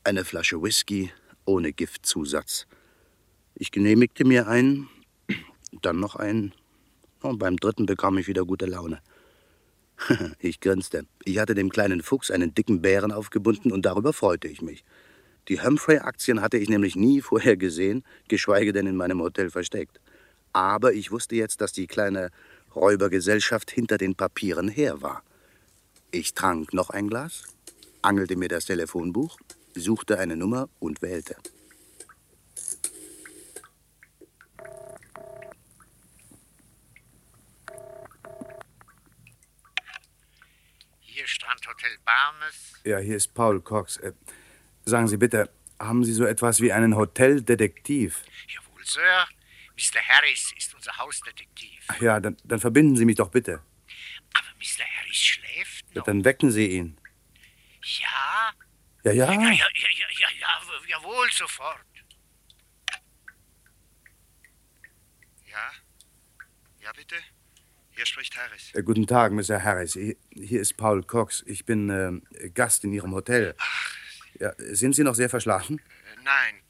Eine 0.03 0.25
Flasche 0.25 0.61
Whisky 0.61 1.11
ohne 1.45 1.73
Giftzusatz. 1.73 2.67
Ich 3.59 3.71
genehmigte 3.71 4.23
mir 4.23 4.47
einen, 4.47 4.87
dann 5.81 5.99
noch 5.99 6.15
einen, 6.15 6.53
und 7.21 7.39
beim 7.39 7.57
dritten 7.57 7.87
bekam 7.87 8.17
ich 8.19 8.27
wieder 8.27 8.45
gute 8.45 8.65
Laune. 8.65 9.01
Ich 10.39 10.59
grinste. 10.59 11.07
Ich 11.25 11.39
hatte 11.39 11.55
dem 11.55 11.69
kleinen 11.69 12.03
Fuchs 12.03 12.29
einen 12.29 12.53
dicken 12.53 12.83
Bären 12.83 13.11
aufgebunden 13.11 13.71
und 13.71 13.83
darüber 13.83 14.13
freute 14.13 14.47
ich 14.47 14.61
mich. 14.61 14.85
Die 15.47 15.59
Humphrey-Aktien 15.59 16.41
hatte 16.41 16.57
ich 16.57 16.69
nämlich 16.69 16.95
nie 16.95 17.21
vorher 17.21 17.57
gesehen, 17.57 18.03
geschweige 18.27 18.73
denn 18.73 18.85
in 18.85 18.95
meinem 18.95 19.21
Hotel 19.21 19.49
versteckt. 19.49 19.99
Aber 20.53 20.93
ich 20.93 21.11
wusste 21.11 21.35
jetzt, 21.35 21.59
dass 21.59 21.71
die 21.71 21.87
kleine 21.87 22.29
Räubergesellschaft 22.75 23.71
hinter 23.71 23.97
den 23.97 24.13
Papieren 24.13 24.67
her 24.67 25.01
war. 25.01 25.23
Ich 26.11 26.35
trank 26.35 26.73
noch 26.73 26.91
ein 26.91 27.07
Glas, 27.07 27.43
angelte 28.03 28.35
mir 28.35 28.49
das 28.49 28.65
Telefonbuch, 28.65 29.39
suchte 29.73 30.19
eine 30.19 30.35
Nummer 30.35 30.69
und 30.79 31.01
wählte. 31.01 31.35
Hier 40.99 41.27
Strandhotel 41.27 41.96
Barmes. 42.07 42.73
Ja, 42.85 42.99
hier 42.99 43.17
ist 43.17 43.33
Paul 43.33 43.61
Cox. 43.61 43.97
Äh, 43.97 44.13
sagen 44.85 45.07
Sie 45.09 45.17
bitte, 45.17 45.49
haben 45.77 46.05
Sie 46.05 46.13
so 46.13 46.25
etwas 46.25 46.61
wie 46.61 46.71
einen 46.71 46.95
Hoteldetektiv? 46.95 48.23
Jawohl, 48.47 48.85
Sir. 48.85 49.27
Mr. 49.75 50.01
Harris 50.07 50.53
ist 50.57 50.73
unser 50.73 50.97
Hausdetektiv. 50.97 51.83
Ach 51.89 52.01
ja, 52.01 52.19
dann, 52.19 52.37
dann 52.45 52.59
verbinden 52.59 52.95
Sie 52.95 53.05
mich 53.05 53.17
doch 53.17 53.29
bitte. 53.29 53.61
Aber 54.33 54.47
Mr. 54.57 54.85
Harris 54.85 55.17
schläft 55.17 55.85
Ja, 55.93 56.01
dann 56.01 56.23
wecken 56.23 56.49
Sie 56.49 56.67
ihn. 56.77 56.97
Ja? 57.83 58.53
Ja, 59.03 59.11
ja. 59.11 59.31
Ja, 59.31 59.41
ja, 59.41 59.51
ja, 59.51 59.51
ja, 59.51 60.07
ja, 60.19 60.27
ja, 60.39 60.79
jawohl, 60.87 61.29
sofort. 61.31 61.85
Ja? 65.45 65.71
Ja, 66.79 66.91
bitte? 66.93 67.15
Hier 67.97 68.05
spricht 68.05 68.37
Harris. 68.37 68.75
Äh, 68.75 68.83
guten 68.83 69.07
Tag, 69.07 69.31
Mr. 69.31 69.63
Harris. 69.63 69.93
Hier, 69.93 70.61
ist 70.61 70.77
Paul 70.77 71.01
Cox. 71.01 71.43
Ich 71.47 71.65
bin 71.65 71.89
äh, 71.89 72.49
Gast 72.49 72.83
in 72.83 72.93
Ihrem 72.93 73.11
Hotel. 73.11 73.55
Ja, 74.39 74.53
sind 74.57 74.93
Sie 74.93 75.03
noch 75.03 75.15
sehr 75.15 75.31
verschlafen? 75.31 75.79
Äh, 75.79 76.23
Nein. 76.23 76.61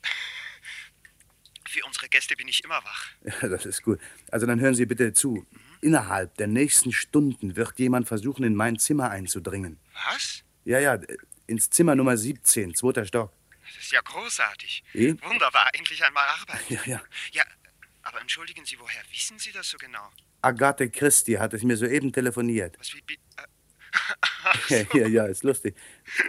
Für 1.68 1.84
unsere 1.86 2.08
Gäste 2.08 2.34
bin 2.38 2.48
ich 2.48 2.64
immer 2.64 2.82
wach. 2.82 3.08
Ja, 3.42 3.50
das 3.50 3.66
ist 3.66 3.84
gut. 3.84 4.00
Also 4.32 4.46
dann 4.46 4.62
hören 4.62 4.74
Sie 4.74 4.86
bitte 4.86 5.12
zu. 5.12 5.46
Innerhalb 5.82 6.34
der 6.38 6.48
nächsten 6.48 6.94
Stunden 6.94 7.58
wird 7.58 7.78
jemand 7.78 8.08
versuchen, 8.08 8.46
in 8.46 8.56
mein 8.56 8.80
Zimmer 8.80 9.10
einzudringen. 9.10 9.82
Was? 10.10 10.46
Ja, 10.64 10.80
ja, 10.80 10.98
ins 11.46 11.70
Zimmer 11.70 11.96
Nummer 11.96 12.16
17, 12.16 12.74
zweiter 12.74 13.06
Stock. 13.06 13.34
Das 13.66 13.84
ist 13.84 13.92
ja 13.92 14.00
großartig. 14.00 14.82
Eh? 14.94 15.14
Wunderbar, 15.24 15.70
endlich 15.74 16.02
einmal 16.06 16.26
Arbeit. 16.26 16.70
Ja, 16.70 16.80
ja. 16.86 17.02
Ja, 17.34 17.44
aber 18.04 18.22
entschuldigen 18.22 18.64
Sie, 18.64 18.80
woher 18.80 19.02
wissen 19.12 19.38
Sie 19.40 19.52
das 19.52 19.70
so 19.70 19.78
genau? 19.78 20.10
Agathe 20.42 20.90
Christie 20.90 21.40
hat 21.40 21.54
es 21.54 21.64
mir 21.64 21.78
soeben 21.78 22.12
telefoniert. 22.12 22.78
Was 22.80 22.94
wie 22.94 23.00
äh, 23.00 24.86
Ja, 24.94 25.00
ja, 25.00 25.08
ja, 25.08 25.26
ist 25.26 25.44
lustig. 25.44 25.76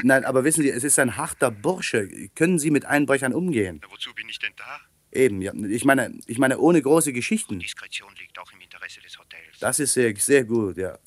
Nein, 0.03 0.25
aber 0.25 0.45
wissen 0.45 0.63
Sie, 0.63 0.71
es 0.71 0.85
ist 0.85 0.99
ein 0.99 1.17
harter 1.17 1.51
Bursche. 1.51 2.09
Können 2.35 2.59
Sie 2.59 2.71
mit 2.71 2.85
Einbrechern 2.85 3.33
umgehen? 3.33 3.81
Na, 3.83 3.91
wozu 3.91 4.15
bin 4.15 4.29
ich 4.29 4.39
denn 4.39 4.53
da? 4.57 4.81
Eben, 5.13 5.41
ja. 5.41 5.53
Ich 5.55 5.85
meine, 5.85 6.19
ich 6.27 6.39
meine, 6.39 6.59
ohne 6.59 6.83
große 6.83 7.13
Geschichten. 7.13 7.59
Diskretion 7.59 8.15
liegt 8.19 8.39
auch 8.39 8.53
im 8.53 8.61
Interesse 8.61 9.01
des 9.01 9.19
Hotels. 9.19 9.59
Das 9.61 9.79
ist 9.81 9.95
sehr, 9.95 10.15
sehr 10.17 10.45
gut, 10.45 10.77
ja. 10.77 10.99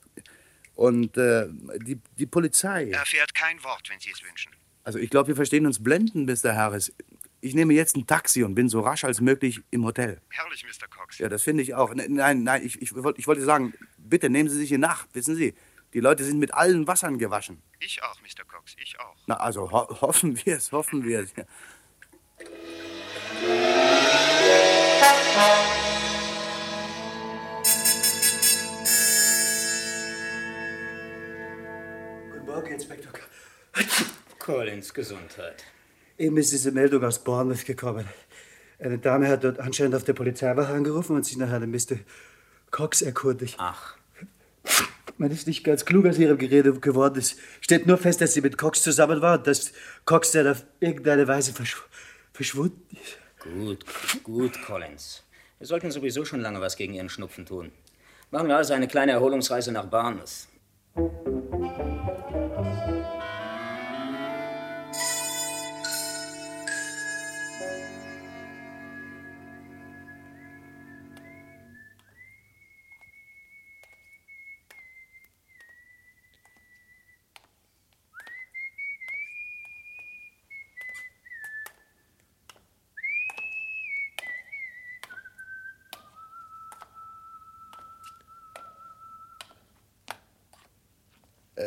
Und 0.76 1.18
äh, 1.18 1.48
die, 1.86 2.00
die 2.18 2.26
Polizei. 2.26 2.90
Er 2.90 3.00
erfährt 3.00 3.34
kein 3.36 3.64
Wort, 3.64 3.90
wenn 3.90 4.00
Sie 4.00 4.12
es 4.12 4.24
wünschen. 4.24 4.52
Also 4.84 4.98
ich 4.98 5.10
glaube, 5.10 5.28
wir 5.28 5.36
verstehen 5.36 5.66
uns 5.68 5.84
blenden, 5.84 6.26
Mr. 6.26 6.56
Harris. 6.56 6.92
Ich 7.44 7.56
nehme 7.56 7.74
jetzt 7.74 7.96
ein 7.98 8.06
Taxi 8.06 8.44
und 8.44 8.54
bin 8.54 8.70
so 8.70 8.82
rasch 8.82 9.04
als 9.04 9.20
möglich 9.20 9.62
im 9.72 9.84
Hotel. 9.84 10.22
Herrlich, 10.30 10.64
Mr. 10.64 10.88
Cox. 10.88 11.18
Ja, 11.18 11.28
das 11.28 11.42
finde 11.42 11.64
ich 11.64 11.74
auch. 11.74 11.94
Ne- 11.96 12.08
Nein, 12.08 12.44
nein, 12.44 12.64
ich, 12.64 12.80
ich, 12.82 12.94
wollt- 12.96 13.18
ich 13.18 13.26
wollte 13.26 13.42
sagen, 13.42 13.74
bitte 13.98 14.30
nehmen 14.30 14.48
Sie 14.48 14.58
sich 14.58 14.72
in 14.72 14.84
Acht. 14.84 15.10
Wissen 15.16 15.36
Sie, 15.36 15.56
die 15.94 16.00
Leute 16.02 16.24
sind 16.24 16.38
mit 16.38 16.54
allen 16.54 16.86
Wassern 16.88 17.18
gewaschen. 17.18 17.62
Ich 17.80 18.02
auch, 18.04 18.22
Mr. 18.22 18.46
Cox, 18.46 18.76
ich 18.80 19.00
auch. 19.00 19.16
Na, 19.26 19.38
also 19.38 19.72
ho 19.72 19.88
hoffen 20.02 20.38
wir 20.46 20.56
es, 20.58 20.72
hoffen 20.72 21.04
wir 21.04 21.22
es. 21.22 21.34
Ja. 21.36 21.46
Guten 32.32 32.46
Morgen, 32.46 32.72
Inspektor. 32.74 33.12
Collins, 34.40 34.94
Gesundheit. 34.94 35.64
Eben 36.22 36.38
ist 36.38 36.52
diese 36.52 36.72
Meldung 36.72 37.04
aus 37.04 37.18
Bournemouth 37.18 37.66
gekommen. 37.66 38.06
Eine 38.78 39.00
Dame 39.00 39.28
hat 39.28 39.44
dort 39.44 39.60
anscheinend 39.60 39.96
auf 39.96 40.04
der 40.04 40.14
Polizeiwache 40.14 40.72
angerufen 40.72 41.16
und 41.16 41.26
sich 41.26 41.36
nach 41.36 41.52
einem 41.52 41.72
Mr. 41.72 41.98
Cox 42.70 43.02
erkundigt. 43.02 43.56
Ach. 43.58 43.98
Man 45.18 45.32
ist 45.32 45.48
nicht 45.48 45.64
ganz 45.64 45.84
klug 45.84 46.06
aus 46.06 46.20
ihrem 46.20 46.38
Gerede 46.38 46.74
geworden. 46.80 47.18
Es 47.18 47.38
steht 47.60 47.88
nur 47.88 47.98
fest, 47.98 48.22
dass 48.22 48.36
sie 48.36 48.42
mit 48.42 48.60
Cox 48.60 48.84
zusammen 48.84 49.20
war 49.24 49.40
und 49.40 49.48
dass 49.48 49.72
Cox 50.06 50.32
dann 50.32 50.48
auf 50.48 50.64
irgendeine 50.80 51.28
Weise 51.28 51.54
verschw 51.54 51.82
verschwunden 52.34 52.86
ist. 52.92 53.18
Gut, 53.44 53.84
gut, 54.24 54.62
Collins. 54.64 55.24
Wir 55.58 55.66
sollten 55.66 55.90
sowieso 55.90 56.24
schon 56.24 56.42
lange 56.42 56.62
was 56.62 56.76
gegen 56.76 56.94
Ihren 56.94 57.10
Schnupfen 57.10 57.48
tun. 57.48 57.72
Machen 58.30 58.48
wir 58.48 58.58
also 58.58 58.74
eine 58.74 58.88
kleine 58.88 59.14
Erholungsreise 59.14 59.72
nach 59.72 59.88
Barnes. 59.88 60.48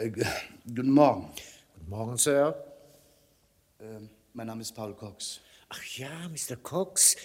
Äh, 0.05 0.11
guten 0.67 0.91
Morgen. 0.91 1.31
Guten 1.79 1.91
Morgen, 1.91 2.19
Sir. 2.19 2.63
Ähm, 3.81 4.11
mein 4.35 4.47
Name 4.47 4.61
ist 4.61 4.75
Paul 4.75 4.95
Cox. 4.95 5.41
Ach 5.71 5.83
ja, 5.97 6.29
Mr. 6.29 6.57
Cox. 6.57 7.17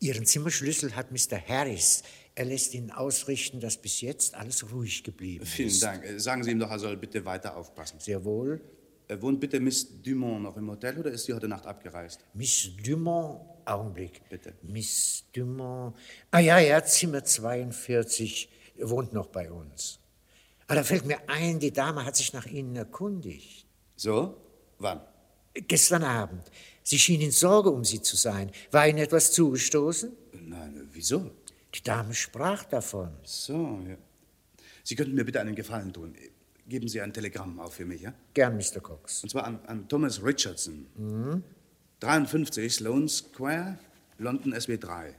Ihren 0.00 0.24
Zimmerschlüssel 0.24 0.96
hat 0.96 1.12
Mr. 1.12 1.38
Harris. 1.46 2.02
Er 2.34 2.46
lässt 2.46 2.72
Ihnen 2.72 2.90
ausrichten, 2.90 3.60
dass 3.60 3.76
bis 3.76 4.00
jetzt 4.00 4.34
alles 4.34 4.72
ruhig 4.72 5.04
geblieben 5.04 5.44
Vielen 5.44 5.68
ist. 5.68 5.82
Dank. 5.82 6.02
Äh, 6.04 6.18
Sagen 6.18 6.42
Sie 6.42 6.52
ihm 6.52 6.58
doch, 6.58 6.70
er 6.70 6.78
soll 6.78 6.96
bitte 6.96 7.22
weiter 7.26 7.54
aufpassen. 7.58 8.00
Sehr 8.00 8.24
wohl. 8.24 8.58
Äh, 9.06 9.20
Wohnt 9.20 9.38
bitte 9.38 9.60
Miss 9.60 9.86
Dumont 10.02 10.44
noch 10.44 10.56
im 10.56 10.70
Hotel 10.70 10.98
oder 10.98 11.10
ist 11.10 11.26
sie 11.26 11.34
heute 11.34 11.46
Nacht 11.46 11.66
abgereist? 11.66 12.24
Miss 12.32 12.70
Dumont, 12.82 13.38
Augenblick. 13.66 14.26
Bitte. 14.30 14.54
Miss 14.62 15.24
Dumont. 15.34 15.94
Ah 16.30 16.38
ja, 16.38 16.58
ja, 16.58 16.82
Zimmer 16.82 17.22
42, 17.22 18.48
wohnt 18.78 19.12
noch 19.12 19.26
bei 19.26 19.50
uns. 19.50 20.00
Ah, 20.66 20.74
da 20.74 20.82
fällt 20.82 21.04
mir 21.04 21.18
ein, 21.28 21.58
die 21.58 21.72
Dame 21.72 22.04
hat 22.04 22.16
sich 22.16 22.32
nach 22.32 22.46
Ihnen 22.46 22.74
erkundigt. 22.76 23.66
So? 23.96 24.36
Wann? 24.78 25.00
Gestern 25.54 26.02
Abend. 26.02 26.50
Sie 26.82 26.98
schien 26.98 27.20
in 27.20 27.30
Sorge 27.30 27.70
um 27.70 27.84
Sie 27.84 28.00
zu 28.00 28.16
sein. 28.16 28.50
War 28.70 28.88
Ihnen 28.88 28.98
etwas 28.98 29.32
zugestoßen? 29.32 30.12
Nein, 30.46 30.88
wieso? 30.92 31.30
Die 31.74 31.82
Dame 31.82 32.14
sprach 32.14 32.64
davon. 32.64 33.10
So, 33.24 33.80
ja. 33.88 33.96
Sie 34.82 34.94
könnten 34.94 35.14
mir 35.14 35.24
bitte 35.24 35.40
einen 35.40 35.54
Gefallen 35.54 35.92
tun. 35.92 36.14
Geben 36.66 36.88
Sie 36.88 37.00
ein 37.00 37.12
Telegramm 37.12 37.60
auf 37.60 37.74
für 37.74 37.84
mich, 37.84 38.02
ja? 38.02 38.14
Gern, 38.32 38.56
Mr. 38.56 38.80
Cox. 38.80 39.22
Und 39.22 39.28
zwar 39.30 39.44
an, 39.44 39.60
an 39.66 39.88
Thomas 39.88 40.22
Richardson. 40.22 40.86
Mhm. 40.96 41.42
53 42.00 42.72
Sloane 42.72 43.08
Square, 43.08 43.78
London 44.18 44.58
SW 44.58 44.76
3. 44.76 45.14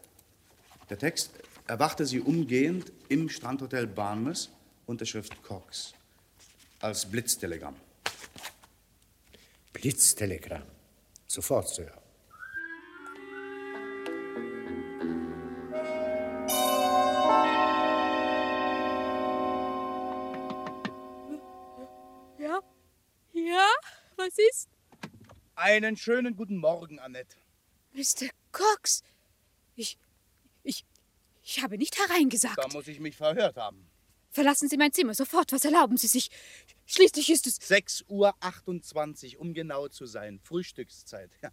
Der 0.89 0.97
Text 0.97 1.31
erwachte 1.67 2.05
Sie 2.05 2.19
umgehend 2.19 2.91
im 3.09 3.29
Strandhotel 3.29 3.87
Barnmouth, 3.87 4.49
Unterschrift 4.88 5.41
Cox. 5.41 5.93
Als 6.79 7.09
Blitztelegramm. 7.09 7.75
Blitztelegramm. 9.73 10.63
Sofort, 11.27 11.69
Sir. 11.69 11.91
Ja? 22.38 22.61
Ja? 23.33 23.67
Was 24.17 24.38
ist? 24.38 24.69
Einen 25.55 25.97
schönen 25.97 26.36
guten 26.36 26.57
Morgen, 26.57 26.99
Annette. 26.99 27.36
Mr. 27.93 28.29
Cox, 28.51 29.01
ich. 29.75 29.97
Ich. 30.63 30.86
Ich 31.43 31.61
habe 31.61 31.77
nicht 31.77 31.97
hereingesagt. 31.97 32.57
Da 32.57 32.67
muss 32.67 32.88
ich 32.88 32.99
mich 32.99 33.15
verhört 33.15 33.55
haben. 33.55 33.88
Verlassen 34.36 34.67
Sie 34.67 34.75
mein 34.75 34.91
Zimmer 34.91 35.13
sofort. 35.13 35.53
Was 35.53 35.63
erlauben 35.63 35.95
Sie 35.95 36.07
sich? 36.07 36.29
Schließlich 36.86 37.29
ist 37.29 37.47
es. 37.47 37.61
6.28 37.61 39.36
Uhr, 39.36 39.41
um 39.41 39.53
genau 39.53 39.88
zu 39.88 40.05
sein. 40.05 40.41
Frühstückszeit. 40.43 41.31
Ja. 41.41 41.51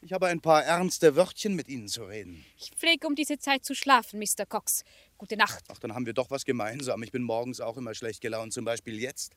Ich 0.00 0.14
habe 0.14 0.28
ein 0.28 0.40
paar 0.40 0.64
ernste 0.64 1.14
Wörtchen 1.14 1.54
mit 1.54 1.68
Ihnen 1.68 1.86
zu 1.88 2.04
reden. 2.04 2.42
Ich 2.56 2.70
pflege 2.70 3.06
um 3.06 3.14
diese 3.14 3.38
Zeit 3.38 3.62
zu 3.66 3.74
schlafen, 3.74 4.20
Mr. 4.20 4.46
Cox. 4.46 4.84
Gute 5.18 5.36
Nacht. 5.36 5.62
Ach, 5.68 5.78
dann 5.78 5.94
haben 5.94 6.06
wir 6.06 6.14
doch 6.14 6.30
was 6.30 6.46
gemeinsam. 6.46 7.02
Ich 7.02 7.12
bin 7.12 7.24
morgens 7.24 7.60
auch 7.60 7.76
immer 7.76 7.94
schlecht 7.94 8.22
gelaunt. 8.22 8.54
Zum 8.54 8.64
Beispiel 8.64 8.98
jetzt. 8.98 9.34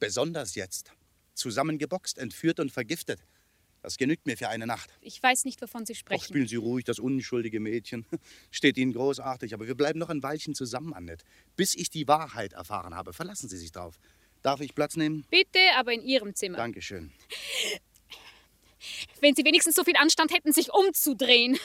Besonders 0.00 0.56
jetzt. 0.56 0.90
Zusammengeboxt, 1.34 2.18
entführt 2.18 2.58
und 2.58 2.72
vergiftet. 2.72 3.20
Das 3.86 3.98
genügt 3.98 4.26
mir 4.26 4.36
für 4.36 4.48
eine 4.48 4.66
Nacht. 4.66 4.90
Ich 5.00 5.22
weiß 5.22 5.44
nicht, 5.44 5.62
wovon 5.62 5.86
Sie 5.86 5.92
Ach, 5.92 5.98
sprechen. 6.00 6.24
spielen 6.24 6.48
Sie 6.48 6.56
ruhig, 6.56 6.84
das 6.84 6.98
unschuldige 6.98 7.60
Mädchen. 7.60 8.04
Steht 8.50 8.78
Ihnen 8.78 8.92
großartig, 8.92 9.54
aber 9.54 9.68
wir 9.68 9.76
bleiben 9.76 10.00
noch 10.00 10.08
ein 10.08 10.24
Weilchen 10.24 10.56
zusammen, 10.56 10.92
Annette. 10.92 11.24
Bis 11.54 11.76
ich 11.76 11.88
die 11.88 12.08
Wahrheit 12.08 12.54
erfahren 12.54 12.96
habe. 12.96 13.12
Verlassen 13.12 13.48
Sie 13.48 13.56
sich 13.56 13.70
drauf. 13.70 13.96
Darf 14.42 14.60
ich 14.60 14.74
Platz 14.74 14.96
nehmen? 14.96 15.24
Bitte, 15.30 15.60
aber 15.76 15.92
in 15.92 16.02
Ihrem 16.02 16.34
Zimmer. 16.34 16.56
Dankeschön. 16.56 17.12
Wenn 19.20 19.36
Sie 19.36 19.44
wenigstens 19.44 19.76
so 19.76 19.84
viel 19.84 19.96
Anstand 19.96 20.32
hätten, 20.34 20.52
sich 20.52 20.72
umzudrehen. 20.72 21.56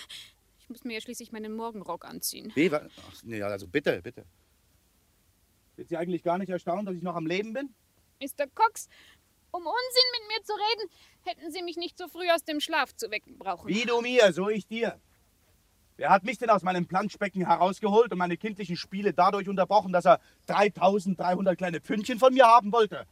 Ich 0.60 0.70
muss 0.70 0.84
mir 0.84 0.94
ja 0.94 1.02
schließlich 1.02 1.32
meinen 1.32 1.56
Morgenrock 1.56 2.06
anziehen. 2.06 2.52
Wie? 2.54 2.72
wa- 2.72 2.88
Ach, 3.10 3.24
nee, 3.24 3.42
also 3.42 3.68
bitte, 3.68 4.00
bitte. 4.04 4.26
Sind 5.76 5.90
Sie 5.90 5.98
eigentlich 5.98 6.22
gar 6.22 6.38
nicht 6.38 6.50
erstaunt, 6.50 6.88
dass 6.88 6.96
ich 6.96 7.02
noch 7.02 7.16
am 7.16 7.26
Leben 7.26 7.54
bin? 7.54 7.74
Mr. 8.22 8.46
Cox, 8.54 8.90
um 9.52 9.62
Unsinn 9.62 10.08
mit 10.20 10.28
mir 10.28 10.44
zu 10.44 10.54
reden, 10.54 10.90
hätten 11.24 11.52
Sie 11.52 11.62
mich 11.62 11.78
nicht 11.78 11.98
so 11.98 12.08
früh 12.08 12.30
aus 12.30 12.44
dem 12.44 12.60
Schlaf 12.60 12.96
zu 12.96 13.12
wecken 13.12 13.38
brauchen. 13.38 13.68
Wie 13.68 13.84
du 13.84 14.02
mir, 14.02 14.34
so 14.34 14.50
ich 14.50 14.68
dir. 14.68 15.00
Wer 15.98 16.10
hat 16.10 16.24
mich 16.24 16.38
denn 16.40 16.50
aus 16.50 16.64
meinem 16.64 16.88
Planschbecken 16.88 17.46
herausgeholt 17.46 18.12
und 18.12 18.18
meine 18.18 18.38
kindlichen 18.38 18.76
Spiele 18.76 19.14
dadurch 19.14 19.48
unterbrochen, 19.48 19.94
dass 19.94 20.06
er 20.06 20.20
3300 20.48 21.58
kleine 21.58 21.80
Pfündchen 21.80 22.18
von 22.18 22.34
mir 22.34 22.46
haben 22.46 22.72
wollte? 22.72 23.06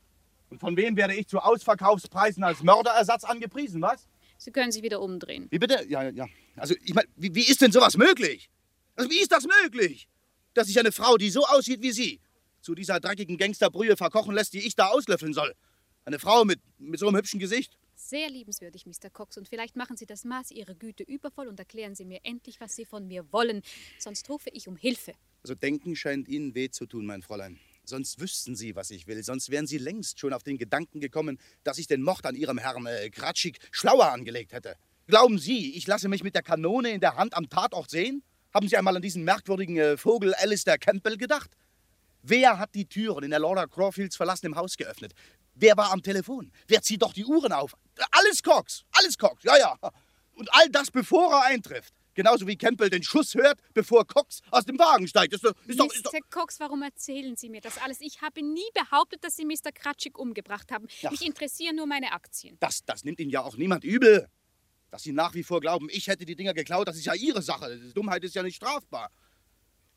Und 0.50 0.60
von 0.60 0.76
wem 0.76 0.96
werde 0.96 1.14
ich 1.14 1.28
zu 1.28 1.40
Ausverkaufspreisen 1.40 2.44
als 2.44 2.64
Mörderersatz 2.64 3.24
angepriesen, 3.24 3.82
was? 3.82 4.08
Sie 4.38 4.52
können 4.52 4.72
sich 4.72 4.82
wieder 4.82 5.02
umdrehen. 5.02 5.48
Wie 5.52 5.60
bitte? 5.60 5.86
Ja, 5.88 6.10
ja. 6.10 6.26
Also, 6.56 6.74
ich 6.82 6.94
meine, 6.94 7.08
wie, 7.16 7.36
wie 7.36 7.48
ist 7.48 7.62
denn 7.62 7.72
sowas 7.72 7.98
möglich? 7.98 8.50
Also, 8.96 9.12
wie 9.12 9.20
ist 9.20 9.32
das 9.32 9.46
möglich? 9.64 10.08
Dass 10.54 10.68
sich 10.68 10.80
eine 10.80 10.92
Frau, 10.92 11.18
die 11.18 11.30
so 11.30 11.46
aussieht 11.46 11.84
wie 11.84 11.92
Sie, 11.92 12.20
zu 12.62 12.74
dieser 12.74 13.00
dreckigen 13.00 13.38
Gangsterbrühe 13.38 13.98
verkochen 13.98 14.34
lässt, 14.34 14.54
die 14.54 14.66
ich 14.66 14.76
da 14.76 14.88
auslöffeln 14.88 15.34
soll. 15.34 15.54
Eine 16.10 16.18
Frau 16.18 16.44
mit, 16.44 16.60
mit 16.80 17.00
so 17.00 17.08
einem 17.08 17.18
hübschen 17.18 17.40
Gesicht. 17.40 17.78
Sehr 17.94 18.32
liebenswürdig, 18.32 18.88
Mr. 18.88 19.12
Cox. 19.12 19.38
Und 19.38 19.48
vielleicht 19.48 19.76
machen 19.76 19.96
Sie 19.96 20.08
das 20.08 20.26
Maß 20.26 20.50
Ihrer 20.50 20.74
Güte 20.74 21.04
übervoll 21.04 21.48
und 21.48 21.60
erklären 21.60 21.94
Sie 21.94 22.04
mir 22.04 22.22
endlich, 22.24 22.60
was 22.60 22.76
Sie 22.76 22.86
von 22.86 23.08
mir 23.08 23.32
wollen. 23.32 23.62
Sonst 24.00 24.28
rufe 24.28 24.50
ich 24.50 24.68
um 24.68 24.76
Hilfe. 24.76 25.14
Also, 25.44 25.54
denken 25.54 25.96
scheint 25.96 26.28
Ihnen 26.28 26.56
weh 26.56 26.72
zu 26.72 26.88
tun, 26.88 27.06
mein 27.06 27.22
Fräulein. 27.22 27.60
Sonst 27.84 28.20
wüssten 28.20 28.56
Sie, 28.56 28.76
was 28.76 28.90
ich 28.90 29.06
will. 29.06 29.24
Sonst 29.24 29.52
wären 29.52 29.68
Sie 29.68 29.78
längst 29.78 30.20
schon 30.20 30.34
auf 30.34 30.42
den 30.42 30.58
Gedanken 30.58 31.00
gekommen, 31.00 31.38
dass 31.64 31.78
ich 31.78 31.86
den 31.86 32.02
Mord 32.02 32.26
an 32.26 32.34
Ihrem 32.34 32.58
Herrn 32.58 32.88
äh, 32.88 33.12
Kratschik 33.12 33.60
schlauer 33.70 34.12
angelegt 34.12 34.52
hätte. 34.52 34.78
Glauben 35.06 35.38
Sie, 35.38 35.76
ich 35.76 35.86
lasse 35.86 36.10
mich 36.10 36.24
mit 36.24 36.34
der 36.34 36.42
Kanone 36.42 36.90
in 36.90 37.02
der 37.02 37.18
Hand 37.18 37.38
am 37.38 37.50
Tatort 37.50 37.92
sehen? 37.92 38.24
Haben 38.52 38.68
Sie 38.68 38.78
einmal 38.78 38.96
an 38.96 39.04
diesen 39.04 39.24
merkwürdigen 39.24 39.78
äh, 39.78 39.96
Vogel 39.96 40.34
Alistair 40.34 40.80
Campbell 40.80 41.18
gedacht? 41.18 41.52
Wer 42.22 42.60
hat 42.60 42.76
die 42.76 42.86
Türen 42.86 43.24
in 43.24 43.30
der 43.30 43.40
Laura 43.40 43.66
Crawfields 43.66 44.18
verlassenem 44.18 44.56
Haus 44.56 44.76
geöffnet? 44.76 45.14
Wer 45.60 45.76
war 45.76 45.92
am 45.92 46.02
Telefon? 46.02 46.52
Wer 46.68 46.82
zieht 46.82 47.02
doch 47.02 47.14
die 47.14 47.26
Uhren 47.26 47.52
auf? 47.52 47.76
Alles 48.12 48.42
Cox, 48.42 48.86
alles 48.92 49.18
Cox, 49.18 49.44
ja, 49.44 49.58
ja. 49.58 49.76
Und 50.34 50.48
all 50.54 50.70
das, 50.70 50.90
bevor 50.90 51.34
er 51.34 51.44
eintrifft. 51.44 51.94
Genauso 52.14 52.48
wie 52.48 52.58
Campbell 52.58 52.90
den 52.90 53.04
Schuss 53.04 53.34
hört, 53.36 53.60
bevor 53.74 54.06
Cox 54.06 54.42
aus 54.52 54.66
dem 54.66 54.78
Wagen 54.80 55.08
steigt. 55.08 55.34
Ist 55.34 55.44
doch, 55.44 55.54
ist 55.68 55.80
doch, 55.80 55.94
ist 55.94 56.06
doch, 56.06 56.14
Mr. 56.14 56.20
Cox, 56.30 56.60
warum 56.60 56.82
erzählen 56.82 57.36
Sie 57.36 57.50
mir 57.50 57.62
das 57.62 57.78
alles? 57.78 58.02
Ich 58.02 58.22
habe 58.22 58.42
nie 58.42 58.70
behauptet, 58.74 59.24
dass 59.24 59.36
Sie 59.36 59.46
Mr. 59.46 59.72
Kratschik 59.74 60.18
umgebracht 60.18 60.72
haben. 60.72 60.88
Ja. 61.02 61.12
Mich 61.12 61.26
interessieren 61.26 61.76
nur 61.76 61.88
meine 61.88 62.12
Aktien. 62.12 62.58
das, 62.60 62.84
das 62.86 63.04
nimmt 63.04 63.20
Ihnen 63.20 63.30
ja 63.32 63.44
auch 63.44 63.56
niemand 63.58 63.84
übel. 63.84 64.28
Dass 64.92 65.04
Sie 65.04 65.12
nach 65.12 65.34
wie 65.36 65.44
vor 65.44 65.62
glauben, 65.62 65.88
ich 65.92 66.08
hätte 66.08 66.26
die 66.26 66.36
Dinger 66.36 66.54
geklaut, 66.54 66.88
das 66.88 66.98
ist 66.98 67.06
ja 67.06 67.14
Ihre 67.14 67.42
Sache. 67.42 67.78
Dummheit 67.94 68.24
ist 68.24 68.34
ja 68.34 68.44
nicht 68.44 68.56
strafbar. 68.56 69.12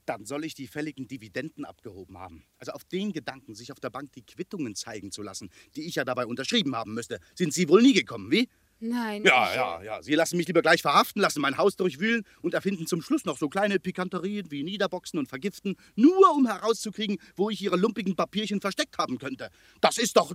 Dann 0.06 0.24
soll 0.24 0.44
ich 0.44 0.54
die 0.54 0.66
fälligen 0.66 1.06
Dividenden 1.06 1.64
abgehoben 1.64 2.18
haben. 2.18 2.44
Also 2.58 2.72
auf 2.72 2.84
den 2.84 3.12
Gedanken, 3.12 3.54
sich 3.54 3.70
auf 3.70 3.80
der 3.80 3.90
Bank 3.90 4.12
die 4.12 4.22
Quittungen 4.22 4.74
zeigen 4.74 5.12
zu 5.12 5.22
lassen, 5.22 5.50
die 5.76 5.82
ich 5.82 5.94
ja 5.94 6.04
dabei 6.04 6.26
unterschrieben 6.26 6.74
haben 6.74 6.94
müsste, 6.94 7.20
sind 7.34 7.54
Sie 7.54 7.68
wohl 7.68 7.82
nie 7.82 7.92
gekommen, 7.92 8.30
wie? 8.30 8.48
Nein. 8.84 9.22
Ja, 9.24 9.54
ja, 9.54 9.82
ja. 9.82 10.02
Sie 10.02 10.16
lassen 10.16 10.36
mich 10.36 10.48
lieber 10.48 10.60
gleich 10.60 10.82
verhaften, 10.82 11.22
lassen 11.22 11.40
mein 11.40 11.56
Haus 11.56 11.76
durchwühlen 11.76 12.26
und 12.40 12.52
erfinden 12.52 12.88
zum 12.88 13.00
Schluss 13.00 13.24
noch 13.24 13.38
so 13.38 13.48
kleine 13.48 13.78
Pikanterien 13.78 14.50
wie 14.50 14.64
Niederboxen 14.64 15.20
und 15.20 15.28
Vergiften, 15.28 15.76
nur 15.94 16.34
um 16.34 16.48
herauszukriegen, 16.48 17.18
wo 17.36 17.48
ich 17.48 17.62
Ihre 17.62 17.76
lumpigen 17.76 18.16
Papierchen 18.16 18.60
versteckt 18.60 18.98
haben 18.98 19.18
könnte. 19.18 19.50
Das 19.80 19.98
ist 19.98 20.16
doch. 20.16 20.34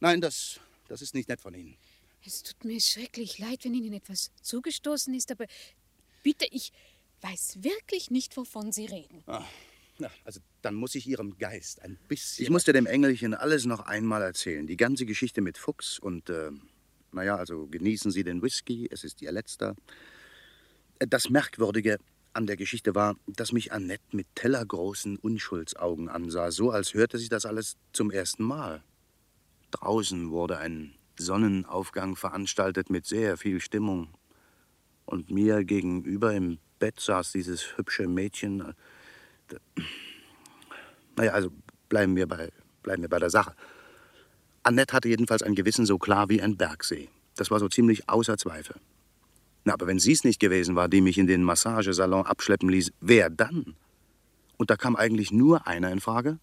Nein, 0.00 0.20
das, 0.20 0.58
das 0.88 1.00
ist 1.00 1.14
nicht 1.14 1.28
nett 1.28 1.40
von 1.40 1.54
Ihnen. 1.54 1.76
Es 2.26 2.42
tut 2.42 2.64
mir 2.64 2.80
schrecklich 2.80 3.38
leid, 3.38 3.64
wenn 3.64 3.74
Ihnen 3.74 3.92
etwas 3.92 4.32
zugestoßen 4.42 5.14
ist, 5.14 5.30
aber 5.30 5.46
bitte, 6.24 6.46
ich 6.50 6.72
weiß 7.22 7.58
wirklich 7.62 8.10
nicht, 8.10 8.36
wovon 8.36 8.72
Sie 8.72 8.86
reden. 8.86 9.22
Ah, 9.26 9.44
na, 9.98 10.10
also 10.24 10.40
dann 10.62 10.74
muss 10.74 10.94
ich 10.94 11.06
Ihrem 11.06 11.38
Geist 11.38 11.82
ein 11.82 11.98
bisschen. 12.08 12.42
Ich 12.44 12.50
musste 12.50 12.72
dem 12.72 12.86
Engelchen 12.86 13.34
alles 13.34 13.64
noch 13.64 13.80
einmal 13.80 14.22
erzählen. 14.22 14.66
Die 14.66 14.76
ganze 14.76 15.06
Geschichte 15.06 15.40
mit 15.40 15.58
Fuchs 15.58 15.98
und, 15.98 16.30
äh, 16.30 16.50
naja, 17.12 17.36
also 17.36 17.66
genießen 17.66 18.10
Sie 18.10 18.24
den 18.24 18.42
Whisky, 18.42 18.88
es 18.90 19.04
ist 19.04 19.20
Ihr 19.22 19.32
letzter. 19.32 19.76
Das 20.98 21.30
Merkwürdige 21.30 21.98
an 22.32 22.46
der 22.46 22.56
Geschichte 22.56 22.94
war, 22.94 23.16
dass 23.26 23.52
mich 23.52 23.72
Annette 23.72 24.04
mit 24.16 24.26
tellergroßen 24.34 25.16
Unschuldsaugen 25.18 26.08
ansah, 26.08 26.50
so 26.50 26.70
als 26.70 26.94
hörte 26.94 27.18
sie 27.18 27.28
das 27.28 27.44
alles 27.44 27.76
zum 27.92 28.10
ersten 28.10 28.44
Mal. 28.44 28.82
Draußen 29.72 30.30
wurde 30.30 30.58
ein 30.58 30.94
Sonnenaufgang 31.18 32.16
veranstaltet 32.16 32.90
mit 32.90 33.06
sehr 33.06 33.36
viel 33.36 33.60
Stimmung. 33.60 34.08
Und 35.04 35.30
mir 35.30 35.64
gegenüber 35.64 36.32
im 36.34 36.58
Bett 36.80 36.98
saß 36.98 37.30
dieses 37.30 37.76
hübsche 37.76 38.08
Mädchen. 38.08 38.74
Naja, 41.16 41.32
also 41.32 41.52
bleiben 41.88 42.16
wir 42.16 42.26
bei, 42.26 42.50
bleiben 42.82 43.02
wir 43.02 43.08
bei 43.08 43.20
der 43.20 43.30
Sache. 43.30 43.54
Annette 44.64 44.92
hatte 44.92 45.08
jedenfalls 45.08 45.42
ein 45.42 45.54
Gewissen 45.54 45.86
so 45.86 45.98
klar 45.98 46.28
wie 46.28 46.42
ein 46.42 46.56
Bergsee. 46.56 47.08
Das 47.36 47.50
war 47.50 47.60
so 47.60 47.68
ziemlich 47.68 48.08
außer 48.08 48.36
Zweifel. 48.36 48.76
Na, 49.64 49.74
aber 49.74 49.86
wenn 49.86 49.98
sie 49.98 50.12
es 50.12 50.24
nicht 50.24 50.40
gewesen 50.40 50.74
war, 50.74 50.88
die 50.88 51.00
mich 51.00 51.18
in 51.18 51.26
den 51.26 51.44
Massagesalon 51.44 52.26
abschleppen 52.26 52.68
ließ, 52.68 52.92
wer 53.00 53.30
dann? 53.30 53.76
Und 54.56 54.70
da 54.70 54.76
kam 54.76 54.96
eigentlich 54.96 55.32
nur 55.32 55.66
einer 55.66 55.90
in 55.92 56.00
Frage: 56.00 56.38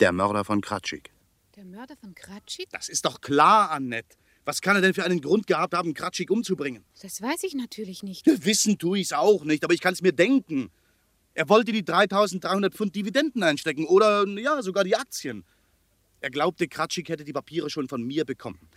der 0.00 0.12
Mörder 0.12 0.44
von 0.44 0.60
Kratschik. 0.60 1.10
Der 1.56 1.64
Mörder 1.64 1.96
von 1.96 2.14
Kratschik? 2.14 2.68
Das 2.70 2.88
ist 2.88 3.04
doch 3.04 3.20
klar, 3.20 3.70
Annette. 3.70 4.16
Was 4.44 4.60
kann 4.60 4.74
er 4.76 4.82
denn 4.82 4.94
für 4.94 5.04
einen 5.04 5.20
Grund 5.20 5.46
gehabt 5.46 5.74
haben, 5.74 5.94
Kratschik 5.94 6.30
umzubringen? 6.30 6.84
Das 7.00 7.22
weiß 7.22 7.44
ich 7.44 7.54
natürlich 7.54 8.02
nicht. 8.02 8.26
Wissen 8.44 8.78
tue 8.78 8.98
ich's 8.98 9.12
auch 9.12 9.44
nicht, 9.44 9.62
aber 9.64 9.74
ich 9.74 9.80
kann's 9.80 10.02
mir 10.02 10.12
denken. 10.12 10.70
Er 11.34 11.48
wollte 11.48 11.72
die 11.72 11.84
3300 11.84 12.74
Pfund 12.74 12.94
Dividenden 12.94 13.42
einstecken 13.42 13.86
oder 13.86 14.26
ja, 14.26 14.60
sogar 14.62 14.84
die 14.84 14.96
Aktien. 14.96 15.44
Er 16.20 16.30
glaubte, 16.30 16.68
Kratschik 16.68 17.08
hätte 17.08 17.24
die 17.24 17.32
Papiere 17.32 17.70
schon 17.70 17.88
von 17.88 18.02
mir 18.02 18.24
bekommen. 18.24 18.68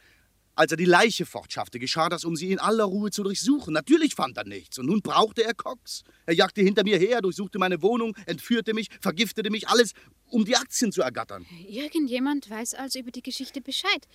Als 0.57 0.72
er 0.72 0.78
die 0.78 0.86
Leiche 0.86 1.26
fortschaffte, 1.26 1.80
geschah 1.80 2.07
das, 2.07 2.24
um 2.24 2.38
sie 2.38 2.53
in 2.53 2.59
aller 2.59 2.86
Ruhe 2.86 3.11
zu 3.11 3.24
durchsuchen. 3.24 3.74
Natürlich 3.74 4.16
fand 4.16 4.38
er 4.38 4.45
nichts. 4.45 4.80
Und 4.80 4.86
nun 4.86 5.01
brauchte 5.01 5.43
er 5.43 5.53
Cox. 5.53 6.03
Er 6.26 6.34
jagte 6.34 6.61
hinter 6.61 6.86
mir 6.86 6.97
her, 6.97 7.22
durchsuchte 7.22 7.59
meine 7.59 7.82
Wohnung, 7.82 8.16
entführte 8.26 8.74
mich, 8.74 8.88
vergiftete 9.01 9.49
mich, 9.49 9.68
alles, 9.68 9.91
um 10.30 10.45
die 10.45 10.55
Aktien 10.55 10.93
zu 10.93 11.01
ergattern. 11.01 11.45
Irgendjemand 11.68 12.49
weiß 12.49 12.74
also 12.76 12.99
über 12.99 13.11
die 13.11 13.22
Geschichte 13.22 13.59
Bescheid. 13.59 14.07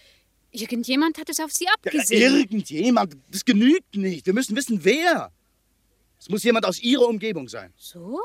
Irgendjemand 0.52 1.18
hat 1.18 1.28
es 1.28 1.38
auf 1.40 1.52
Sie 1.52 1.64
Ja, 1.64 1.72
abgesehen. 1.74 2.36
irgendjemand, 2.40 3.16
das 3.30 3.44
genügt 3.44 3.96
nicht. 3.96 4.26
Wir 4.26 4.32
müssen 4.34 4.56
wissen, 4.56 4.84
wer. 4.84 5.32
Es 6.18 6.28
muss 6.28 6.42
jemand 6.42 6.66
aus 6.66 6.80
Ihrer 6.80 7.06
Umgebung 7.06 7.48
sein. 7.48 7.72
so? 7.76 8.20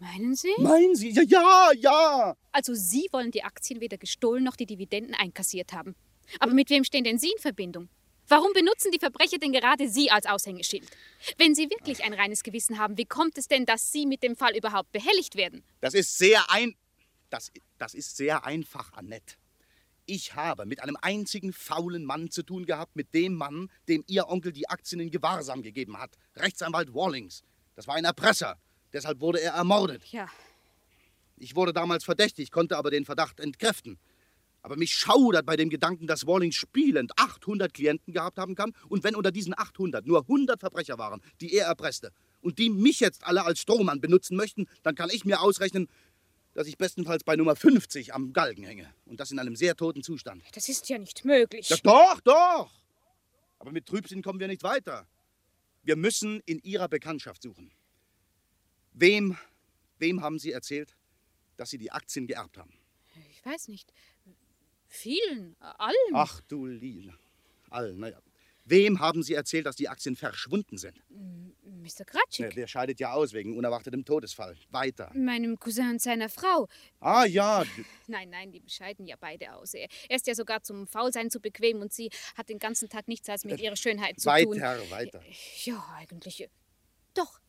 Meinen 0.00 0.36
Sie? 0.36 0.52
Meinen 0.58 0.94
Sie? 0.94 1.10
Ja, 1.10 1.22
ja, 1.26 1.70
ja. 1.76 2.36
Also 2.52 2.72
Sie 2.74 3.08
wollen 3.10 3.32
die 3.32 3.42
Aktien 3.42 3.80
weder 3.80 3.98
gestohlen 3.98 4.44
noch 4.44 4.54
die 4.54 4.64
Dividenden 4.66 5.14
einkassiert 5.14 5.72
haben. 5.72 5.96
Aber 6.38 6.52
mit 6.52 6.70
wem 6.70 6.84
stehen 6.84 7.02
denn 7.04 7.18
Sie 7.18 7.30
in 7.32 7.38
Verbindung? 7.38 7.88
Warum 8.28 8.52
benutzen 8.52 8.92
die 8.92 8.98
Verbrecher 9.00 9.38
denn 9.38 9.52
gerade 9.52 9.88
Sie 9.88 10.10
als 10.10 10.26
Aushängeschild? 10.26 10.88
Wenn 11.36 11.54
Sie 11.56 11.68
wirklich 11.68 12.04
ein 12.04 12.12
reines 12.12 12.42
Gewissen 12.44 12.78
haben, 12.78 12.96
wie 12.96 13.06
kommt 13.06 13.38
es 13.38 13.48
denn, 13.48 13.66
dass 13.66 13.90
Sie 13.90 14.06
mit 14.06 14.22
dem 14.22 14.36
Fall 14.36 14.56
überhaupt 14.56 14.92
behelligt 14.92 15.34
werden? 15.34 15.64
Das 15.80 15.94
ist 15.94 16.16
sehr 16.16 16.48
ein. 16.50 16.74
Das, 17.30 17.50
das 17.78 17.94
ist 17.94 18.16
sehr 18.16 18.44
einfach, 18.44 18.92
Annette. 18.92 19.34
Ich 20.10 20.34
habe 20.34 20.64
mit 20.64 20.82
einem 20.82 20.96
einzigen 21.02 21.52
faulen 21.52 22.06
Mann 22.06 22.30
zu 22.30 22.42
tun 22.42 22.64
gehabt, 22.64 22.96
mit 22.96 23.12
dem 23.12 23.34
Mann, 23.34 23.70
dem 23.88 24.02
Ihr 24.06 24.26
Onkel 24.28 24.52
die 24.52 24.66
Aktien 24.66 25.02
in 25.02 25.10
Gewahrsam 25.10 25.60
gegeben 25.60 25.98
hat. 25.98 26.16
Rechtsanwalt 26.34 26.94
Wallings. 26.94 27.42
Das 27.74 27.86
war 27.86 27.94
ein 27.96 28.06
Erpresser. 28.06 28.56
Deshalb 28.94 29.20
wurde 29.20 29.42
er 29.42 29.52
ermordet. 29.52 30.02
Ja. 30.06 30.26
Ich 31.36 31.54
wurde 31.54 31.74
damals 31.74 32.04
verdächtig, 32.04 32.50
konnte 32.50 32.78
aber 32.78 32.90
den 32.90 33.04
Verdacht 33.04 33.38
entkräften. 33.38 33.98
Aber 34.62 34.76
mich 34.76 34.94
schaudert 34.94 35.44
bei 35.44 35.56
dem 35.56 35.68
Gedanken, 35.68 36.06
dass 36.06 36.26
Wallings 36.26 36.56
spielend 36.56 37.12
800 37.18 37.74
Klienten 37.74 38.14
gehabt 38.14 38.38
haben 38.38 38.54
kann 38.54 38.72
und 38.88 39.04
wenn 39.04 39.14
unter 39.14 39.30
diesen 39.30 39.52
800 39.56 40.06
nur 40.06 40.22
100 40.22 40.58
Verbrecher 40.58 40.96
waren, 40.96 41.20
die 41.42 41.52
er 41.52 41.66
erpresste 41.66 42.12
und 42.40 42.58
die 42.58 42.70
mich 42.70 43.00
jetzt 43.00 43.24
alle 43.24 43.44
als 43.44 43.60
Strohmann 43.60 44.00
benutzen 44.00 44.38
möchten, 44.38 44.68
dann 44.82 44.94
kann 44.94 45.10
ich 45.12 45.26
mir 45.26 45.42
ausrechnen, 45.42 45.86
dass 46.54 46.66
ich 46.66 46.76
bestenfalls 46.78 47.24
bei 47.24 47.36
Nummer 47.36 47.56
50 47.56 48.14
am 48.14 48.32
Galgen 48.32 48.64
hänge. 48.64 48.92
Und 49.06 49.20
das 49.20 49.30
in 49.30 49.38
einem 49.38 49.56
sehr 49.56 49.76
toten 49.76 50.02
Zustand. 50.02 50.42
Das 50.52 50.68
ist 50.68 50.88
ja 50.88 50.98
nicht 50.98 51.24
möglich. 51.24 51.68
Ja, 51.68 51.76
doch, 51.82 52.20
doch! 52.20 52.70
Aber 53.58 53.72
mit 53.72 53.86
Trübsinn 53.86 54.22
kommen 54.22 54.40
wir 54.40 54.48
nicht 54.48 54.62
weiter. 54.62 55.06
Wir 55.82 55.96
müssen 55.96 56.40
in 56.46 56.60
Ihrer 56.60 56.88
Bekanntschaft 56.88 57.42
suchen. 57.42 57.72
Wem, 58.92 59.36
wem 59.98 60.22
haben 60.22 60.38
Sie 60.38 60.52
erzählt, 60.52 60.96
dass 61.56 61.70
Sie 61.70 61.78
die 61.78 61.90
Aktien 61.90 62.26
geerbt 62.26 62.58
haben? 62.58 62.72
Ich 63.30 63.44
weiß 63.44 63.68
nicht. 63.68 63.92
Vielen, 64.86 65.56
allen. 65.60 65.94
Ach 66.14 66.40
du 66.42 66.66
Lila. 66.66 67.14
Allen, 67.70 67.98
naja. 67.98 68.20
Wem 68.68 69.00
haben 69.00 69.22
Sie 69.22 69.34
erzählt, 69.34 69.66
dass 69.66 69.76
die 69.76 69.88
Aktien 69.88 70.14
verschwunden 70.16 70.76
sind? 70.78 71.02
Mr. 71.62 72.04
Kratschik. 72.04 72.54
Der 72.54 72.66
scheidet 72.66 73.00
ja 73.00 73.12
aus 73.12 73.32
wegen 73.32 73.56
unerwartetem 73.56 74.04
Todesfall. 74.04 74.56
Weiter. 74.70 75.10
Meinem 75.14 75.58
Cousin 75.58 75.90
und 75.92 76.02
seiner 76.02 76.28
Frau. 76.28 76.68
Ah 77.00 77.24
ja, 77.24 77.64
Nein, 78.08 78.28
nein, 78.28 78.52
die 78.52 78.62
scheiden 78.66 79.06
ja 79.06 79.16
beide 79.18 79.54
aus. 79.54 79.72
Er, 79.74 79.88
ist 80.10 80.26
ja 80.26 80.34
sogar 80.34 80.62
zum 80.62 80.86
Faulsein 80.86 81.30
zu 81.30 81.40
bequem 81.40 81.80
und 81.80 81.92
sie 81.92 82.10
hat 82.36 82.48
den 82.50 82.58
ganzen 82.58 82.88
Tag 82.90 83.08
nichts 83.08 83.28
als 83.28 83.44
mit 83.44 83.60
ihrer 83.60 83.76
Schönheit 83.76 84.20
zu 84.20 84.28
tun. 84.28 84.60
weiter, 84.60 84.90
weiter. 84.90 85.22
Ja, 85.64 85.82
eigentlich. 85.96 86.42
äh, 86.42 86.48
Doch. 87.14 87.40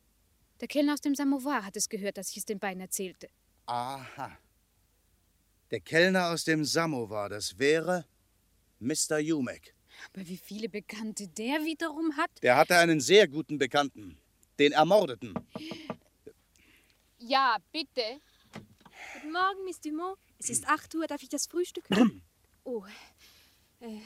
Der 0.61 0.67
Kellner 0.67 0.93
aus 0.93 1.01
dem 1.01 1.15
Samovar 1.15 1.65
hat 1.65 1.75
es 1.75 1.89
gehört, 1.89 2.17
dass 2.17 2.29
ich 2.31 2.37
es 2.37 2.45
den 2.45 2.59
beiden 2.59 2.81
erzählte. 2.81 3.29
Aha. 3.65 4.37
Der 5.71 5.79
Kellner 5.81 6.31
aus 6.31 6.43
dem 6.45 6.63
Samovar, 6.65 7.29
das 7.29 7.57
wäre 7.57 8.05
Mr. 8.79 9.19
Jumek. 9.19 9.73
Aber 10.13 10.27
wie 10.27 10.37
viele 10.37 10.69
Bekannte 10.69 11.27
der 11.27 11.63
wiederum 11.65 12.15
hat? 12.17 12.31
Der 12.41 12.55
hatte 12.57 12.77
einen 12.77 12.99
sehr 12.99 13.27
guten 13.27 13.57
Bekannten, 13.57 14.17
den 14.57 14.71
Ermordeten. 14.71 15.33
Ja, 17.19 17.57
bitte. 17.71 18.01
Guten 19.13 19.31
Morgen, 19.31 19.65
Miss 19.65 19.79
Dumont. 19.81 20.17
Es 20.39 20.49
ist 20.49 20.67
8 20.67 20.95
Uhr. 20.95 21.07
Darf 21.07 21.21
ich 21.21 21.29
das 21.29 21.47
Frühstück? 21.47 21.85
oh. 22.63 22.83
Äh, 23.81 23.99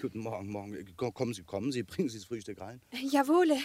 Guten 0.00 0.20
Morgen, 0.20 0.48
morgen. 0.50 0.96
Ko- 0.96 1.12
Kommen 1.12 1.32
Sie, 1.32 1.44
kommen 1.44 1.70
Sie, 1.70 1.82
bringen 1.84 2.08
Sie 2.08 2.18
das 2.18 2.26
Frühstück 2.26 2.60
rein. 2.60 2.80
jawohl. 2.92 3.56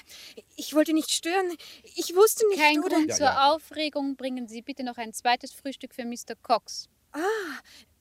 Ich 0.56 0.76
wollte 0.76 0.94
nicht 0.94 1.10
stören. 1.12 1.52
Ich 1.96 2.16
wusste 2.16 2.48
nicht, 2.50 2.60
Kein 2.60 2.80
oder? 2.80 2.90
Grund 2.98 3.10
Ja, 3.10 3.16
zur 3.16 3.26
ja. 3.26 3.52
Aufregung. 3.52 4.16
Bringen 4.16 4.48
Sie 4.48 4.62
bitte 4.62 4.84
noch 4.84 4.98
ein 4.98 5.12
zweites 5.14 5.54
Frühstück 5.54 5.96
für 5.96 6.06
Mr. 6.06 6.36
Cox. 6.42 6.88
Ah, 7.14 7.20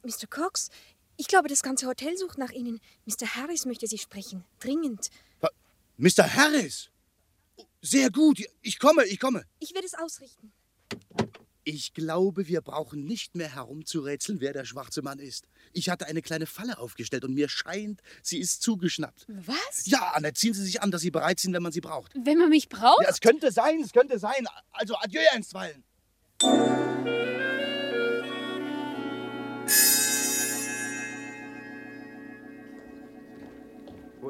Mr. 0.05 0.26
Cox. 0.28 0.68
Ich 1.21 1.29
glaube, 1.29 1.49
das 1.49 1.62
ganze 1.62 1.87
Hotel 1.87 2.16
sucht 2.16 2.39
nach 2.39 2.51
Ihnen. 2.51 2.81
Mr. 3.05 3.37
Harris 3.37 3.66
möchte 3.66 3.87
Sie 3.87 3.99
sprechen. 3.99 4.43
Dringend. 4.59 5.11
Mr. 5.99 6.35
Harris! 6.35 6.89
Sehr 7.83 8.09
gut, 8.09 8.43
ich 8.62 8.79
komme, 8.79 9.05
ich 9.05 9.21
komme. 9.21 9.45
Ich 9.59 9.75
werde 9.75 9.87
es 9.87 9.93
ausrichten. 9.93 10.51
Ich 11.64 11.93
glaube, 11.93 12.49
wir 12.49 12.62
brauchen 12.62 13.05
nicht 13.05 13.35
mehr 13.35 13.55
herumzurätseln, 13.55 14.41
wer 14.41 14.55
der 14.55 14.64
schwarze 14.64 15.03
Mann 15.03 15.18
ist. 15.18 15.47
Ich 15.75 15.91
hatte 15.91 16.07
eine 16.07 16.23
kleine 16.23 16.47
Falle 16.47 16.79
aufgestellt 16.79 17.27
und 17.27 17.35
mir 17.35 17.51
scheint, 17.51 18.01
sie 18.23 18.39
ist 18.39 18.62
zugeschnappt. 18.62 19.27
Was? 19.29 19.85
Ja, 19.85 20.12
Anne, 20.14 20.33
ziehen 20.33 20.55
Sie 20.55 20.64
sich 20.64 20.81
an, 20.81 20.91
dass 20.91 21.03
Sie 21.03 21.11
bereit 21.11 21.39
sind, 21.39 21.53
wenn 21.53 21.62
man 21.62 21.73
Sie 21.73 21.83
braucht. 21.83 22.14
Wenn 22.14 22.39
man 22.39 22.49
mich 22.49 22.71
braucht? 22.71 23.03
Ja, 23.03 23.11
es 23.11 23.21
könnte 23.21 23.53
sein, 23.53 23.83
es 23.83 23.93
könnte 23.93 24.18
sein. 24.18 24.47
Also, 24.71 24.97
adieu 24.97 25.21
einstweilen. 25.35 25.85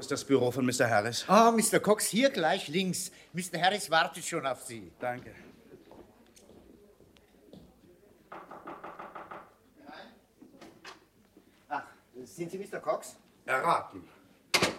Wo 0.00 0.02
ist 0.02 0.10
das 0.10 0.24
Büro 0.24 0.50
von 0.50 0.64
Mr. 0.64 0.88
Harris? 0.88 1.26
Ah, 1.28 1.52
Mr. 1.52 1.78
Cox, 1.78 2.06
hier 2.06 2.30
gleich 2.30 2.68
links. 2.68 3.10
Mr. 3.34 3.60
Harris 3.60 3.90
wartet 3.90 4.24
schon 4.24 4.46
auf 4.46 4.62
Sie. 4.62 4.90
Danke. 4.98 5.34
Ach, 11.68 11.84
sind 12.24 12.50
Sie 12.50 12.56
Mr. 12.56 12.80
Cox? 12.80 13.18
Erraten. 13.44 14.08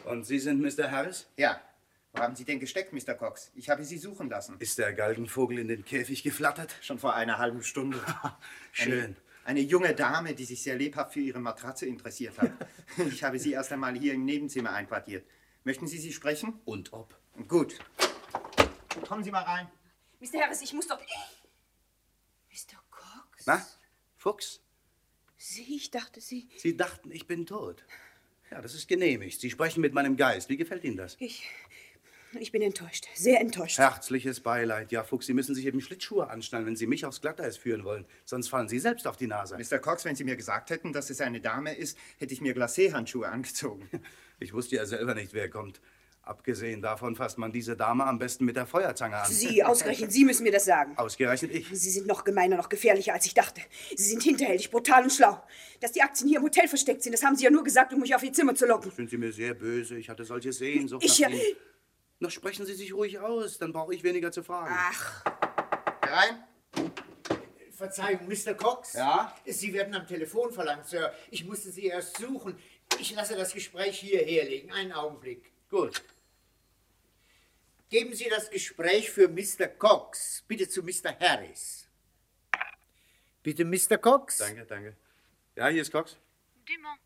Und 0.05 0.25
Sie 0.25 0.39
sind 0.39 0.59
Mr. 0.59 0.89
Harris? 0.89 1.27
Ja. 1.37 1.61
Wo 2.13 2.23
haben 2.23 2.35
Sie 2.35 2.43
denn 2.43 2.59
gesteckt, 2.59 2.91
Mr. 2.91 3.13
Cox? 3.13 3.51
Ich 3.53 3.69
habe 3.69 3.83
Sie 3.83 3.99
suchen 3.99 4.27
lassen. 4.27 4.55
Ist 4.57 4.79
der 4.79 4.91
Galgenvogel 4.91 5.59
in 5.59 5.67
den 5.67 5.85
Käfig 5.85 6.23
geflattert? 6.23 6.73
Schon 6.81 6.97
vor 6.97 7.13
einer 7.13 7.37
halben 7.37 7.61
Stunde. 7.61 7.99
Schön. 8.71 9.15
Eine, 9.43 9.61
junge 9.61 9.95
Dame, 9.95 10.35
die 10.35 10.45
sich 10.45 10.61
sehr 10.61 10.75
lebhaft 10.75 11.13
für 11.13 11.19
Ihre 11.19 11.39
Matratze 11.39 11.85
interessiert 11.85 12.37
hat. 12.37 12.51
Ich 13.07 13.23
habe 13.23 13.39
sie 13.39 13.53
erst 13.53 13.71
einmal 13.71 13.97
hier 13.97 14.13
im 14.13 14.25
Nebenzimmer 14.25 14.73
einquartiert. 14.73 15.25
Möchten 15.63 15.87
Sie 15.87 15.97
sie 15.97 16.11
sprechen? 16.11 16.59
Und 16.65 16.91
ob? 16.91 17.17
Gut. 17.47 17.79
Kommen 19.07 19.23
Sie 19.23 19.31
mal 19.31 19.43
rein. 19.43 19.71
Mr. 20.19 20.41
Harris, 20.41 20.61
ich 20.61 20.73
muss 20.73 20.87
doch. 20.87 20.99
Mr. 22.49 22.77
Cox? 22.89 23.45
Na, 23.45 23.65
Fuchs? 24.17 24.61
Sie, 25.37 25.75
ich 25.75 25.89
dachte, 25.89 26.19
Sie. 26.21 26.49
Sie 26.57 26.75
dachten, 26.75 27.11
ich 27.11 27.25
bin 27.25 27.45
tot. 27.45 27.85
Ja, 28.51 28.61
das 28.61 28.75
ist 28.75 28.87
genehmigt. 28.87 29.39
Sie 29.39 29.49
sprechen 29.49 29.81
mit 29.81 29.93
meinem 29.93 30.17
Geist. 30.17 30.49
Wie 30.49 30.57
gefällt 30.57 30.83
Ihnen 30.83 30.97
das? 30.97 31.15
Ich. 31.19 31.49
Ich 32.39 32.51
bin 32.51 32.61
enttäuscht. 32.61 33.07
Sehr 33.13 33.41
enttäuscht. 33.41 33.77
Herzliches 33.77 34.39
Beileid. 34.39 34.91
Ja, 34.91 35.03
Fuchs, 35.03 35.25
Sie 35.25 35.33
müssen 35.33 35.53
sich 35.55 35.65
eben 35.65 35.81
Schlittschuhe 35.81 36.29
anschnallen, 36.29 36.65
wenn 36.65 36.75
Sie 36.75 36.87
mich 36.87 37.05
aufs 37.05 37.21
Glatteis 37.21 37.57
führen 37.57 37.83
wollen. 37.83 38.05
Sonst 38.25 38.47
fallen 38.49 38.69
Sie 38.69 38.79
selbst 38.79 39.05
auf 39.07 39.17
die 39.17 39.27
Nase. 39.27 39.57
Mr. 39.57 39.79
Cox, 39.79 40.05
wenn 40.05 40.15
Sie 40.15 40.23
mir 40.23 40.35
gesagt 40.37 40.69
hätten, 40.69 40.93
dass 40.93 41.09
es 41.09 41.19
eine 41.21 41.41
Dame 41.41 41.75
ist, 41.75 41.97
hätte 42.17 42.33
ich 42.33 42.41
mir 42.41 42.53
Glacé-Handschuhe 42.55 43.27
angezogen. 43.27 43.89
Ich 44.43 44.53
wusste 44.53 44.75
ja 44.75 44.87
selber 44.87 45.13
nicht, 45.13 45.35
wer 45.35 45.51
kommt. 45.51 45.81
Abgesehen 46.23 46.81
davon 46.81 47.15
fasst 47.15 47.37
man 47.37 47.51
diese 47.51 47.75
Dame 47.77 48.05
am 48.07 48.17
besten 48.17 48.43
mit 48.43 48.55
der 48.55 48.65
Feuerzange 48.65 49.17
an. 49.17 49.31
Sie, 49.31 49.63
ausgerechnet 49.63 50.11
Sie 50.11 50.25
müssen 50.25 50.41
mir 50.41 50.51
das 50.51 50.65
sagen. 50.65 50.97
Ausgerechnet 50.97 51.51
ich. 51.53 51.67
Sie 51.71 51.91
sind 51.91 52.07
noch 52.07 52.23
gemeiner, 52.23 52.57
noch 52.57 52.67
gefährlicher, 52.69 53.13
als 53.13 53.27
ich 53.27 53.35
dachte. 53.35 53.61
Sie 53.95 54.03
sind 54.03 54.23
hinterhältig, 54.23 54.71
brutal 54.71 55.03
und 55.03 55.11
schlau. 55.13 55.43
Dass 55.79 55.91
die 55.91 56.01
Aktien 56.01 56.27
hier 56.27 56.37
im 56.39 56.43
Hotel 56.43 56.67
versteckt 56.67 57.03
sind, 57.03 57.11
das 57.13 57.21
haben 57.23 57.35
Sie 57.35 57.43
ja 57.43 57.51
nur 57.51 57.63
gesagt, 57.63 57.93
um 57.93 57.99
mich 57.99 58.15
auf 58.15 58.23
Ihr 58.23 58.33
Zimmer 58.33 58.55
zu 58.55 58.65
locken. 58.65 58.89
Sind 58.95 59.11
Sie 59.11 59.17
mir 59.17 59.31
sehr 59.31 59.53
böse? 59.53 59.95
Ich 59.97 60.09
hatte 60.09 60.25
solche 60.25 60.51
Sehnsucht 60.53 61.03
Ich 61.05 61.19
nach 61.19 61.29
ja- 61.29 61.35
Ihnen. 61.35 61.55
Na, 62.21 62.29
sprechen 62.29 62.67
Sie 62.67 62.75
sich 62.75 62.93
ruhig 62.93 63.17
aus, 63.19 63.57
dann 63.57 63.73
brauche 63.73 63.95
ich 63.95 64.03
weniger 64.03 64.31
zu 64.31 64.43
fragen. 64.43 64.71
Ach. 64.77 65.23
Herein. 66.03 66.43
Verzeihung, 67.71 68.27
Mr. 68.27 68.53
Cox? 68.53 68.93
Ja? 68.93 69.35
Sie 69.47 69.73
werden 69.73 69.95
am 69.95 70.05
Telefon 70.05 70.53
verlangt, 70.53 70.85
Sir. 70.85 71.11
Ich 71.31 71.43
musste 71.45 71.71
Sie 71.71 71.87
erst 71.87 72.17
suchen. 72.17 72.61
Ich 72.99 73.11
lasse 73.15 73.35
das 73.35 73.53
Gespräch 73.53 73.99
hier 73.99 74.19
herlegen. 74.23 74.71
Einen 74.71 74.91
Augenblick. 74.91 75.51
Gut. 75.71 76.03
Geben 77.89 78.13
Sie 78.13 78.29
das 78.29 78.51
Gespräch 78.51 79.09
für 79.09 79.27
Mr. 79.27 79.67
Cox. 79.67 80.43
Bitte 80.47 80.69
zu 80.69 80.83
Mr. 80.83 81.17
Harris. 81.19 81.87
Bitte, 83.41 83.65
Mr. 83.65 83.97
Cox? 83.97 84.37
Danke, 84.37 84.63
danke. 84.67 84.95
Ja, 85.55 85.69
hier 85.69 85.81
ist 85.81 85.91
Cox. 85.91 86.15
Dumont, 86.67 86.99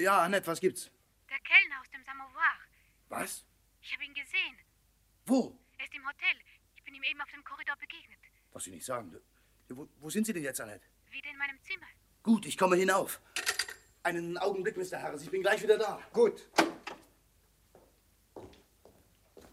Ja, 0.00 0.22
Annette, 0.22 0.46
was 0.46 0.60
gibt's? 0.60 0.88
der 1.28 1.38
Kellner 1.40 1.80
aus 1.80 1.90
dem 1.90 2.04
Samovar. 2.04 2.54
Was? 3.08 3.44
Ich 3.82 3.92
habe 3.92 4.04
ihn 4.04 4.14
gesehen. 4.14 4.56
Wo? 5.30 5.56
Er 5.78 5.84
ist 5.84 5.94
im 5.94 6.04
Hotel. 6.04 6.36
Ich 6.74 6.82
bin 6.82 6.92
ihm 6.92 7.04
eben 7.04 7.20
auf 7.20 7.30
dem 7.30 7.44
Korridor 7.44 7.76
begegnet. 7.76 8.18
Was 8.52 8.64
Sie 8.64 8.72
nicht 8.72 8.84
sagen. 8.84 9.16
Wo, 9.68 9.88
wo 10.00 10.10
sind 10.10 10.26
Sie 10.26 10.32
denn 10.32 10.42
jetzt, 10.42 10.60
Annette? 10.60 10.84
Wieder 11.08 11.30
in 11.30 11.38
meinem 11.38 11.56
Zimmer. 11.62 11.86
Gut, 12.24 12.46
ich 12.46 12.58
komme 12.58 12.74
hinauf. 12.74 13.20
Einen 14.02 14.36
Augenblick, 14.38 14.76
Mr. 14.76 15.00
Harris, 15.00 15.22
ich 15.22 15.30
bin 15.30 15.42
gleich 15.42 15.62
wieder 15.62 15.78
da. 15.78 16.00
Gut. 16.12 16.48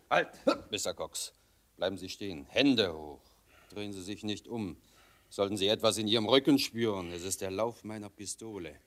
Halt! 0.09 0.29
Mr. 0.71 0.95
Cox, 0.95 1.31
bleiben 1.75 1.97
Sie 1.97 2.09
stehen. 2.09 2.47
Hände 2.49 2.91
hoch. 2.91 3.21
Drehen 3.69 3.93
Sie 3.93 4.01
sich 4.01 4.23
nicht 4.23 4.47
um. 4.47 4.81
Sollten 5.29 5.57
Sie 5.57 5.67
etwas 5.67 5.99
in 5.99 6.07
Ihrem 6.07 6.25
Rücken 6.25 6.57
spüren, 6.57 7.11
es 7.11 7.23
ist 7.23 7.41
der 7.41 7.51
Lauf 7.51 7.83
meiner 7.83 8.09
Pistole. 8.09 8.79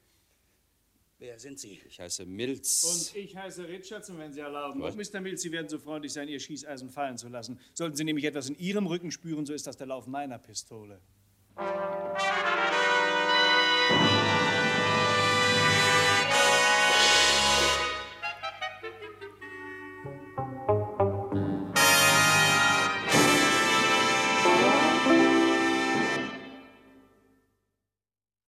Wer 1.21 1.39
sind 1.39 1.61
Sie? 1.61 1.79
Ich 1.87 2.01
heiße 2.01 2.25
Mills. 2.25 2.83
Und 2.83 3.15
ich 3.15 3.37
heiße 3.37 3.69
Richardson, 3.69 4.19
wenn 4.19 4.33
Sie 4.33 4.41
erlauben. 4.41 4.81
Was? 4.81 4.97
Und 4.97 5.13
Mr. 5.13 5.21
Mills, 5.21 5.43
Sie 5.43 5.53
werden 5.53 5.69
so 5.69 5.79
freundlich 5.79 6.15
sein, 6.15 6.29
Ihr 6.29 6.41
Schießeisen 6.41 6.89
fallen 6.89 7.19
zu 7.19 7.29
lassen. 7.29 7.61
Sollten 7.75 7.95
Sie 7.95 8.05
nämlich 8.05 8.25
etwas 8.25 8.49
in 8.49 8.59
Ihrem 8.59 8.87
Rücken 8.87 9.11
spüren, 9.11 9.45
so 9.45 9.53
ist 9.53 9.67
das 9.67 9.77
der 9.77 9.87
Lauf 9.87 10.07
meiner 10.07 10.39
Pistole. 10.39 10.99